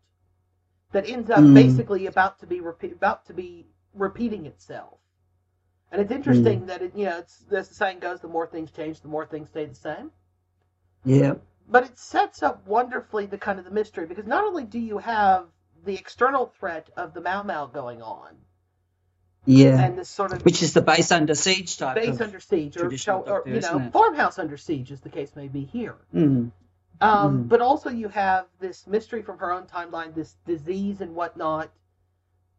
That 0.93 1.09
ends 1.09 1.31
up 1.31 1.43
Mm. 1.45 1.55
basically 1.55 2.07
about 2.07 2.39
to 2.41 2.47
be 2.47 2.61
repeat, 2.61 2.93
about 2.93 3.27
to 3.27 3.35
be 3.35 3.67
repeating 3.95 4.47
itself. 4.47 4.99
And 5.93 6.01
it's 6.03 6.13
interesting 6.13 6.63
Mm. 6.63 6.67
that 6.67 6.83
it, 6.83 6.95
you 6.95 7.07
know, 7.07 7.19
it's 7.19 7.45
as 7.53 7.69
the 7.69 7.75
saying 7.75 7.99
goes, 8.01 8.21
the 8.21 8.29
more 8.29 8.47
things 8.47 8.71
change, 8.71 9.01
the 9.01 9.09
more 9.09 9.27
things 9.27 9.49
stay 9.51 9.67
the 9.67 9.75
same. 9.75 10.13
Yeah. 11.05 11.35
But 11.69 11.85
it 11.85 11.99
sets 11.99 12.43
up 12.43 12.67
wonderfully 12.67 13.27
the 13.27 13.39
kind 13.39 13.59
of 13.59 13.65
the 13.65 13.71
mystery 13.71 14.07
because 14.07 14.27
not 14.27 14.45
only 14.45 14.65
do 14.65 14.79
you 14.79 14.99
have 14.99 15.49
the 15.85 15.95
external 15.95 16.47
threat 16.47 16.91
of 16.97 17.15
the 17.15 17.21
Mau 17.21 17.43
Mau 17.43 17.67
going 17.67 18.03
on, 18.03 18.37
Yeah. 19.49 19.81
and 19.83 19.99
this 19.99 20.09
sort 20.09 20.33
of 20.33 20.45
Which 20.45 20.63
is 20.63 20.75
the 20.75 20.83
base 20.83 21.11
under 21.11 21.35
siege 21.35 21.79
type. 21.79 21.95
base 21.97 22.17
of 22.17 22.21
under 22.23 22.41
siege, 22.41 22.77
or, 22.77 22.95
shall- 22.97 23.25
or 23.27 23.43
you 23.47 23.61
know, 23.61 23.79
it? 23.81 23.93
farmhouse 23.93 24.39
under 24.39 24.57
siege, 24.57 24.93
as 24.93 25.01
the 25.01 25.09
case 25.09 25.35
may 25.35 25.49
be 25.49 25.65
here. 25.65 25.97
Mm. 26.15 26.51
Um, 27.01 27.45
Mm. 27.45 27.49
But 27.49 27.61
also, 27.61 27.91
you 27.91 28.09
have 28.09 28.47
this 28.61 28.87
mystery 28.87 29.23
from 29.23 29.39
her 29.39 29.53
own 29.53 29.65
timeline, 29.67 30.15
this 30.15 30.37
disease 30.47 31.01
and 31.01 31.15
whatnot. 31.15 31.71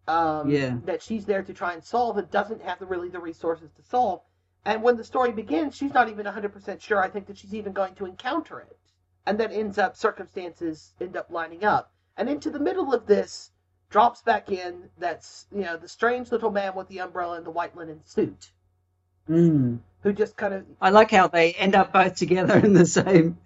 Um, 0.08 0.50
Yeah. 0.50 0.78
That 0.86 1.04
she's 1.04 1.26
there 1.26 1.44
to 1.44 1.54
try 1.54 1.74
and 1.74 1.84
solve, 1.84 2.18
and 2.18 2.30
doesn't 2.32 2.62
have 2.64 2.80
the, 2.80 2.86
really 2.86 3.10
the 3.10 3.20
resources 3.20 3.70
to 3.74 3.84
solve. 3.84 4.22
And 4.66 4.82
when 4.82 4.98
the 4.98 5.04
story 5.04 5.32
begins, 5.32 5.76
she's 5.76 5.94
not 5.94 6.10
even 6.10 6.26
100% 6.26 6.82
sure. 6.82 7.00
I 7.02 7.10
think 7.10 7.28
that 7.28 7.38
she's 7.38 7.54
even 7.54 7.72
going 7.74 7.96
to 7.96 8.06
encounter 8.06 8.60
it, 8.60 8.78
and 9.28 9.40
that 9.40 9.52
ends 9.52 9.78
up 9.78 9.96
circumstances 9.96 10.94
end 11.00 11.16
up 11.16 11.30
lining 11.30 11.64
up. 11.64 11.92
And 12.18 12.28
into 12.30 12.50
the 12.50 12.60
middle 12.60 12.94
of 12.94 13.06
this, 13.06 13.52
drops 13.90 14.22
back 14.22 14.52
in 14.52 14.90
that's 14.98 15.48
you 15.52 15.62
know 15.62 15.78
the 15.78 15.88
strange 15.88 16.32
little 16.32 16.52
man 16.52 16.76
with 16.76 16.88
the 16.88 17.00
umbrella 17.00 17.38
and 17.38 17.46
the 17.46 17.52
white 17.52 17.76
linen 17.76 18.02
suit, 18.06 18.52
Mm. 19.30 19.80
who 20.02 20.14
just 20.14 20.36
kind 20.38 20.54
of 20.54 20.66
I 20.82 20.90
like 20.90 21.12
how 21.12 21.28
they 21.28 21.54
end 21.54 21.76
up 21.76 21.94
both 21.94 22.16
together 22.16 22.58
in 22.58 22.74
the 22.74 22.86
same 22.86 23.38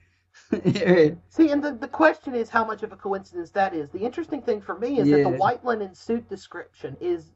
area. 0.75 1.17
See, 1.29 1.49
and 1.51 1.63
the, 1.63 1.71
the 1.73 1.87
question 1.87 2.35
is 2.35 2.49
how 2.49 2.63
much 2.65 2.83
of 2.83 2.91
a 2.91 2.95
coincidence 2.95 3.51
that 3.51 3.73
is. 3.73 3.89
The 3.89 3.99
interesting 3.99 4.41
thing 4.41 4.61
for 4.61 4.77
me 4.77 4.99
is 4.99 5.09
that 5.09 5.23
the 5.23 5.37
white 5.37 5.63
linen 5.65 5.93
suit 5.95 6.27
description 6.29 6.97
is 7.01 7.31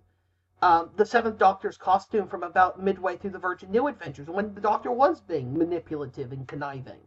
um, 0.61 0.89
the 0.95 1.05
Seventh 1.05 1.37
Doctor's 1.37 1.77
costume 1.77 2.27
from 2.27 2.41
about 2.43 2.81
midway 2.81 3.15
through 3.17 3.29
the 3.31 3.37
Virgin 3.39 3.69
New 3.71 3.87
Adventures, 3.87 4.27
when 4.27 4.55
the 4.55 4.61
Doctor 4.61 4.91
was 4.91 5.21
being 5.21 5.55
manipulative 5.57 6.31
and 6.31 6.47
conniving, 6.47 6.99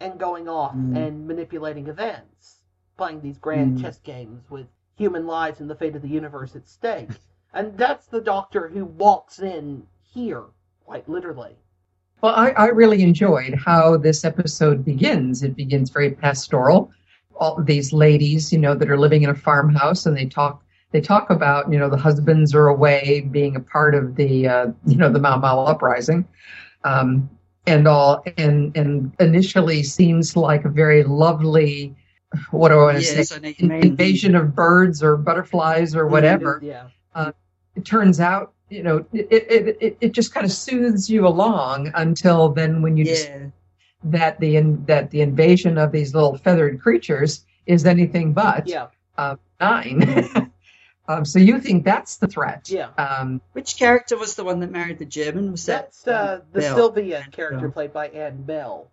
and 0.00 0.18
going 0.18 0.48
off 0.48 0.74
Mm. 0.74 0.96
and 0.96 1.26
manipulating 1.26 1.86
events, 1.86 2.62
playing 2.96 3.20
these 3.20 3.38
grand 3.38 3.76
Mm. 3.78 3.82
chess 3.82 3.98
games 4.00 4.42
with 4.50 4.66
human 5.00 5.26
lives 5.26 5.60
and 5.60 5.70
the 5.70 5.74
fate 5.74 5.96
of 5.96 6.02
the 6.02 6.08
universe 6.08 6.54
at 6.54 6.68
stake. 6.68 7.08
and 7.54 7.76
that's 7.78 8.06
the 8.06 8.20
Doctor 8.20 8.68
who 8.68 8.84
walks 8.84 9.38
in 9.38 9.82
here, 10.12 10.44
quite 10.84 11.08
literally. 11.08 11.56
Well, 12.20 12.34
I, 12.34 12.50
I 12.50 12.66
really 12.66 13.02
enjoyed 13.02 13.54
how 13.54 13.96
this 13.96 14.26
episode 14.26 14.84
begins. 14.84 15.42
It 15.42 15.56
begins 15.56 15.88
very 15.88 16.10
pastoral. 16.10 16.92
All 17.34 17.62
these 17.62 17.94
ladies, 17.94 18.52
you 18.52 18.58
know, 18.58 18.74
that 18.74 18.90
are 18.90 18.98
living 18.98 19.22
in 19.22 19.30
a 19.30 19.34
farmhouse, 19.34 20.04
and 20.04 20.14
they 20.14 20.26
talk. 20.26 20.62
They 20.92 21.00
talk 21.00 21.30
about, 21.30 21.72
you 21.72 21.78
know, 21.78 21.88
the 21.88 21.96
husbands 21.96 22.52
are 22.52 22.66
away, 22.66 23.20
being 23.30 23.54
a 23.54 23.60
part 23.60 23.94
of 23.94 24.16
the, 24.16 24.48
uh, 24.48 24.66
you 24.84 24.96
know, 24.96 25.08
the 25.08 25.20
Mau 25.20 25.38
Mau 25.38 25.64
uprising, 25.64 26.26
um, 26.84 27.30
and 27.66 27.88
all. 27.88 28.22
And 28.36 28.76
and 28.76 29.12
initially 29.18 29.82
seems 29.82 30.36
like 30.36 30.66
a 30.66 30.68
very 30.68 31.04
lovely, 31.04 31.96
what 32.50 32.68
do 32.68 32.74
I 32.74 32.84
want 32.84 32.98
to 32.98 33.02
Yes, 33.02 33.28
say, 33.28 33.36
I 33.36 33.38
know 33.38 33.48
what 33.48 33.60
you 33.60 33.68
mean. 33.68 33.82
invasion 33.84 34.34
of 34.34 34.54
birds 34.54 35.02
or 35.02 35.16
butterflies 35.16 35.94
or 35.96 36.06
whatever 36.06 36.60
Yeah. 36.62 36.88
uh, 37.14 37.32
it 37.74 37.84
turns 37.84 38.20
out, 38.20 38.52
you 38.68 38.82
know, 38.82 39.04
it, 39.12 39.28
it, 39.30 39.76
it, 39.80 39.96
it 40.00 40.12
just 40.12 40.32
kind 40.32 40.44
of 40.44 40.52
soothes 40.52 41.08
you 41.10 41.26
along 41.26 41.90
until 41.94 42.48
then 42.50 42.82
when 42.82 42.96
you 42.96 43.04
just, 43.04 43.30
that 44.04 44.38
the 44.40 44.56
in, 44.56 44.84
that 44.86 45.10
the 45.10 45.20
invasion 45.22 45.76
of 45.78 45.92
these 45.92 46.14
little 46.14 46.36
feathered 46.36 46.80
creatures 46.80 47.44
is 47.66 47.84
anything 47.86 48.32
but 48.32 48.66
Yeah. 48.66 48.88
uh, 49.18 49.36
nine. 49.60 50.52
um, 51.08 51.24
so 51.24 51.38
you 51.38 51.60
think 51.60 51.84
that's 51.84 52.16
the 52.16 52.26
threat? 52.28 52.68
Yeah. 52.70 52.90
Um, 52.96 53.40
Which 53.52 53.76
character 53.76 54.16
was 54.16 54.36
the 54.36 54.44
one 54.44 54.60
that 54.60 54.70
married 54.70 54.98
the 54.98 55.04
German? 55.04 55.50
Was 55.50 55.66
that 55.66 55.92
uh, 56.06 56.38
the 56.52 56.60
Bell? 56.60 56.76
Sylvia 56.76 57.26
character 57.32 57.62
Bell. 57.62 57.70
played 57.72 57.92
by 57.92 58.08
Ann 58.08 58.42
Bell. 58.42 58.90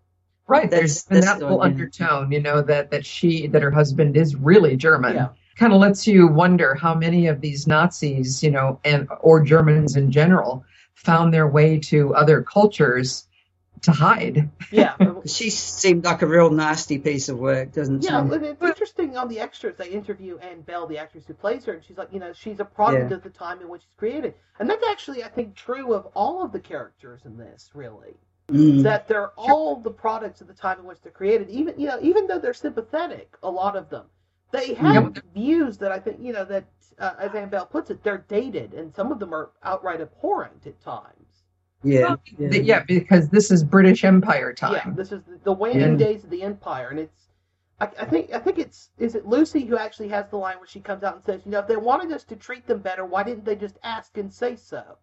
Right. 0.48 0.70
That's- 0.70 1.04
There's 1.04 1.04
been 1.06 1.16
that's 1.22 1.34
that 1.34 1.40
the 1.40 1.46
little 1.46 1.62
undertone, 1.62 2.32
you 2.32 2.40
know, 2.42 2.62
that 2.62 2.92
that 2.92 3.06
she 3.06 3.48
that 3.48 3.62
her 3.62 3.72
husband 3.72 4.16
is 4.18 4.36
really 4.36 4.78
German. 4.78 5.16
Yeah. 5.16 5.30
Kind 5.58 5.74
of 5.74 5.80
lets 5.80 6.06
you 6.08 6.28
wonder 6.28 6.76
how 6.76 6.94
many 6.94 7.28
of 7.28 7.42
these 7.42 7.66
Nazis, 7.68 8.44
you 8.44 8.52
know, 8.52 8.80
and 8.86 9.08
or 9.22 9.42
Germans 9.44 9.96
in 9.98 10.12
general, 10.12 10.64
found 10.96 11.34
their 11.34 11.48
way 11.48 11.80
to 11.80 12.14
other 12.16 12.42
cultures 12.44 13.28
to 13.82 13.92
hide. 13.92 14.50
Yeah. 14.72 14.96
She 15.26 15.50
seemed 15.50 16.06
like 16.06 16.22
a 16.22 16.26
real 16.28 16.50
nasty 16.50 16.98
piece 17.00 17.28
of 17.28 17.38
work, 17.38 17.74
doesn't 17.74 18.02
Yeah, 18.04 18.26
she? 18.30 18.34
and 18.36 18.46
it's 18.46 18.62
interesting 18.64 19.18
on 19.18 19.28
the 19.28 19.42
extras 19.42 19.76
they 19.78 19.90
interview 19.90 20.38
Ann 20.38 20.62
Bell, 20.62 20.88
the 20.88 20.98
actress 21.00 21.26
who 21.28 21.34
plays 21.34 21.66
her, 21.66 21.74
and 21.74 21.84
she's 21.84 21.98
like, 21.98 22.14
you 22.14 22.20
know, 22.20 22.32
she's 22.32 22.62
a 22.62 22.66
product 22.66 23.10
Yeah. 23.12 23.18
of 23.18 23.24
the 23.24 23.30
time 23.30 23.60
in 23.60 23.68
which 23.68 23.82
it's 23.82 23.94
created, 23.98 24.36
and 24.60 24.70
that's 24.70 24.84
actually, 24.90 25.24
I 25.26 25.28
think, 25.28 25.56
true 25.56 25.94
of 25.94 26.06
all 26.16 26.44
of 26.46 26.54
the 26.54 26.62
characters 26.62 27.22
in 27.26 27.36
this. 27.38 27.70
Really, 27.74 28.16
Mm. 28.50 28.82
that 28.84 29.10
they're 29.10 29.32
all 29.32 29.76
the 29.76 29.90
products 29.92 30.40
of 30.40 30.48
the 30.48 30.54
time 30.54 30.80
in 30.80 30.86
which 30.86 31.02
they're 31.02 31.12
created. 31.12 31.50
Even 31.50 31.78
you 31.78 31.88
know, 31.88 32.00
even 32.02 32.28
though 32.28 32.40
they're 32.40 32.54
sympathetic, 32.54 33.36
a 33.44 33.50
lot 33.50 33.76
of 33.76 33.90
them, 33.90 34.06
they 34.52 34.74
have 34.76 35.22
views 35.34 35.78
that 35.80 35.92
I 35.92 36.00
think 36.00 36.20
you 36.22 36.32
know 36.32 36.46
that, 36.46 36.64
uh, 36.98 37.14
as 37.20 37.36
Ann 37.36 37.50
Bell 37.50 37.66
puts 37.66 37.90
it, 37.90 38.02
they're 38.04 38.24
dated, 38.30 38.74
and 38.74 38.96
some 38.96 39.12
of 39.12 39.20
them 39.20 39.34
are 39.34 39.52
outright 39.64 40.00
abhorrent 40.00 40.66
at 40.66 40.80
times. 40.82 41.44
Yeah. 41.84 42.02
Well, 42.02 42.22
th- 42.38 42.64
yeah, 42.64 42.84
because 42.88 43.28
this 43.28 43.52
is 43.52 43.66
British 43.66 44.06
Empire 44.06 44.54
time. 44.54 44.74
Yeah, 44.74 44.94
this 44.96 45.12
is 45.12 45.24
the, 45.24 45.40
the 45.44 45.52
waning 45.54 45.84
And- 45.84 46.00
days 46.00 46.24
of 46.24 46.30
the 46.30 46.42
empire, 46.42 46.88
and 46.90 47.00
it's 47.00 47.28
I, 47.82 47.90
I 48.00 48.06
think 48.06 48.34
I 48.34 48.40
think 48.40 48.60
it's 48.60 48.92
is 48.98 49.16
it 49.16 49.26
Lucy 49.28 49.66
who 49.66 49.78
actually 49.78 50.08
has 50.08 50.30
the 50.30 50.38
line 50.38 50.58
where 50.58 50.68
she 50.68 50.80
comes 50.80 51.04
out 51.04 51.16
and 51.16 51.24
says, 51.26 51.42
you 51.46 51.52
know, 51.52 51.60
if 51.60 51.68
they 51.68 51.76
wanted 51.76 52.14
us 52.14 52.24
to 52.26 52.38
treat 52.38 52.66
them 52.66 52.80
better, 52.80 53.06
why 53.06 53.24
didn't 53.24 53.44
they 53.44 53.56
just 53.58 53.78
ask 53.84 54.18
and 54.18 54.34
say 54.34 54.56
so? 54.56 54.98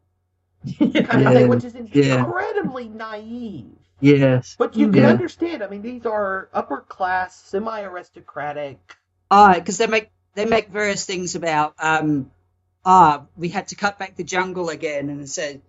Thing, 0.66 1.48
which 1.48 1.64
is 1.64 1.74
Yeah. 1.92 2.18
incredibly 2.24 2.88
naive. 2.88 3.66
Yes. 4.00 4.56
But 4.58 4.76
you 4.76 4.88
can 4.88 5.02
Yeah. 5.02 5.08
understand. 5.10 5.62
I 5.62 5.68
mean, 5.68 5.82
these 5.82 6.04
are 6.06 6.48
upper 6.52 6.78
class, 6.80 7.36
semi 7.44 7.82
aristocratic. 7.82 8.78
Oh, 9.30 9.52
because 9.54 9.78
they 9.78 9.86
make 9.86 10.10
they 10.34 10.44
make 10.44 10.68
various 10.68 11.04
things 11.06 11.34
about 11.34 11.74
um 11.78 12.30
ah 12.84 13.24
we 13.36 13.48
had 13.48 13.68
to 13.68 13.76
cut 13.76 13.98
back 13.98 14.16
the 14.16 14.24
jungle 14.24 14.68
again 14.68 15.08
and 15.08 15.20
it 15.22 15.28
said 15.28 15.62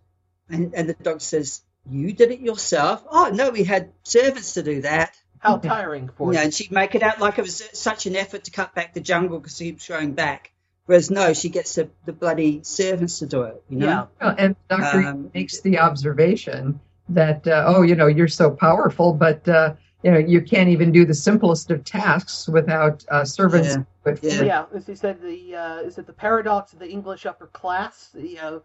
and, 0.49 0.73
and 0.75 0.89
the 0.89 0.93
dog 0.95 1.21
says 1.21 1.61
you 1.89 2.11
did 2.13 2.31
it 2.31 2.39
yourself 2.41 3.03
oh 3.09 3.29
no 3.33 3.51
we 3.51 3.63
had 3.63 3.91
servants 4.03 4.53
to 4.55 4.63
do 4.63 4.81
that 4.81 5.15
How 5.39 5.57
tiring 5.57 6.09
for 6.09 6.33
you. 6.33 6.37
yeah 6.39 6.43
and 6.45 6.53
she'd 6.53 6.71
make 6.71 6.93
it 6.95 7.03
out 7.03 7.19
like 7.21 7.37
it 7.39 7.43
was 7.43 7.63
such 7.73 8.05
an 8.07 8.15
effort 8.15 8.43
to 8.45 8.51
cut 8.51 8.75
back 8.75 8.93
the 8.93 8.99
jungle 8.99 9.39
because 9.39 9.57
he 9.57 9.67
keeps 9.71 9.87
going 9.87 10.13
back 10.13 10.51
whereas 10.85 11.09
no 11.11 11.33
she 11.33 11.49
gets 11.49 11.75
the, 11.75 11.89
the 12.05 12.13
bloody 12.13 12.61
servants 12.63 13.19
to 13.19 13.25
do 13.25 13.43
it 13.43 13.63
you 13.69 13.77
know 13.77 14.07
Well, 14.21 14.35
and 14.37 14.55
Doctor 14.69 15.01
Um, 15.07 15.31
makes 15.33 15.61
the 15.61 15.79
observation 15.79 16.79
that 17.09 17.47
uh, 17.47 17.65
oh, 17.67 17.83
you 17.83 17.95
know, 17.95 18.07
you're 18.07 18.27
so 18.27 18.49
powerful, 18.49 19.13
but 19.13 19.47
uh, 19.47 19.75
you 20.03 20.09
know, 20.11 20.17
you 20.17 20.41
can't 20.41 20.69
even 20.69 20.91
do 20.91 21.05
the 21.05 21.13
simplest 21.13 21.69
of 21.69 21.83
tasks 21.83 22.47
without 22.47 23.05
uh, 23.09 23.23
servants. 23.23 23.75
Yeah. 23.75 23.83
But 24.03 24.19
for- 24.19 24.27
Yeah, 24.27 24.65
as 24.73 24.87
you 24.87 24.95
said, 24.95 25.21
the 25.21 25.55
uh, 25.55 25.77
is 25.81 25.97
it 25.99 26.07
the 26.07 26.13
paradox 26.13 26.73
of 26.73 26.79
the 26.79 26.89
English 26.89 27.25
upper 27.27 27.45
class? 27.47 28.09
You 28.15 28.35
know, 28.37 28.61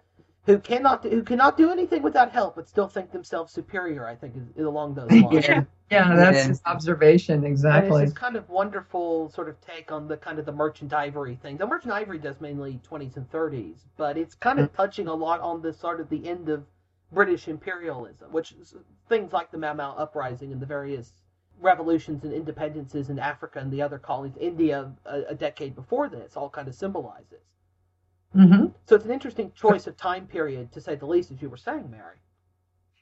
who 0.46 0.58
cannot 0.58 1.04
who 1.04 1.22
cannot 1.22 1.56
do 1.56 1.70
anything 1.70 2.02
without 2.02 2.32
help, 2.32 2.56
but 2.56 2.68
still 2.68 2.88
think 2.88 3.12
themselves 3.12 3.52
superior. 3.52 4.06
I 4.06 4.16
think 4.16 4.36
is, 4.36 4.48
is 4.56 4.66
along 4.66 4.94
those 4.94 5.16
lines. 5.16 5.48
yeah, 5.48 5.64
yeah, 5.90 6.14
that's 6.16 6.44
Yeah. 6.44 6.48
his 6.48 6.62
observation 6.66 7.44
And 7.44 7.44
exactly. 7.44 8.04
it's 8.04 8.12
this 8.12 8.12
kind 8.12 8.36
of 8.36 8.48
wonderful 8.48 9.30
sort 9.30 9.48
of 9.48 9.60
take 9.60 9.92
on 9.92 10.08
the 10.08 10.16
kind 10.16 10.38
of 10.38 10.46
the 10.46 10.52
merchant 10.52 10.92
ivory 10.92 11.36
thing. 11.36 11.56
The 11.58 11.66
merchant 11.66 11.92
ivory 11.92 12.18
does 12.18 12.40
mainly 12.40 12.80
20s 12.90 13.16
and 13.16 13.30
30s, 13.30 13.78
but 13.96 14.16
it's 14.16 14.34
kind 14.34 14.60
of 14.60 14.72
mm. 14.72 14.76
touching 14.76 15.08
a 15.08 15.14
lot 15.14 15.40
on 15.40 15.62
the 15.62 15.72
sort 15.72 16.00
of 16.00 16.08
the 16.08 16.28
end 16.28 16.48
of 16.48 16.64
British 17.12 17.48
imperialism, 17.48 18.32
which 18.32 18.52
is 18.52 18.74
things 19.08 19.32
like 19.32 19.50
the 19.50 19.58
Mau 19.58 19.74
Mau 19.74 19.94
uprising 19.96 20.52
and 20.52 20.60
the 20.62 20.66
various 20.66 21.12
revolutions 21.60 22.24
and 22.24 22.32
independences 22.32 23.10
in 23.10 23.18
Africa 23.18 23.58
and 23.58 23.70
the 23.72 23.82
other 23.82 23.98
colonies, 23.98 24.36
India 24.38 24.92
a, 25.04 25.22
a 25.30 25.34
decade 25.34 25.74
before 25.74 26.08
this, 26.08 26.36
all 26.36 26.48
kind 26.50 26.68
of 26.68 26.74
symbolizes. 26.74 27.42
Hmm 28.32 28.66
So 28.86 28.96
it's 28.96 29.04
an 29.04 29.10
interesting 29.10 29.52
choice 29.54 29.86
of 29.86 29.96
time 29.96 30.26
period, 30.26 30.72
to 30.72 30.80
say 30.80 30.94
the 30.94 31.06
least, 31.06 31.30
as 31.30 31.42
you 31.42 31.48
were 31.48 31.56
saying, 31.56 31.90
Mary. 31.90 32.16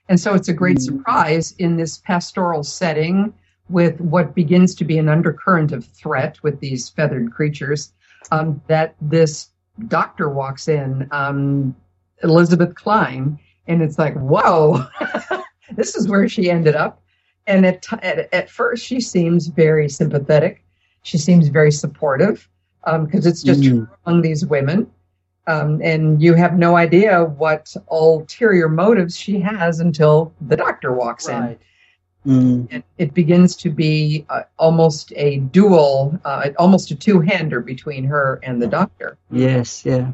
And 0.09 0.19
so 0.19 0.35
it's 0.35 0.49
a 0.49 0.55
great 0.55 0.81
surprise 0.81 1.55
in 1.59 1.77
this 1.77 1.99
pastoral 1.99 2.63
setting 2.63 3.35
with 3.69 4.01
what 4.01 4.35
begins 4.35 4.75
to 4.77 4.85
be 4.85 4.97
an 4.97 5.09
undercurrent 5.09 5.73
of 5.73 5.85
threat 5.85 6.43
with 6.43 6.59
these 6.61 6.89
feathered 6.89 7.33
creatures 7.33 7.93
um, 8.33 8.63
that 8.69 8.95
this 9.03 9.51
doctor 9.89 10.31
walks 10.31 10.69
in, 10.69 11.07
um, 11.11 11.77
Elizabeth 12.23 12.75
Klein, 12.75 13.39
and 13.67 13.83
it's 13.83 13.99
like, 13.99 14.15
whoa, 14.15 14.87
this 15.77 15.95
is 15.95 16.09
where 16.09 16.29
she 16.29 16.51
ended 16.51 16.75
up. 16.75 17.03
And 17.47 17.65
at, 17.67 17.83
t- 17.83 17.97
at, 18.03 18.33
at 18.33 18.51
first, 18.51 18.85
she 18.85 19.01
seems 19.01 19.47
very 19.47 19.89
sympathetic. 19.89 20.65
She 21.03 21.19
seems 21.19 21.49
very 21.49 21.71
supportive 21.71 22.49
because 22.85 23.27
it's 23.27 23.43
just 23.43 23.65
her 23.67 23.89
among 24.07 24.23
these 24.23 24.47
women. 24.47 24.91
Um, 25.49 25.81
and 25.83 26.23
you 26.23 26.35
have 26.35 26.59
no 26.59 26.77
idea 26.77 27.25
what 27.25 27.75
ulterior 27.91 28.69
motives 28.69 29.17
she 29.17 29.41
has 29.41 29.81
until 29.81 30.33
the 30.43 30.57
doctor 30.57 30.93
walks 30.93 31.27
Right. 31.29 31.59
Mm. 32.27 32.41
in. 32.41 32.69
And 32.71 32.83
it 32.99 33.15
begins 33.15 33.57
to 33.57 33.71
be 33.71 34.27
uh, 34.29 34.43
almost 34.59 35.13
a 35.17 35.39
dual, 35.39 36.21
uh, 36.25 36.51
almost 36.59 36.91
a 36.91 36.95
two-hander 36.95 37.61
between 37.61 38.05
her 38.05 38.39
and 38.43 38.61
the 38.61 38.67
doctor. 38.67 39.17
yes 39.31 39.85
yeah 39.87 40.13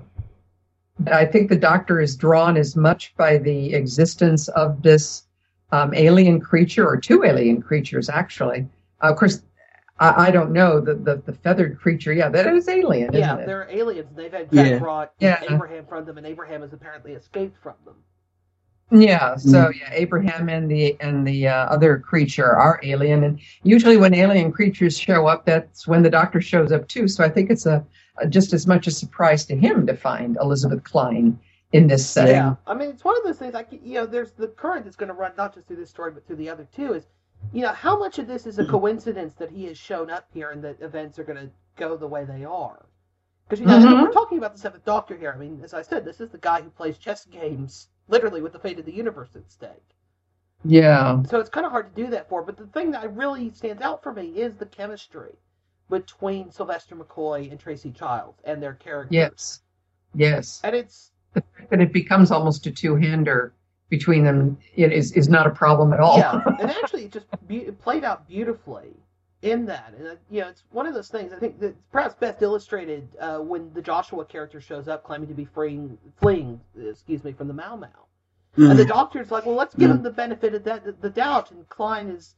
I 1.11 1.24
think 1.26 1.49
the 1.49 1.57
doctor 1.57 2.01
is 2.01 2.14
drawn 2.14 2.57
as 2.57 2.76
much 2.76 3.12
by 3.16 3.39
the 3.39 3.74
existence 3.74 4.47
of 4.49 4.80
this 4.82 5.24
um, 5.72 5.93
alien 5.93 6.39
creature, 6.41 6.87
or 6.89 6.97
two 6.97 7.24
alien 7.24 7.61
creatures, 7.61 8.09
actually. 8.09 8.68
Uh, 9.03 9.11
of 9.11 9.16
course, 9.16 9.43
I, 9.99 10.26
I 10.26 10.30
don't 10.30 10.53
know 10.53 10.80
the, 10.80 10.95
the 10.95 11.22
the 11.24 11.32
feathered 11.32 11.78
creature. 11.78 12.12
Yeah, 12.12 12.28
that 12.28 12.47
is 12.47 12.68
alien, 12.68 13.14
isn't 13.14 13.20
Yeah, 13.20 13.36
it? 13.36 13.47
they're 13.47 13.68
aliens. 13.70 14.09
They've 14.14 14.32
had 14.32 14.49
Yeah. 14.51 14.78
brought 14.78 15.12
Yeah. 15.20 15.40
Abraham 15.49 15.86
from 15.86 16.05
them, 16.05 16.18
and 16.18 16.26
Abraham 16.26 16.62
has 16.62 16.72
apparently 16.72 17.12
escaped 17.12 17.57
from 17.62 17.74
them. 17.84 17.95
Yeah, 18.90 19.36
so 19.36 19.70
yeah, 19.70 19.88
Abraham 19.92 20.49
and 20.49 20.70
the 20.70 20.97
and 21.01 21.26
the 21.26 21.49
uh, 21.49 21.66
other 21.66 21.99
creature 21.99 22.55
are 22.55 22.78
alien, 22.82 23.24
and 23.24 23.40
usually 23.62 23.97
when 23.97 24.14
alien 24.14 24.53
creatures 24.53 24.97
show 24.97 25.26
up, 25.26 25.47
that's 25.47 25.88
when 25.88 26.03
the 26.03 26.11
doctor 26.11 26.40
shows 26.40 26.70
up 26.70 26.86
too. 26.86 27.09
So 27.09 27.24
I 27.24 27.28
think 27.28 27.51
it's 27.51 27.66
a, 27.66 27.84
a 28.18 28.28
just 28.28 28.53
as 28.53 28.66
much 28.66 28.86
a 28.86 28.90
surprise 28.90 29.47
to 29.47 29.57
him 29.57 29.86
to 29.86 29.97
find 29.97 30.36
Elizabeth 30.40 30.84
Klein 30.84 31.38
in 31.72 31.86
this 31.86 32.09
setting. 32.09 32.34
Yeah, 32.34 32.57
I 32.66 32.74
mean, 32.74 32.90
it's 32.90 33.05
one 33.05 33.16
of 33.16 33.24
those 33.24 33.38
things. 33.38 33.55
Like 33.55 33.68
you 33.72 33.95
know, 33.95 34.07
there's 34.07 34.32
the 34.32 34.49
current 34.49 34.84
that's 34.84 34.97
going 34.97 35.09
to 35.09 35.14
run 35.14 35.32
not 35.36 35.55
just 35.55 35.66
through 35.66 35.76
this 35.76 35.90
story 35.90 36.12
but 36.12 36.26
through 36.26 36.36
the 36.36 36.51
other 36.51 36.68
two. 36.76 36.92
Is 36.92 37.07
you 37.53 37.62
know 37.62 37.72
how 37.72 37.99
much 37.99 38.18
of 38.18 38.26
this 38.26 38.47
is 38.47 38.59
a 38.59 38.64
coincidence 38.64 39.35
that 39.35 39.51
he 39.51 39.64
has 39.66 39.78
shown 39.78 40.11
up 40.11 40.26
here 40.32 40.51
and 40.51 40.62
that 40.64 40.80
events 40.80 41.18
are 41.18 41.24
going 41.24 41.39
to 41.39 41.51
go 41.76 41.97
the 41.97 42.07
way 42.07 42.24
they 42.24 42.45
are. 42.45 42.85
Because 43.47 43.61
you 43.61 43.66
know 43.66 43.78
Mhm. 43.78 44.03
we're 44.03 44.12
talking 44.12 44.39
about 44.39 44.53
the 44.55 44.59
seventh 44.59 44.85
Doctor 44.85 45.16
here. 45.16 45.32
I 45.35 45.39
mean, 45.39 45.61
as 45.62 45.74
I 45.74 45.82
said, 45.82 46.05
this 46.05 46.20
is 46.20 46.30
the 46.30 46.39
guy 46.39 46.62
who 46.62 46.70
plays 46.70 46.97
chess 46.99 47.24
games 47.26 47.89
literally 48.09 48.41
with 48.43 48.53
the 48.53 48.59
fate 48.59 48.78
of 48.78 48.85
the 48.87 48.95
universe 48.95 49.37
at 49.37 49.51
stake. 49.51 49.95
Yeah. 50.64 51.22
So 51.24 51.41
it's 51.41 51.51
kind 51.51 51.66
of 51.66 51.72
hard 51.72 51.95
to 51.95 52.03
do 52.03 52.11
that 52.11 52.28
for. 52.28 52.43
But 52.43 52.57
the 52.57 52.66
thing 52.66 52.91
that 52.93 53.14
really 53.14 53.51
stands 53.51 53.82
out 53.82 54.03
for 54.03 54.12
me 54.12 54.28
is 54.28 54.57
the 54.57 54.66
chemistry 54.66 55.35
between 55.91 56.51
Sylvester 56.51 56.97
McCoy 56.97 57.51
and 57.51 57.61
Tracey 57.61 57.91
Childs 57.91 58.41
and 58.45 58.62
their 58.62 58.72
characters. 58.74 59.12
Yes. 59.14 59.61
Yes. 60.14 60.61
And 60.64 60.74
it's 60.74 61.11
The 61.35 61.43
fact 61.43 61.70
that 61.70 61.80
it 61.80 61.93
becomes 61.93 62.30
almost 62.30 62.66
a 62.66 62.70
two-hander 62.70 63.53
between 63.89 64.24
them 64.24 64.59
it 64.74 64.93
is 64.93 65.12
is 65.12 65.28
not 65.28 65.47
a 65.47 65.51
problem 65.51 65.93
at 65.93 66.01
all. 66.01 66.18
Yeah, 66.18 66.43
and 66.61 66.70
actually, 66.82 67.05
it 67.05 67.12
just 67.12 67.26
be- 67.47 67.66
it 67.66 67.80
played 67.80 68.05
out 68.05 68.26
beautifully 68.28 68.95
in 69.43 69.66
that. 69.66 69.95
And 69.99 70.07
uh, 70.09 70.14
you 70.30 70.41
know, 70.41 70.49
it's 70.49 70.64
one 70.70 70.87
of 70.87 70.95
those 70.95 71.09
things. 71.09 71.32
I 71.32 71.39
think 71.39 71.61
that's 71.61 71.76
perhaps 71.93 72.14
best 72.14 72.43
illustrated 72.43 73.09
uh, 73.20 73.39
when 73.39 73.72
the 73.74 73.82
Joshua 73.82 74.24
character 74.24 74.61
shows 74.61 74.89
up, 74.89 75.05
claiming 75.05 75.28
to 75.28 75.35
be 75.35 75.45
freeing, 75.45 75.99
fleeing, 76.20 76.61
excuse 76.80 77.22
me, 77.24 77.32
from 77.32 77.49
the 77.49 77.55
Mau 77.55 77.76
Mau. 77.76 77.89
And 78.57 78.78
the 78.78 78.85
doctor's 78.85 79.32
like, 79.32 79.47
well, 79.47 79.57
let's 79.57 79.74
give 79.74 79.91
him 79.91 80.05
the 80.05 80.12
benefit 80.12 80.55
of 80.55 80.62
that, 80.62 80.85
the, 80.85 80.93
the 80.93 81.11
doubt. 81.11 81.51
And 81.51 81.68
Klein 81.68 82.09
is 82.09 82.37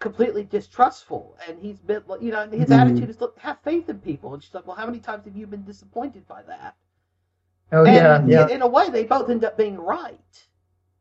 completely 0.00 0.44
distrustful, 0.44 1.36
and 1.46 1.58
he's 1.60 1.78
been, 1.78 2.02
you 2.22 2.30
know, 2.32 2.48
his 2.48 2.70
Mhm. 2.70 2.78
attitude 2.78 3.10
is, 3.10 3.20
look, 3.20 3.38
have 3.38 3.58
faith 3.62 3.88
in 3.90 3.98
people. 3.98 4.32
And 4.32 4.42
she's 4.42 4.54
like, 4.54 4.66
well, 4.66 4.76
how 4.76 4.86
many 4.86 4.98
times 4.98 5.26
have 5.26 5.36
you 5.36 5.46
been 5.46 5.64
disappointed 5.64 6.26
by 6.26 6.40
that? 6.44 6.74
Oh 7.70 7.84
and 7.84 8.30
yeah, 8.30 8.46
yeah. 8.48 8.54
in 8.54 8.62
a 8.62 8.66
way, 8.66 8.88
they 8.88 9.04
both 9.04 9.28
end 9.28 9.44
up 9.44 9.58
being 9.58 9.76
right. 9.76 10.46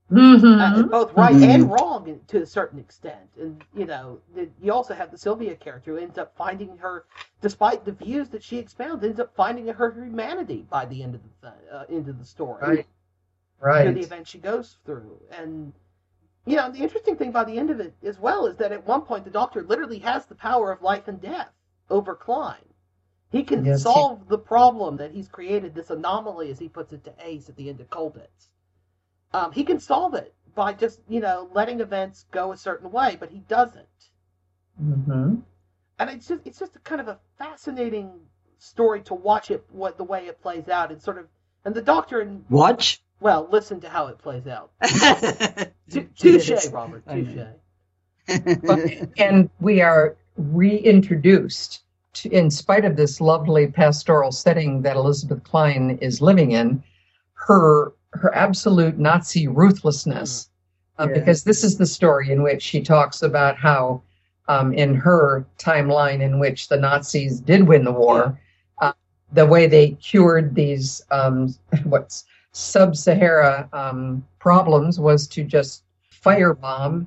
Mhm. 0.09 0.61
Uh, 0.61 0.83
both 0.87 1.13
right 1.13 1.35
Mhm. 1.35 1.49
and 1.53 1.71
wrong 1.71 2.07
in- 2.07 2.21
to 2.27 2.41
a 2.41 2.45
certain 2.45 2.79
extent. 2.79 3.29
And 3.37 3.61
you 3.73 3.85
know, 3.85 4.21
the, 4.33 4.49
you 4.61 4.71
also 4.71 4.93
have 4.93 5.11
the 5.11 5.17
Sylvia 5.17 5.55
character 5.55 5.91
who 5.91 5.97
ends 5.97 6.17
up 6.17 6.33
finding 6.37 6.77
her, 6.77 7.05
despite 7.41 7.83
the 7.83 7.91
views 7.91 8.29
that 8.29 8.41
she 8.41 8.57
expounds, 8.57 9.03
ends 9.03 9.19
up 9.19 9.35
finding 9.35 9.67
her 9.67 9.91
humanity 9.91 10.65
by 10.69 10.85
the 10.85 11.03
end 11.03 11.15
of 11.15 11.21
the 11.41 11.49
th- 11.49 11.71
uh, 11.71 11.83
end 11.89 12.07
of 12.07 12.19
the 12.19 12.25
story. 12.25 12.61
Right. 12.61 12.85
Through 13.59 13.93
the 13.93 13.95
Right. 13.95 13.97
event 13.97 14.27
she 14.27 14.37
goes 14.39 14.77
through, 14.85 15.19
and 15.31 15.73
you 16.45 16.55
know, 16.55 16.71
the 16.71 16.79
interesting 16.79 17.17
thing 17.17 17.31
by 17.31 17.43
the 17.43 17.57
end 17.57 17.69
of 17.69 17.81
it 17.81 17.93
as 18.01 18.17
well 18.17 18.45
is 18.45 18.55
that 18.57 18.71
at 18.71 18.85
one 18.87 19.01
point 19.01 19.25
the 19.25 19.29
Doctor 19.29 19.61
literally 19.63 19.99
has 19.99 20.25
the 20.27 20.35
power 20.35 20.71
of 20.71 20.81
life 20.81 21.09
and 21.09 21.19
death 21.19 21.51
over 21.89 22.15
Klein. 22.15 22.63
He 23.29 23.43
can 23.43 23.65
Yes, 23.65 23.79
he- 23.79 23.83
solve 23.83 24.29
the 24.29 24.37
problem 24.37 24.95
that 24.97 25.11
he's 25.11 25.27
created, 25.27 25.75
this 25.75 25.89
anomaly, 25.89 26.49
as 26.49 26.59
he 26.59 26.69
puts 26.69 26.93
it 26.93 27.03
to 27.03 27.13
Ace 27.19 27.49
at 27.49 27.57
the 27.57 27.69
end 27.69 27.81
of 27.81 27.89
Colditz. 27.89 28.47
Um, 29.33 29.51
he 29.51 29.63
can 29.63 29.79
solve 29.79 30.13
it 30.13 30.33
by 30.55 30.73
just, 30.73 31.01
you 31.07 31.19
know, 31.19 31.49
letting 31.53 31.81
events 31.81 32.25
go 32.31 32.51
a 32.51 32.57
certain 32.57 32.91
way, 32.91 33.17
but 33.19 33.29
he 33.29 33.39
doesn't. 33.39 33.87
hmm 34.77 35.35
And 35.99 36.09
it's 36.09 36.27
just 36.27 36.41
it's 36.45 36.59
just 36.59 36.75
a 36.75 36.79
kind 36.79 37.01
of 37.01 37.07
a 37.07 37.19
fascinating 37.37 38.11
story 38.59 39.01
to 39.03 39.13
watch 39.13 39.51
it 39.51 39.63
what 39.69 39.97
the 39.97 40.03
way 40.03 40.27
it 40.27 40.41
plays 40.41 40.67
out 40.67 40.91
and 40.91 41.01
sort 41.01 41.17
of 41.17 41.27
and 41.65 41.75
the 41.75 41.81
doctor 41.81 42.21
and 42.21 42.43
watch 42.49 43.01
well, 43.19 43.47
listen 43.51 43.79
to 43.81 43.89
how 43.89 44.07
it 44.07 44.19
plays 44.19 44.47
out. 44.47 44.71
Tou- 45.89 46.07
Touche, 46.15 46.67
Robert. 46.71 47.03
I 47.07 47.15
Touche. 47.15 47.47
And 49.17 49.49
we 49.59 49.81
are 49.81 50.15
reintroduced 50.37 51.83
to, 52.13 52.29
in 52.29 52.51
spite 52.51 52.85
of 52.85 52.95
this 52.95 53.19
lovely 53.19 53.67
pastoral 53.67 54.31
setting 54.31 54.81
that 54.83 54.95
Elizabeth 54.95 55.43
Klein 55.43 55.97
is 56.01 56.21
living 56.21 56.51
in, 56.51 56.83
her 57.33 57.93
her 58.13 58.33
absolute 58.35 58.97
Nazi 58.97 59.47
ruthlessness. 59.47 60.49
Uh, 60.99 61.07
Yeah. 61.07 61.19
Because 61.19 61.43
this 61.43 61.63
is 61.63 61.77
the 61.77 61.85
story 61.85 62.31
in 62.31 62.41
which 62.41 62.61
she 62.63 62.81
talks 62.81 63.21
about 63.21 63.57
how, 63.57 64.01
um, 64.47 64.73
in 64.73 64.95
her 64.95 65.45
timeline, 65.59 66.21
in 66.21 66.39
which 66.39 66.69
the 66.69 66.77
Nazis 66.77 67.39
did 67.39 67.67
win 67.67 67.83
the 67.83 67.91
war, 67.91 68.39
uh, 68.81 68.93
the 69.31 69.45
way 69.45 69.67
they 69.67 69.91
cured 69.91 70.55
these 70.55 71.03
um, 71.11 71.53
what's 71.83 72.25
sub-Sahara 72.53 73.69
um, 73.73 74.25
problems 74.39 74.99
was 74.99 75.27
to 75.27 75.43
just 75.43 75.83
firebomb 76.11 77.05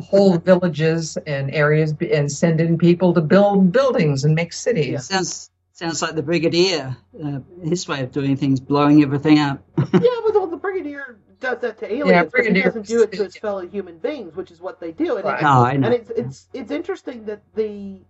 whole 0.00 0.38
villages 0.38 1.16
and 1.26 1.52
areas 1.54 1.94
and 2.12 2.30
send 2.30 2.60
in 2.60 2.78
people 2.78 3.14
to 3.14 3.20
build 3.20 3.72
buildings 3.72 4.24
and 4.24 4.34
make 4.34 4.52
cities. 4.52 5.06
Sounds 5.06 5.50
sounds 5.72 6.02
like 6.02 6.14
the 6.14 6.22
Brigadier, 6.22 6.96
uh, 7.22 7.40
his 7.62 7.86
way 7.88 8.02
of 8.02 8.12
doing 8.12 8.36
things, 8.36 8.60
blowing 8.60 9.02
everything 9.02 9.38
up. 9.38 9.62
yeah, 9.78 9.84
but 9.92 10.34
well, 10.34 10.46
the 10.46 10.56
Brigadier 10.56 11.18
does 11.44 11.60
that 11.60 11.78
to 11.78 11.86
aliens, 11.92 12.10
Yeah, 12.10 12.24
but 12.24 12.46
he 12.46 12.62
doesn't 12.62 12.86
do 12.86 13.02
it 13.02 13.12
to 13.12 13.24
his 13.24 13.36
fellow 13.36 13.66
human 13.66 13.98
beings, 13.98 14.34
which 14.36 14.50
is 14.50 14.60
what 14.60 14.80
they 14.80 14.92
do. 14.92 15.16
And, 15.16 15.24
Right. 15.24 15.40
it- 15.40 15.42
No, 15.42 15.64
and 15.66 15.84
it's 15.86 16.10
it's 16.10 16.48
it's 16.52 16.70
interesting 16.70 17.24
that 17.26 17.42
the 17.54 18.02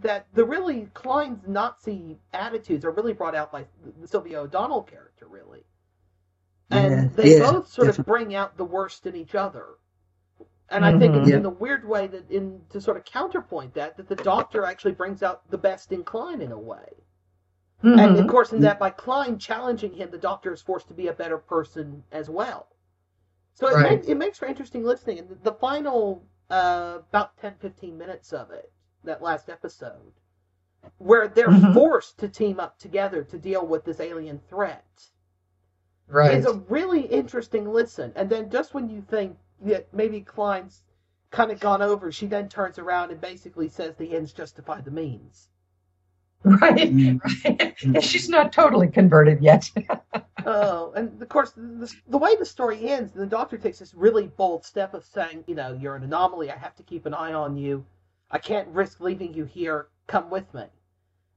that 0.00 0.26
the 0.34 0.44
really 0.44 0.88
Klein's 0.94 1.46
Nazi 1.46 2.18
attitudes 2.32 2.84
are 2.84 2.90
really 2.90 3.12
brought 3.12 3.34
out 3.34 3.52
by 3.52 3.66
the 4.00 4.08
Sylvia 4.08 4.40
O'Donnell 4.40 4.82
character, 4.82 5.26
really, 5.28 5.64
and 6.70 6.90
Yeah, 6.92 7.08
they 7.16 7.36
yeah, 7.38 7.52
both 7.52 7.68
sort 7.68 7.88
of 7.88 8.04
bring 8.06 8.34
out 8.34 8.56
the 8.56 8.64
worst 8.64 9.06
in 9.06 9.14
each 9.16 9.34
other. 9.34 9.66
And 10.70 10.84
I 10.84 10.98
think 10.98 11.14
Mhm. 11.14 11.20
it's 11.20 11.28
Yeah. 11.30 11.36
in 11.36 11.42
the 11.42 11.50
weird 11.50 11.84
way 11.86 12.06
that 12.08 12.30
in 12.30 12.64
to 12.70 12.80
sort 12.80 12.96
of 12.96 13.04
counterpoint 13.04 13.74
that 13.74 13.96
that 13.98 14.08
the 14.08 14.16
Doctor 14.16 14.64
actually 14.64 14.92
brings 14.94 15.22
out 15.22 15.48
the 15.50 15.58
best 15.58 15.92
in 15.92 16.02
Klein 16.04 16.40
in 16.40 16.52
a 16.52 16.58
way. 16.58 17.03
And 17.84 18.18
of 18.18 18.26
course, 18.26 18.52
in 18.52 18.60
that 18.60 18.78
by 18.78 18.90
Klein 18.90 19.38
challenging 19.38 19.92
him, 19.92 20.10
the 20.10 20.18
Doctor 20.18 20.52
is 20.52 20.62
forced 20.62 20.88
to 20.88 20.94
be 20.94 21.08
a 21.08 21.12
better 21.12 21.38
person 21.38 22.02
as 22.12 22.30
well. 22.30 22.68
So 23.54 23.68
it, 23.68 23.74
Right. 23.74 23.90
makes, 23.90 24.08
it 24.08 24.16
makes 24.16 24.38
for 24.38 24.46
interesting 24.46 24.84
listening. 24.84 25.18
And 25.18 25.28
the, 25.28 25.34
the 25.36 25.52
final, 25.52 26.24
uh, 26.50 26.98
about 27.10 27.36
10, 27.36 27.54
15 27.60 27.96
minutes 27.96 28.32
of 28.32 28.50
it, 28.50 28.72
that 29.04 29.22
last 29.22 29.48
episode, 29.50 30.12
where 30.98 31.28
they're 31.28 31.48
Mhm. 31.48 31.74
forced 31.74 32.18
to 32.18 32.28
team 32.28 32.58
up 32.58 32.78
together 32.78 33.22
to 33.24 33.38
deal 33.38 33.66
with 33.66 33.84
this 33.84 34.00
alien 34.00 34.40
threat, 34.48 35.10
Right. 36.08 36.38
is 36.38 36.46
a 36.46 36.54
really 36.54 37.02
interesting 37.02 37.70
listen. 37.72 38.12
And 38.16 38.28
then 38.30 38.50
just 38.50 38.74
when 38.74 38.88
you 38.88 39.02
think 39.02 39.38
that 39.60 39.92
maybe 39.92 40.20
Klein's 40.22 40.84
kind 41.30 41.50
of 41.50 41.60
gone 41.60 41.82
over, 41.82 42.10
she 42.10 42.26
then 42.26 42.48
turns 42.48 42.78
around 42.78 43.10
and 43.10 43.20
basically 43.20 43.68
says 43.68 43.94
the 43.96 44.14
ends 44.16 44.32
justify 44.32 44.80
the 44.80 44.90
means. 44.90 45.48
Right, 46.60 47.18
right. 47.44 47.74
She's 48.04 48.28
not 48.28 48.52
totally 48.52 48.88
converted 48.88 49.42
yet. 49.42 49.70
Oh, 50.46 50.92
and 50.94 51.22
of 51.22 51.28
course, 51.30 51.52
the, 51.56 51.90
the 52.08 52.18
way 52.18 52.36
the 52.36 52.44
story 52.44 52.90
ends, 52.90 53.12
the 53.12 53.24
doctor 53.24 53.56
takes 53.56 53.78
this 53.78 53.94
really 53.94 54.26
bold 54.26 54.62
step 54.62 54.92
of 54.92 55.02
saying, 55.02 55.42
you 55.46 55.54
know, 55.54 55.72
you're 55.72 55.96
an 55.96 56.02
anomaly. 56.02 56.50
I 56.50 56.56
have 56.58 56.74
to 56.76 56.82
keep 56.82 57.06
an 57.06 57.14
eye 57.14 57.32
on 57.32 57.56
you. 57.56 57.82
I 58.30 58.36
can't 58.36 58.68
risk 58.68 59.00
leaving 59.00 59.32
you 59.32 59.46
here. 59.46 59.86
Come 60.06 60.28
with 60.28 60.52
me. 60.52 60.64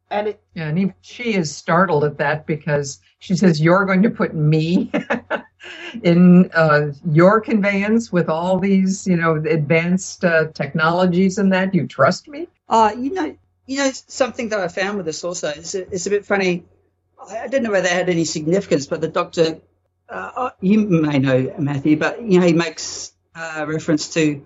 And 0.09 0.27
it, 0.27 0.41
Yeah, 0.55 0.67
and 0.67 0.77
even 0.77 0.93
she 0.99 1.35
is 1.35 1.55
startled 1.55 2.03
at 2.03 2.17
that 2.17 2.45
because 2.45 2.99
she 3.19 3.33
says, 3.37 3.61
You're 3.61 3.85
going 3.85 4.03
to 4.03 4.09
put 4.09 4.35
me 4.35 4.91
in 6.03 6.49
uh, 6.53 6.91
your 7.11 7.39
conveyance 7.39 8.11
with 8.11 8.27
all 8.27 8.59
these, 8.59 9.07
you 9.07 9.15
know, 9.15 9.35
advanced 9.35 10.25
uh, 10.25 10.47
technologies 10.53 11.37
and 11.37 11.51
that. 11.53 11.73
You 11.73 11.87
trust 11.87 12.27
me? 12.27 12.49
Uh, 12.67 12.93
you 12.97 13.13
know, 13.13 13.37
you 13.67 13.77
know 13.79 13.91
something 14.07 14.49
that 14.49 14.59
I 14.61 14.69
found 14.69 14.97
with 14.97 15.05
this 15.05 15.23
also 15.23 15.49
is 15.49 15.75
it's 15.75 16.07
a 16.07 16.11
bit 16.11 16.25
funny. 16.25 16.65
I 17.29 17.47
don't 17.47 17.63
know 17.63 17.71
whether 17.71 17.87
it 17.87 17.93
had 17.93 18.09
any 18.09 18.25
significance, 18.25 18.87
but 18.87 19.01
the 19.01 19.07
doctor, 19.09 19.59
uh, 20.09 20.51
you 20.61 20.79
may 20.81 21.19
know 21.19 21.55
Matthew, 21.59 21.97
but 21.97 22.21
you 22.21 22.39
know 22.39 22.47
he 22.47 22.53
makes 22.53 23.13
uh, 23.35 23.65
reference 23.67 24.13
to 24.15 24.45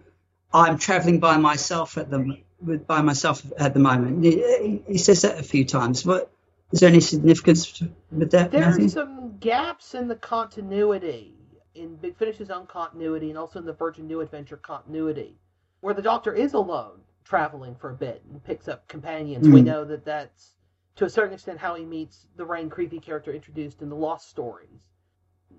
I'm 0.54 0.78
travelling 0.78 1.20
by 1.20 1.38
myself 1.38 1.98
at 1.98 2.10
the 2.10 2.38
with 2.62 2.88
by 2.88 3.02
myself 3.02 3.44
at 3.58 3.74
the 3.74 3.80
moment. 3.80 4.24
He, 4.24 4.32
he- 4.38 4.84
he 4.94 4.98
says 4.98 5.22
that 5.24 5.40
a 5.40 5.44
few 5.44 5.66
times. 5.66 6.06
What 6.06 6.32
is 6.72 6.80
there 6.82 6.90
any 6.90 7.02
significance 7.02 7.82
with 8.12 8.32
that, 8.32 8.52
there 8.52 8.62
Matthew? 8.62 8.86
are 8.86 8.90
some 8.90 9.38
gaps 9.40 9.94
in 9.94 10.08
the 10.08 10.16
continuity, 10.16 11.36
in 11.76 11.96
Big 11.98 12.18
Finish's 12.18 12.50
own 12.50 12.66
continuity, 12.68 13.30
and 13.30 13.38
also 13.38 13.60
in 13.60 13.66
the 13.66 13.74
Virgin 13.74 14.08
New 14.08 14.22
Adventure 14.22 14.58
continuity, 14.58 15.36
where 15.82 15.94
the 15.94 16.02
Doctor 16.02 16.34
is 16.34 16.54
alone 16.54 17.02
traveling 17.24 17.76
for 17.76 17.92
a 17.92 17.96
bit 17.96 18.24
and 18.30 18.44
picks 18.44 18.68
up 18.68 18.88
companions. 18.88 19.48
We 19.50 19.62
Mm. 19.62 19.66
know 19.66 19.86
that 19.86 20.06
that's 20.06 20.56
to 20.96 21.06
a 21.06 21.10
certain 21.10 21.34
extent 21.34 21.60
how 21.60 21.76
he 21.76 21.86
meets 21.86 22.28
the 22.36 22.46
Raine 22.46 22.70
Creevy 22.70 23.00
character 23.00 23.32
introduced 23.32 23.82
in 23.82 23.90
the 23.90 23.96
Lost 23.96 24.30
Stories. 24.30 24.92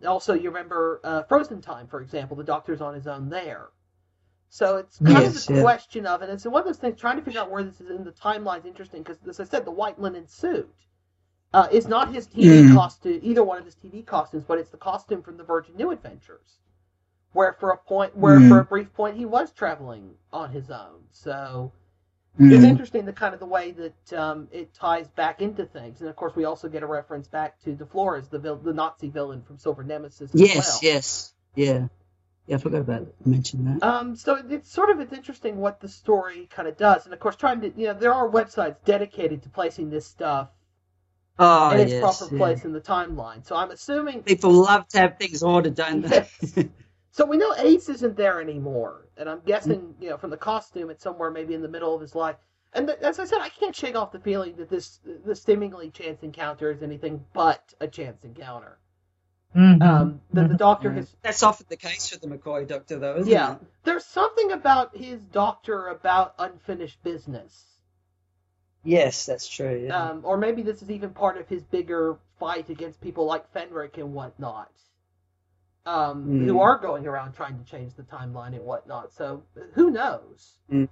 Also, 0.07 0.35
you 0.35 0.51
remember 0.51 1.01
uh, 1.05 1.23
Frozen 1.25 1.61
Time, 1.63 1.87
for 1.87 2.01
example. 2.01 2.37
The 2.37 2.45
Doctor's 2.45 2.81
on 2.81 2.95
his 2.95 3.07
own 3.07 3.29
there. 3.29 3.71
So 4.51 4.77
it's 4.77 4.99
kind 4.99 5.25
Yes, 5.25 5.49
of 5.49 5.55
a 5.55 5.59
yeah. 5.59 5.63
question 5.63 6.07
of 6.07 6.23
it. 6.23 6.29
It's 6.31 6.45
one 6.45 6.61
of 6.61 6.67
those 6.67 6.79
things 6.79 7.01
trying 7.01 7.17
to 7.17 7.23
figure 7.23 7.41
out 7.41 7.51
where 7.51 7.63
this 7.63 7.81
is 7.81 7.91
in 7.91 8.05
the 8.05 8.13
timeline 8.13 8.59
is 8.61 8.67
interesting 8.67 9.03
because, 9.03 9.19
as 9.29 9.41
I 9.41 9.45
said, 9.45 9.65
the 9.65 9.71
white 9.71 9.99
linen 9.99 10.27
suit 10.27 10.75
uh, 11.55 11.69
is 11.73 11.89
not 11.89 12.13
his 12.15 12.27
TV 12.27 12.65
Mm. 12.65 12.75
costume, 12.75 13.21
either 13.23 13.45
one 13.45 13.59
of 13.59 13.65
his 13.65 13.77
TV 13.77 14.05
costumes, 14.05 14.45
but 14.45 14.59
it's 14.59 14.71
the 14.71 14.77
costume 14.77 15.23
from 15.23 15.37
the 15.39 15.45
Virgin 15.45 15.77
New 15.77 15.91
Adventures, 15.91 16.59
where 17.33 17.53
for 17.55 17.71
a 17.71 17.77
point, 17.77 18.17
where 18.17 18.39
Mm. 18.39 18.49
for 18.49 18.59
a 18.61 18.65
brief 18.65 18.93
point 18.95 19.17
he 19.17 19.25
was 19.27 19.53
traveling 19.53 20.15
on 20.33 20.51
his 20.51 20.71
own. 20.71 21.01
So 21.13 21.73
Mm. 22.41 22.53
it's 22.53 22.65
interesting 22.65 23.05
the 23.05 23.13
kind 23.13 23.35
of 23.35 23.41
the 23.41 23.47
way 23.47 23.73
that 23.73 24.13
um, 24.19 24.49
it 24.53 24.73
ties 24.73 25.07
back 25.09 25.43
into 25.43 25.67
things, 25.67 26.01
and 26.01 26.09
of 26.09 26.17
course 26.17 26.35
we 26.35 26.45
also 26.45 26.69
get 26.69 26.83
a 26.83 26.87
reference 26.87 27.29
back 27.29 27.61
to 27.63 27.73
De 27.75 27.85
Flores, 27.85 28.29
the 28.29 28.39
vil- 28.39 28.57
the 28.57 28.73
Nazi 28.73 29.11
villain 29.11 29.43
from 29.43 29.59
Silver 29.59 29.85
Nemesis. 29.85 30.35
As 30.35 30.41
Yes, 30.41 30.57
well. 30.57 30.79
yes, 30.83 31.35
yeah, 31.55 31.89
yeah. 32.47 32.57
I 32.57 32.59
forgot 32.59 32.81
about 32.81 33.03
it. 33.03 33.15
mention 33.27 33.65
that. 33.67 33.83
Um, 33.87 34.17
so 34.17 34.43
it's 34.49 34.71
sort 34.73 34.89
of 34.89 35.01
it's 35.01 35.13
interesting 35.13 35.59
what 35.59 35.81
the 35.81 35.89
story 35.89 36.47
kind 36.51 36.67
of 36.69 36.77
does, 36.79 37.05
and 37.05 37.13
of 37.13 37.21
course 37.21 37.37
trying 37.37 37.61
to 37.61 37.69
you 37.77 37.89
know 37.89 37.95
there 37.95 38.15
are 38.15 38.29
websites 38.29 38.77
dedicated 38.85 39.43
to 39.43 39.49
placing 39.51 39.91
this 39.91 40.07
stuff 40.07 40.49
Oh, 41.39 41.71
in 41.71 41.81
its 41.81 41.93
yes, 41.93 42.01
proper 42.01 42.35
yeah. 42.35 42.39
place 42.39 42.65
in 42.65 42.73
the 42.73 42.81
timeline. 42.81 43.45
So 43.47 43.57
I'm 43.57 43.71
assuming 43.71 44.23
People 44.23 44.53
love 44.53 44.87
to 44.89 44.99
have 44.99 45.19
things 45.19 45.43
ordered, 45.43 45.75
don't 45.75 46.03
they? 46.03 46.27
So 47.13 47.27
we 47.27 47.37
know 47.37 47.55
Ace 47.59 47.91
isn't 47.91 48.17
there 48.17 48.41
anymore, 48.41 49.07
and 49.19 49.29
I'm 49.29 49.41
guessing, 49.45 49.95
you 50.01 50.09
know, 50.11 50.17
from 50.17 50.31
the 50.31 50.37
costume, 50.39 50.89
it's 50.89 51.03
somewhere 51.03 51.31
maybe 51.31 51.53
in 51.53 51.61
the 51.61 51.69
middle 51.69 51.95
of 51.95 52.01
his 52.01 52.15
life. 52.15 52.37
And 52.73 52.87
th- 52.87 53.01
as 53.01 53.19
I 53.19 53.27
said, 53.27 53.41
I 53.41 53.51
can't 53.51 53.77
shake 53.77 53.95
off 53.95 54.13
the 54.13 54.19
feeling 54.19 54.57
that 54.57 54.71
this 54.71 54.99
this 55.05 55.43
seemingly 55.43 55.91
chance 55.91 56.23
encounter 56.23 56.71
is 56.71 56.83
anything 56.83 57.23
but 57.35 57.75
a 57.81 57.87
chance 57.87 58.25
encounter. 58.25 58.79
Mm-hmm. 59.55 59.83
Um, 59.83 60.21
that 60.33 60.49
the 60.49 60.57
Doctor 60.57 60.91
has 60.91 61.15
That's 61.21 61.43
often 61.43 61.67
the 61.69 61.77
case 61.77 62.11
with 62.11 62.23
the 62.23 62.29
McCoy 62.29 62.67
Doctor, 62.67 62.99
though, 62.99 63.17
isn't 63.19 63.31
yeah, 63.31 63.57
it? 63.57 63.59
there's 63.85 64.07
something 64.07 64.53
about 64.53 64.97
his 64.97 65.21
Doctor 65.21 65.89
about 65.89 66.35
unfinished 66.39 67.03
business. 67.03 67.67
Yes, 68.85 69.27
that's 69.27 69.47
true. 69.47 69.85
Yeah. 69.87 70.03
Um, 70.03 70.23
or 70.25 70.39
maybe 70.39 70.63
this 70.63 70.81
is 70.81 70.91
even 70.91 71.11
part 71.11 71.37
of 71.37 71.47
his 71.47 71.63
bigger 71.63 72.17
fight 72.41 72.71
against 72.71 73.03
people 73.03 73.27
like 73.27 73.53
Fenric 73.53 73.99
and 73.99 74.15
whatnot, 74.15 74.73
um, 75.85 76.27
Mm. 76.27 76.47
who 76.47 76.61
are 76.61 76.79
going 76.79 77.07
around 77.07 77.33
trying 77.33 77.59
to 77.59 77.65
change 77.65 77.95
the 77.95 78.03
timeline 78.05 78.55
and 78.55 78.65
whatnot. 78.65 79.13
So 79.13 79.43
who 79.75 79.91
knows? 79.91 80.59
Mm. 80.71 80.89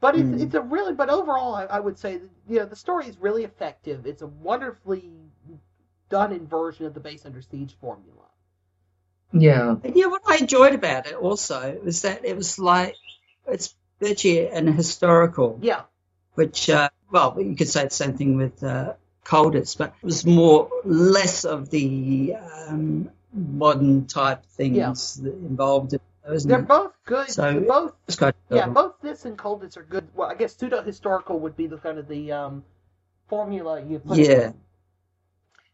But 0.00 0.14
it's 0.16 0.28
Mm. 0.28 0.42
it's 0.42 0.54
a 0.54 0.60
really 0.60 0.94
but 0.94 1.08
overall 1.10 1.54
I, 1.54 1.64
I 1.64 1.80
would 1.80 1.98
say 1.98 2.18
that, 2.18 2.30
you 2.48 2.58
know 2.58 2.66
the 2.66 2.76
story 2.76 3.06
is 3.06 3.18
really 3.18 3.44
effective. 3.44 4.06
It's 4.06 4.22
a 4.22 4.26
wonderfully 4.26 5.10
done 6.08 6.32
inversion 6.32 6.86
of 6.86 6.94
the 6.94 7.00
base 7.00 7.26
under 7.26 7.40
siege 7.42 7.76
formula. 7.80 8.22
Yeah. 9.32 9.76
And 9.82 9.96
yeah, 9.96 10.06
what 10.06 10.22
I 10.26 10.36
enjoyed 10.36 10.74
about 10.74 11.06
it 11.06 11.14
also 11.14 11.78
was 11.84 12.02
that 12.02 12.24
it 12.24 12.36
was 12.36 12.58
like 12.58 12.94
it's 13.46 13.74
virtually 14.00 14.48
an 14.48 14.66
historical, 14.68 15.58
Yeah. 15.62 15.82
which 16.34 16.70
uh, 16.70 16.90
well, 17.10 17.36
you 17.40 17.56
could 17.56 17.68
say 17.68 17.84
the 17.84 17.90
same 17.90 18.16
thing 18.16 18.36
with 18.36 18.62
uh, 18.62 18.94
Colditz, 19.24 19.76
but 19.76 19.94
it 20.00 20.04
was 20.04 20.24
more 20.24 20.68
less 20.84 21.44
of 21.44 21.70
the 21.70 22.34
um, 22.68 23.10
modern 23.36 24.06
type 24.06 24.44
things 24.46 25.20
that 25.22 25.34
involved 25.34 25.94
it, 25.94 26.02
isn't 26.30 26.48
They're 26.48 26.60
it? 26.60 26.68
both 26.68 26.92
good. 27.04 27.28
So 27.28 27.42
They're 27.42 27.60
both 27.60 27.92
it's 28.06 28.16
quite 28.16 28.34
yeah, 28.50 28.66
both 28.68 28.94
this 29.02 29.24
and 29.24 29.36
Colditz 29.38 29.76
are 29.76 29.82
good. 29.82 30.08
Well, 30.14 30.28
I 30.28 30.34
guess 30.34 30.56
pseudo 30.56 30.82
historical 30.82 31.38
would 31.40 31.56
be 31.56 31.66
the 31.66 31.78
kind 31.78 31.98
of 31.98 32.08
the 32.08 32.32
um, 32.32 32.64
formula 33.28 33.82
you 33.82 33.98
put. 33.98 34.18
Yeah. 34.18 34.48
in. 34.48 34.54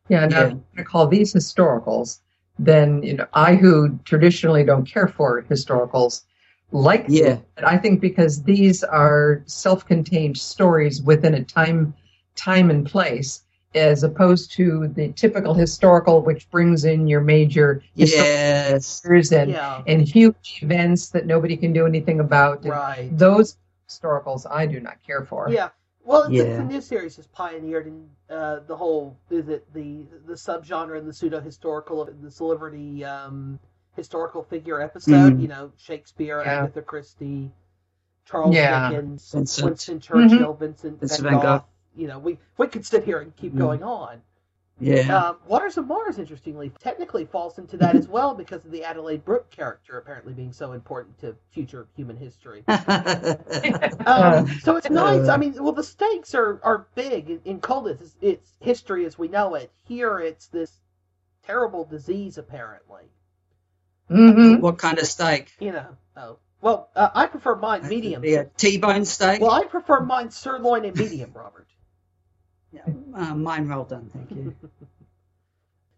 Yeah, 0.08 0.26
now 0.26 0.40
Yeah. 0.40 0.44
if 0.44 0.50
you're 0.50 0.58
going 0.58 0.76
to 0.76 0.84
call 0.84 1.06
these 1.06 1.32
historicals, 1.32 2.20
then 2.58 3.02
you 3.02 3.14
know 3.14 3.26
I 3.32 3.54
who 3.54 3.98
traditionally 4.04 4.64
don't 4.64 4.84
care 4.86 5.08
for 5.08 5.42
historicals 5.42 6.24
like 6.70 7.06
Yeah. 7.08 7.34
them. 7.34 7.44
And 7.56 7.66
I 7.66 7.78
think 7.78 8.00
because 8.00 8.42
these 8.42 8.82
are 8.82 9.42
self-contained 9.46 10.36
stories 10.36 11.02
within 11.02 11.34
a 11.34 11.44
time 11.44 11.94
time 12.34 12.70
and 12.70 12.86
place 12.86 13.42
as 13.74 14.02
opposed 14.02 14.52
to 14.52 14.88
the 14.88 15.08
typical 15.12 15.54
historical 15.54 16.20
which 16.20 16.50
brings 16.50 16.84
in 16.84 17.06
your 17.08 17.20
major 17.20 17.82
Yes. 17.94 19.00
figures 19.00 19.32
and 19.32 19.50
Yeah. 19.52 19.82
and 19.86 20.02
huge 20.02 20.60
events 20.62 21.08
that 21.10 21.26
nobody 21.26 21.56
can 21.56 21.72
do 21.72 21.86
anything 21.86 22.20
about. 22.20 22.62
And 22.62 22.70
Right. 22.70 23.10
Those 23.16 23.56
historicals 23.88 24.46
I 24.50 24.66
do 24.66 24.80
not 24.80 24.96
care 25.06 25.24
for. 25.24 25.48
Yeah. 25.50 25.70
Well, 26.04 26.30
Yeah. 26.30 26.56
the 26.56 26.64
new 26.64 26.80
series 26.80 27.16
has 27.16 27.26
pioneered 27.28 27.86
in 27.86 28.08
uh, 28.28 28.60
the 28.66 28.76
whole 28.76 29.16
is 29.30 29.48
it 29.48 29.64
the 29.74 30.06
the 30.26 30.32
subgenre 30.34 30.98
and 30.98 31.06
the 31.06 31.12
pseudo 31.12 31.38
historical 31.40 32.02
of 32.02 32.22
the 32.22 32.30
celebrity 32.30 33.04
um, 33.04 33.58
historical 33.94 34.42
figure 34.42 34.80
episode. 34.80 35.34
Mhm. 35.36 35.42
You 35.42 35.48
know, 35.48 35.72
Shakespeare, 35.76 36.40
Yeah. 36.42 36.62
Agatha 36.62 36.80
Christie, 36.82 37.52
Charles 38.24 38.54
Yeah. 38.54 38.88
Dickens, 38.90 39.30
Vincent. 39.32 39.64
Winston 39.66 40.00
Churchill, 40.00 40.54
Mhm. 40.54 40.58
Vincent 40.58 41.00
Vincent 41.00 41.22
Van 41.22 41.32
van 41.40 41.42
Gogh. 41.42 41.64
Gogh. 41.94 42.00
You 42.00 42.08
know, 42.08 42.18
we 42.18 42.38
we 42.56 42.66
could 42.68 42.84
sit 42.84 43.04
here 43.04 43.20
and 43.20 43.34
keep 43.36 43.54
Mhm. 43.54 43.58
going 43.58 43.82
on. 43.82 44.22
Yeah. 44.80 45.16
Um, 45.16 45.36
Waters 45.46 45.76
of 45.76 45.86
Mars, 45.86 46.18
interestingly, 46.18 46.72
technically 46.80 47.24
falls 47.24 47.58
into 47.58 47.76
that 47.76 47.94
as 47.94 48.08
well 48.08 48.34
because 48.34 48.64
of 48.64 48.72
the 48.72 48.82
Adelaide 48.82 49.24
Brooke 49.24 49.48
character 49.50 49.96
apparently 49.96 50.32
being 50.32 50.52
so 50.52 50.72
important 50.72 51.18
to 51.20 51.36
future 51.50 51.86
human 51.94 52.16
history. 52.16 52.64
um, 52.68 54.48
so 54.60 54.76
it's 54.76 54.90
nice. 54.90 55.28
I 55.28 55.36
mean, 55.36 55.54
well, 55.62 55.72
the 55.72 55.84
stakes 55.84 56.34
are, 56.34 56.58
are 56.64 56.86
big 56.96 57.30
in, 57.30 57.40
in 57.44 57.60
Colditz. 57.60 58.00
It's, 58.00 58.16
it's 58.20 58.52
history 58.60 59.04
as 59.06 59.16
we 59.16 59.28
know 59.28 59.54
it. 59.54 59.70
Here, 59.84 60.18
it's 60.18 60.48
this 60.48 60.72
terrible 61.44 61.84
disease, 61.84 62.38
apparently. 62.38 63.04
Mm-hmm. 64.10 64.60
What 64.62 64.78
kind 64.78 64.98
of 64.98 65.06
steak? 65.06 65.52
You 65.60 65.72
know. 65.72 65.96
Oh. 66.16 66.38
Well, 66.60 66.88
uh, 66.96 67.10
I 67.14 67.26
prefer 67.26 67.56
mine 67.56 67.88
medium. 67.88 68.22
Be 68.22 68.34
a 68.34 68.44
T-bone 68.44 69.04
steak. 69.04 69.40
Well, 69.40 69.50
I 69.50 69.64
prefer 69.64 70.00
mine 70.00 70.30
sirloin 70.30 70.84
and 70.84 70.96
medium, 70.96 71.32
Robert. 71.34 71.66
Uh, 73.14 73.34
mine 73.34 73.68
well 73.68 73.84
done, 73.84 74.10
thank 74.12 74.30
you. 74.30 74.54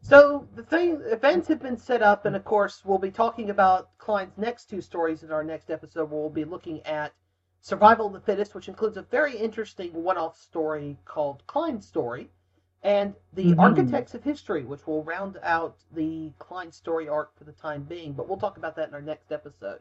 So 0.00 0.46
the 0.54 0.62
thing, 0.62 1.00
events 1.06 1.48
have 1.48 1.60
been 1.62 1.78
set 1.78 2.02
up, 2.02 2.26
and 2.26 2.36
of 2.36 2.44
course, 2.44 2.84
we'll 2.84 2.98
be 2.98 3.10
talking 3.10 3.48
about 3.48 3.96
Klein's 3.96 4.36
next 4.36 4.66
two 4.66 4.82
stories 4.82 5.22
in 5.22 5.32
our 5.32 5.42
next 5.42 5.70
episode. 5.70 6.10
Where 6.10 6.20
we'll 6.20 6.28
be 6.28 6.44
looking 6.44 6.82
at 6.84 7.14
Survival 7.62 8.08
of 8.08 8.12
the 8.12 8.20
Fittest, 8.20 8.54
which 8.54 8.68
includes 8.68 8.98
a 8.98 9.02
very 9.02 9.34
interesting 9.34 9.94
one-off 9.94 10.36
story 10.36 10.98
called 11.06 11.46
Klein's 11.46 11.86
Story, 11.86 12.30
and 12.82 13.14
the 13.32 13.54
Mhm. 13.54 13.58
Architects 13.58 14.14
of 14.14 14.22
History, 14.24 14.62
which 14.66 14.86
will 14.86 15.02
round 15.02 15.38
out 15.42 15.78
the 15.90 16.34
Klein 16.38 16.70
story 16.70 17.08
arc 17.08 17.34
for 17.34 17.44
the 17.44 17.52
time 17.52 17.84
being. 17.84 18.12
But 18.12 18.28
we'll 18.28 18.36
talk 18.36 18.58
about 18.58 18.76
that 18.76 18.88
in 18.88 18.94
our 18.94 19.00
next 19.00 19.32
episode. 19.32 19.80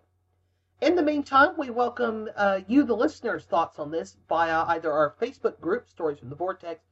In 0.82 0.96
the 0.96 1.02
meantime, 1.04 1.54
we 1.58 1.70
welcome 1.70 2.30
uh, 2.36 2.60
you, 2.68 2.84
the 2.84 2.96
listeners' 2.96 3.46
thoughts 3.46 3.80
on 3.80 3.90
this 3.92 4.18
via 4.28 4.64
either 4.68 4.92
our 4.92 5.16
Facebook 5.22 5.60
group, 5.62 5.88
Stories 5.90 6.20
from 6.20 6.30
the 6.30 6.36
Vortex, 6.36 6.84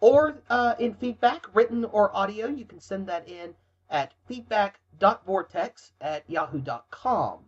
or 0.00 0.38
uh, 0.50 0.74
in 0.78 0.94
feedback, 0.94 1.46
written 1.54 1.84
or 1.86 2.14
audio. 2.14 2.46
You 2.46 2.64
can 2.66 2.80
send 2.80 3.08
that 3.08 3.28
in 3.28 3.54
at 3.90 4.12
feedback.vortex 4.26 5.92
at 6.00 6.24
yahoo.com. 6.28 7.38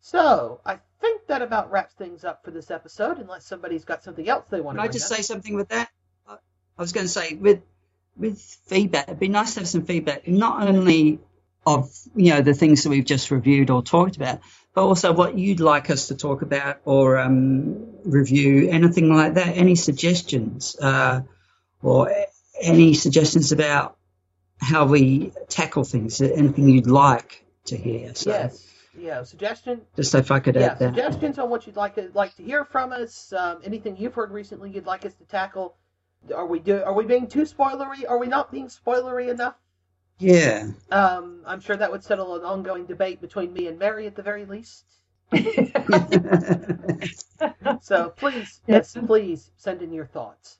So, 0.00 0.60
I 0.66 0.80
think 1.00 1.26
that 1.28 1.42
about 1.42 1.70
wraps 1.70 1.94
things 1.94 2.24
up 2.24 2.44
for 2.44 2.50
this 2.50 2.70
episode, 2.70 3.18
unless 3.18 3.46
somebody's 3.46 3.84
got 3.84 4.02
something 4.02 4.28
else 4.28 4.46
they 4.50 4.60
want 4.60 4.76
Can 4.76 4.82
to 4.84 4.88
Can 4.88 4.90
I 4.90 4.92
just 4.92 5.10
up. 5.10 5.16
say 5.16 5.22
something 5.22 5.54
with 5.54 5.68
that? 5.68 5.88
I 6.28 6.34
I 6.76 6.82
was 6.82 6.92
going 6.92 7.06
to 7.06 7.12
say 7.12 7.34
with 7.34 7.62
with 8.16 8.40
feedback, 8.66 9.04
it'd 9.08 9.18
be 9.18 9.28
nice 9.28 9.54
to 9.54 9.60
have 9.60 9.68
some 9.68 9.84
feedback, 9.84 10.28
not 10.28 10.68
only 10.68 11.20
of 11.64 11.90
you 12.14 12.34
know 12.34 12.42
the 12.42 12.54
things 12.54 12.82
that 12.82 12.90
we've 12.90 13.04
just 13.04 13.30
reviewed 13.30 13.70
or 13.70 13.82
talked 13.82 14.16
about, 14.16 14.40
but 14.74 14.84
also 14.84 15.12
what 15.12 15.38
you'd 15.38 15.60
like 15.60 15.90
us 15.90 16.08
to 16.08 16.14
talk 16.16 16.42
about 16.42 16.78
or 16.84 17.18
um, 17.18 17.86
review, 18.04 18.68
anything 18.70 19.14
like 19.14 19.34
that. 19.34 19.56
Any 19.56 19.74
suggestions 19.74 20.76
uh, 20.80 21.22
or 21.82 22.14
any 22.60 22.94
suggestions 22.94 23.52
about 23.52 23.96
how 24.60 24.86
we 24.86 25.32
tackle 25.48 25.84
things? 25.84 26.20
Anything 26.20 26.68
you'd 26.68 26.86
like 26.86 27.44
to 27.66 27.76
hear? 27.76 28.14
So 28.14 28.30
Yes. 28.30 28.68
Yeah, 28.98 29.22
suggestion. 29.22 29.80
just 29.96 30.14
if 30.14 30.30
I 30.30 30.38
could 30.40 30.54
yeah, 30.54 30.72
add 30.72 30.78
that. 30.78 30.94
suggestions 30.94 31.38
on 31.38 31.48
what 31.48 31.66
you'd 31.66 31.76
like 31.76 31.94
to 31.94 32.10
like 32.12 32.36
to 32.36 32.42
hear 32.42 32.64
from 32.66 32.92
us. 32.92 33.32
Um, 33.32 33.60
anything 33.64 33.96
you've 33.96 34.12
heard 34.14 34.30
recently 34.30 34.70
you'd 34.70 34.84
like 34.84 35.06
us 35.06 35.14
to 35.14 35.24
tackle. 35.24 35.76
Are 36.34 36.46
we 36.46 36.58
do? 36.58 36.82
Are 36.82 36.92
we 36.92 37.04
being 37.06 37.26
too 37.26 37.42
spoilery? 37.42 38.08
Are 38.08 38.18
we 38.18 38.26
not 38.26 38.52
being 38.52 38.66
spoilery 38.68 39.30
enough? 39.30 39.54
Yeah. 40.22 40.68
Um, 40.92 41.40
I'm 41.44 41.60
sure 41.60 41.76
that 41.76 41.90
would 41.90 42.04
settle 42.04 42.36
an 42.36 42.42
ongoing 42.42 42.86
debate 42.86 43.20
between 43.20 43.52
me 43.52 43.66
and 43.66 43.78
Mary 43.78 44.06
at 44.06 44.14
the 44.14 44.22
very 44.22 44.44
least. 44.44 44.84
so 47.80 48.10
please, 48.10 48.60
yes, 48.66 48.96
please 49.06 49.50
send 49.56 49.82
in 49.82 49.92
your 49.92 50.06
thoughts. 50.06 50.58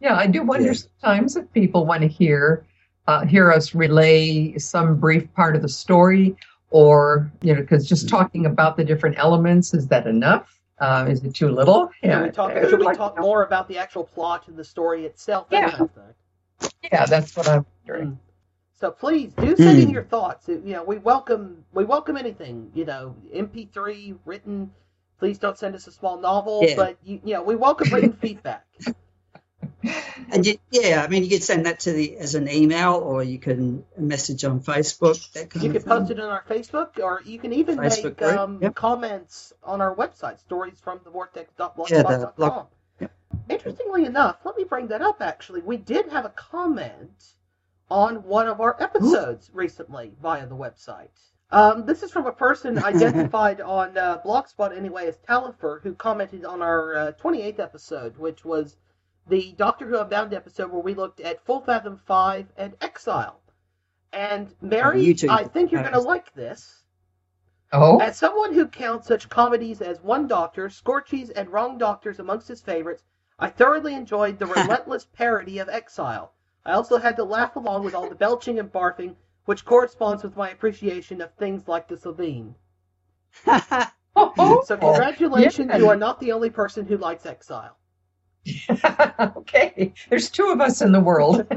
Yeah, 0.00 0.16
I 0.16 0.26
do 0.26 0.42
wonder 0.42 0.74
sometimes 0.74 1.36
if 1.36 1.52
people 1.52 1.86
want 1.86 2.02
to 2.02 2.08
hear 2.08 2.66
uh, 3.06 3.24
hear 3.26 3.52
us 3.52 3.74
relay 3.74 4.56
some 4.58 4.98
brief 4.98 5.32
part 5.34 5.54
of 5.54 5.62
the 5.62 5.68
story, 5.68 6.34
or 6.70 7.30
you 7.42 7.54
know, 7.54 7.60
because 7.60 7.88
just 7.88 8.08
talking 8.08 8.46
about 8.46 8.76
the 8.76 8.84
different 8.84 9.18
elements 9.18 9.74
is 9.74 9.86
that 9.88 10.06
enough? 10.06 10.56
Uh, 10.80 11.06
is 11.08 11.22
it 11.22 11.34
too 11.34 11.50
little? 11.50 11.90
Should 12.02 12.22
we 12.22 12.30
talk? 12.30 12.52
I 12.52 12.68
Should 12.68 12.78
we 12.78 12.86
like 12.86 12.96
talk 12.96 13.20
more 13.20 13.44
about 13.44 13.68
the 13.68 13.78
actual 13.78 14.04
plot 14.04 14.48
and 14.48 14.56
the 14.56 14.64
story 14.64 15.04
itself? 15.04 15.48
Yeah. 15.50 15.70
kind 15.70 15.82
of 15.82 15.90
thing. 15.90 16.70
Yeah, 16.90 17.04
that's 17.04 17.36
what 17.36 17.46
I'm 17.46 17.66
wondering. 17.86 18.18
So 18.80 18.90
please 18.90 19.34
do 19.34 19.54
send 19.56 19.78
in 19.78 19.88
Mm. 19.88 19.92
your 19.92 20.04
thoughts. 20.04 20.48
You 20.48 20.60
know, 20.64 20.82
we 20.82 20.96
welcome 20.96 21.64
we 21.74 21.84
welcome 21.84 22.16
anything. 22.16 22.70
You 22.74 22.86
know, 22.86 23.14
MP3 23.32 24.18
written. 24.24 24.72
Please 25.18 25.38
don't 25.38 25.58
send 25.58 25.74
us 25.74 25.86
a 25.86 25.92
small 25.92 26.18
novel, 26.18 26.60
Yeah. 26.62 26.76
but 26.76 26.96
you, 27.04 27.20
you 27.22 27.34
know, 27.34 27.42
we 27.42 27.56
welcome 27.56 27.92
written 27.92 28.14
feedback. 28.14 28.66
And 30.32 30.46
you, 30.46 30.58
yeah, 30.70 31.02
I 31.02 31.08
mean, 31.08 31.24
you 31.24 31.30
could 31.30 31.42
send 31.42 31.66
that 31.66 31.80
to 31.80 31.92
the 31.92 32.16
as 32.18 32.34
an 32.34 32.48
email, 32.48 32.94
or 32.94 33.22
you 33.22 33.38
can 33.38 33.84
message 33.96 34.44
on 34.44 34.60
Facebook. 34.60 35.18
You 35.62 35.72
can 35.72 35.82
post 35.82 36.10
it 36.10 36.20
on 36.20 36.28
our 36.28 36.44
Facebook, 36.44 36.98
or 37.02 37.22
you 37.24 37.38
can 37.38 37.52
even 37.52 37.76
Facebook 37.78 38.20
make 38.20 38.22
um, 38.22 38.58
yep. 38.62 38.74
comments 38.74 39.52
on 39.64 39.80
our 39.80 39.94
website, 39.94 40.38
stories 40.38 40.78
from 40.80 41.00
the 41.04 41.10
Yeah, 41.88 42.02
the 42.02 42.32
blog. 42.36 42.66
Interestingly 43.48 44.04
enough, 44.04 44.36
let 44.44 44.56
me 44.56 44.64
bring 44.64 44.88
that 44.88 45.02
up. 45.02 45.20
Actually, 45.20 45.62
we 45.62 45.76
did 45.78 46.08
have 46.08 46.24
a 46.24 46.30
comment 46.30 47.34
on 47.90 48.22
one 48.24 48.46
of 48.46 48.60
our 48.60 48.76
episodes 48.80 49.50
recently 49.54 50.12
via 50.22 50.46
the 50.46 50.56
website. 50.56 51.08
Um, 51.50 51.84
this 51.84 52.02
is 52.02 52.12
from 52.12 52.26
a 52.26 52.32
person 52.32 52.78
identified 52.84 53.60
on 53.60 53.98
uh, 53.98 54.20
Blogspot 54.24 54.76
anyway 54.76 55.08
as 55.08 55.18
Talifer, 55.18 55.82
who 55.82 55.94
commented 55.94 56.44
on 56.44 56.62
our 56.62 56.96
uh, 56.96 57.12
28th 57.12 57.58
episode, 57.58 58.16
which 58.16 58.44
was 58.44 58.76
the 59.28 59.52
Doctor 59.56 59.86
Who 59.86 59.98
Unbound 59.98 60.32
episode 60.32 60.70
where 60.70 60.82
we 60.82 60.94
looked 60.94 61.20
at 61.20 61.44
Full 61.44 61.60
Fathom 61.60 61.96
5 62.06 62.46
and 62.56 62.76
Exile. 62.80 63.40
And 64.12 64.52
Mary. 64.60 65.16
I 65.28 65.44
think 65.44 65.70
you're 65.70 65.82
going 65.82 65.94
to 65.94 66.00
like 66.00 66.32
this. 66.34 66.82
Oh, 67.72 68.00
As 68.00 68.18
someone 68.18 68.52
who 68.52 68.66
counts 68.66 69.06
such 69.06 69.28
comedies 69.28 69.80
as 69.80 70.00
One 70.02 70.26
Doctor, 70.26 70.68
Scorchies, 70.68 71.30
and 71.34 71.48
Wrong 71.50 71.78
Doctors 71.78 72.18
amongst 72.18 72.48
his 72.48 72.60
favorites, 72.60 73.04
I 73.38 73.48
thoroughly 73.50 73.94
enjoyed 73.94 74.38
the 74.38 74.46
relentless 74.58 75.04
parody 75.04 75.58
of 75.60 75.68
Exile. 75.68 76.32
I 76.64 76.72
also 76.72 76.98
had 76.98 77.16
to 77.16 77.24
laugh 77.24 77.56
along 77.56 77.84
with 77.84 77.94
all 77.94 78.08
the 78.08 78.14
belching 78.14 78.58
and 78.58 78.70
barfing, 78.70 79.14
which 79.44 79.64
corresponds 79.64 80.22
with 80.22 80.36
my 80.36 80.50
appreciation 80.50 81.20
of 81.20 81.32
things 81.34 81.66
like 81.66 81.88
the 81.88 81.96
Sabine. 81.96 82.54
so 83.44 83.90
congratulations, 84.68 85.68
yeah. 85.70 85.78
you 85.78 85.88
are 85.88 85.96
not 85.96 86.20
the 86.20 86.32
only 86.32 86.50
person 86.50 86.86
who 86.86 86.96
likes 86.96 87.24
Exile. 87.26 87.76
okay. 89.36 89.92
There's 90.08 90.30
two 90.30 90.50
of 90.50 90.60
us 90.60 90.82
in 90.82 90.92
the 90.92 91.00
world. 91.00 91.46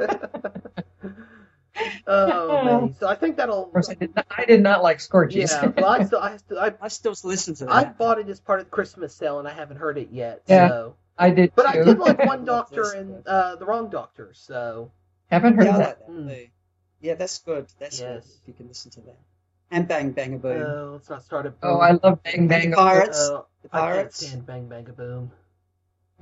Oh, 2.05 2.63
man. 2.63 2.95
so 2.99 3.07
I 3.07 3.15
think 3.15 3.37
that'll. 3.37 3.65
Of 3.65 3.71
course, 3.71 3.89
I 3.89 3.95
did 3.95 4.15
not, 4.15 4.27
I 4.29 4.45
did 4.45 4.61
not 4.61 4.83
like 4.83 4.99
Scorchies. 4.99 5.49
Yeah, 5.49 5.71
well, 5.75 5.87
I 5.89 6.03
still, 6.03 6.19
I 6.19 6.37
still, 6.37 6.59
I, 6.59 6.73
I 6.81 6.87
still 6.87 7.15
listen 7.23 7.55
to 7.55 7.65
that. 7.65 7.73
I 7.73 7.85
bought 7.85 8.19
it 8.19 8.29
as 8.29 8.39
part 8.39 8.59
of 8.59 8.67
the 8.67 8.71
Christmas 8.71 9.15
sale, 9.15 9.39
and 9.39 9.47
I 9.47 9.53
haven't 9.53 9.77
heard 9.77 9.97
it 9.97 10.09
yet. 10.11 10.43
Yeah, 10.45 10.67
So. 10.67 10.95
I 11.17 11.29
did 11.29 11.53
But 11.55 11.65
I 11.67 11.83
did 11.83 11.99
like 11.99 12.19
One 12.25 12.45
Doctor 12.53 12.91
and 12.93 13.27
uh, 13.27 13.55
the 13.55 13.65
Wrong 13.65 13.89
Doctor, 13.89 14.31
so. 14.33 14.91
Haven't 15.29 15.55
heard 15.55 15.65
yeah, 15.65 15.77
that. 15.77 15.99
like 16.09 16.27
that 16.27 16.29
too. 16.35 16.47
Yeah, 17.01 17.15
that's 17.15 17.39
good. 17.39 17.67
That's 17.79 17.99
Yes. 17.99 18.23
good. 18.25 18.31
If 18.41 18.47
you 18.47 18.53
can 18.53 18.67
listen 18.67 18.91
to 18.91 19.01
that. 19.01 19.17
And 19.71 19.87
Bang 19.87 20.11
Bang 20.11 20.35
a 20.35 20.37
Boom. 20.37 20.59
No, 20.59 20.89
let's 20.93 21.09
not 21.09 21.23
start 21.23 21.45
a. 21.47 21.53
Oh, 21.63 21.79
I 21.79 21.91
love 22.03 22.21
Bang 22.23 22.47
Bang. 22.47 22.69
the 22.71 22.75
Pirates. 22.77 23.29
Oh, 23.31 23.45
The 23.63 23.69
I 23.73 23.79
can't 23.79 23.89
Pirates. 23.95 24.25
stand 24.27 24.45
Bang 24.45 24.67
Bang 24.67 24.87
a 24.89 24.93
Boom. 24.93 25.31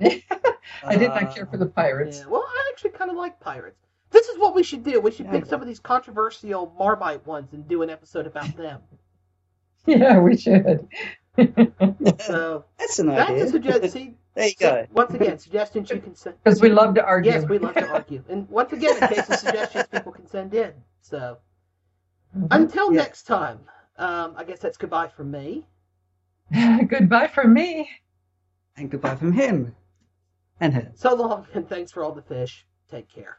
I 0.00 0.96
did 0.96 1.08
not 1.10 1.34
care 1.34 1.46
for 1.46 1.56
the 1.58 1.66
pirates. 1.66 2.20
Yeah, 2.20 2.26
well, 2.30 2.44
I 2.46 2.70
actually 2.72 2.90
kind 2.90 3.10
of 3.10 3.16
like 3.16 3.38
pirates. 3.40 3.78
This 4.10 4.26
is 4.28 4.38
what 4.38 4.54
we 4.54 4.62
should 4.62 4.84
do. 4.84 5.00
We 5.00 5.10
should 5.10 5.30
pick 5.30 5.46
some 5.46 5.60
of 5.60 5.66
these 5.66 5.78
controversial 5.80 6.74
Marmite 6.78 7.26
ones 7.26 7.52
and 7.52 7.66
do 7.68 7.82
an 7.82 7.90
episode 7.90 8.26
about 8.26 8.56
them. 8.56 8.80
Yeah, 9.86 10.18
we 10.20 10.36
should. 10.36 10.88
So 12.20 12.64
That's 12.78 12.98
an 12.98 13.10
idea. 13.10 13.16
that's 13.16 13.30
idea. 13.30 13.44
a 13.44 13.48
suggestion. 13.48 13.90
See, 13.90 14.14
There 14.34 14.46
you 14.46 14.54
so, 14.58 14.70
go. 14.70 14.86
Once 14.92 15.14
again, 15.14 15.38
suggestions 15.38 15.90
you 15.90 16.00
can 16.00 16.14
send. 16.14 16.36
Because 16.42 16.60
we 16.60 16.70
love 16.70 16.94
to 16.94 17.04
argue. 17.04 17.32
Yes, 17.32 17.44
we 17.48 17.58
love 17.58 17.74
to 17.74 17.88
argue. 17.88 18.24
And 18.28 18.48
once 18.48 18.72
again, 18.72 18.96
in 18.96 19.08
case 19.08 19.28
of 19.28 19.38
suggestions, 19.38 19.86
people 19.88 20.12
can 20.12 20.26
send 20.26 20.54
in. 20.54 20.72
So 21.00 21.38
Mm-hmm. 22.36 22.46
until 22.50 22.90
next 22.90 23.24
time, 23.24 23.60
um, 23.98 24.34
I 24.36 24.44
guess 24.44 24.58
that's 24.58 24.78
goodbye 24.78 25.08
from 25.08 25.30
me. 25.30 25.66
Goodbye 26.88 27.28
from 27.28 27.52
me. 27.54 27.88
And 28.76 28.90
goodbye 28.90 29.16
from 29.16 29.32
him. 29.32 29.74
And 30.60 30.74
her. 30.74 30.92
So 30.94 31.14
long, 31.14 31.46
and 31.54 31.68
thanks 31.68 31.92
for 31.92 32.02
all 32.02 32.12
the 32.12 32.22
fish. 32.22 32.66
Take 32.90 33.08
care. 33.08 33.38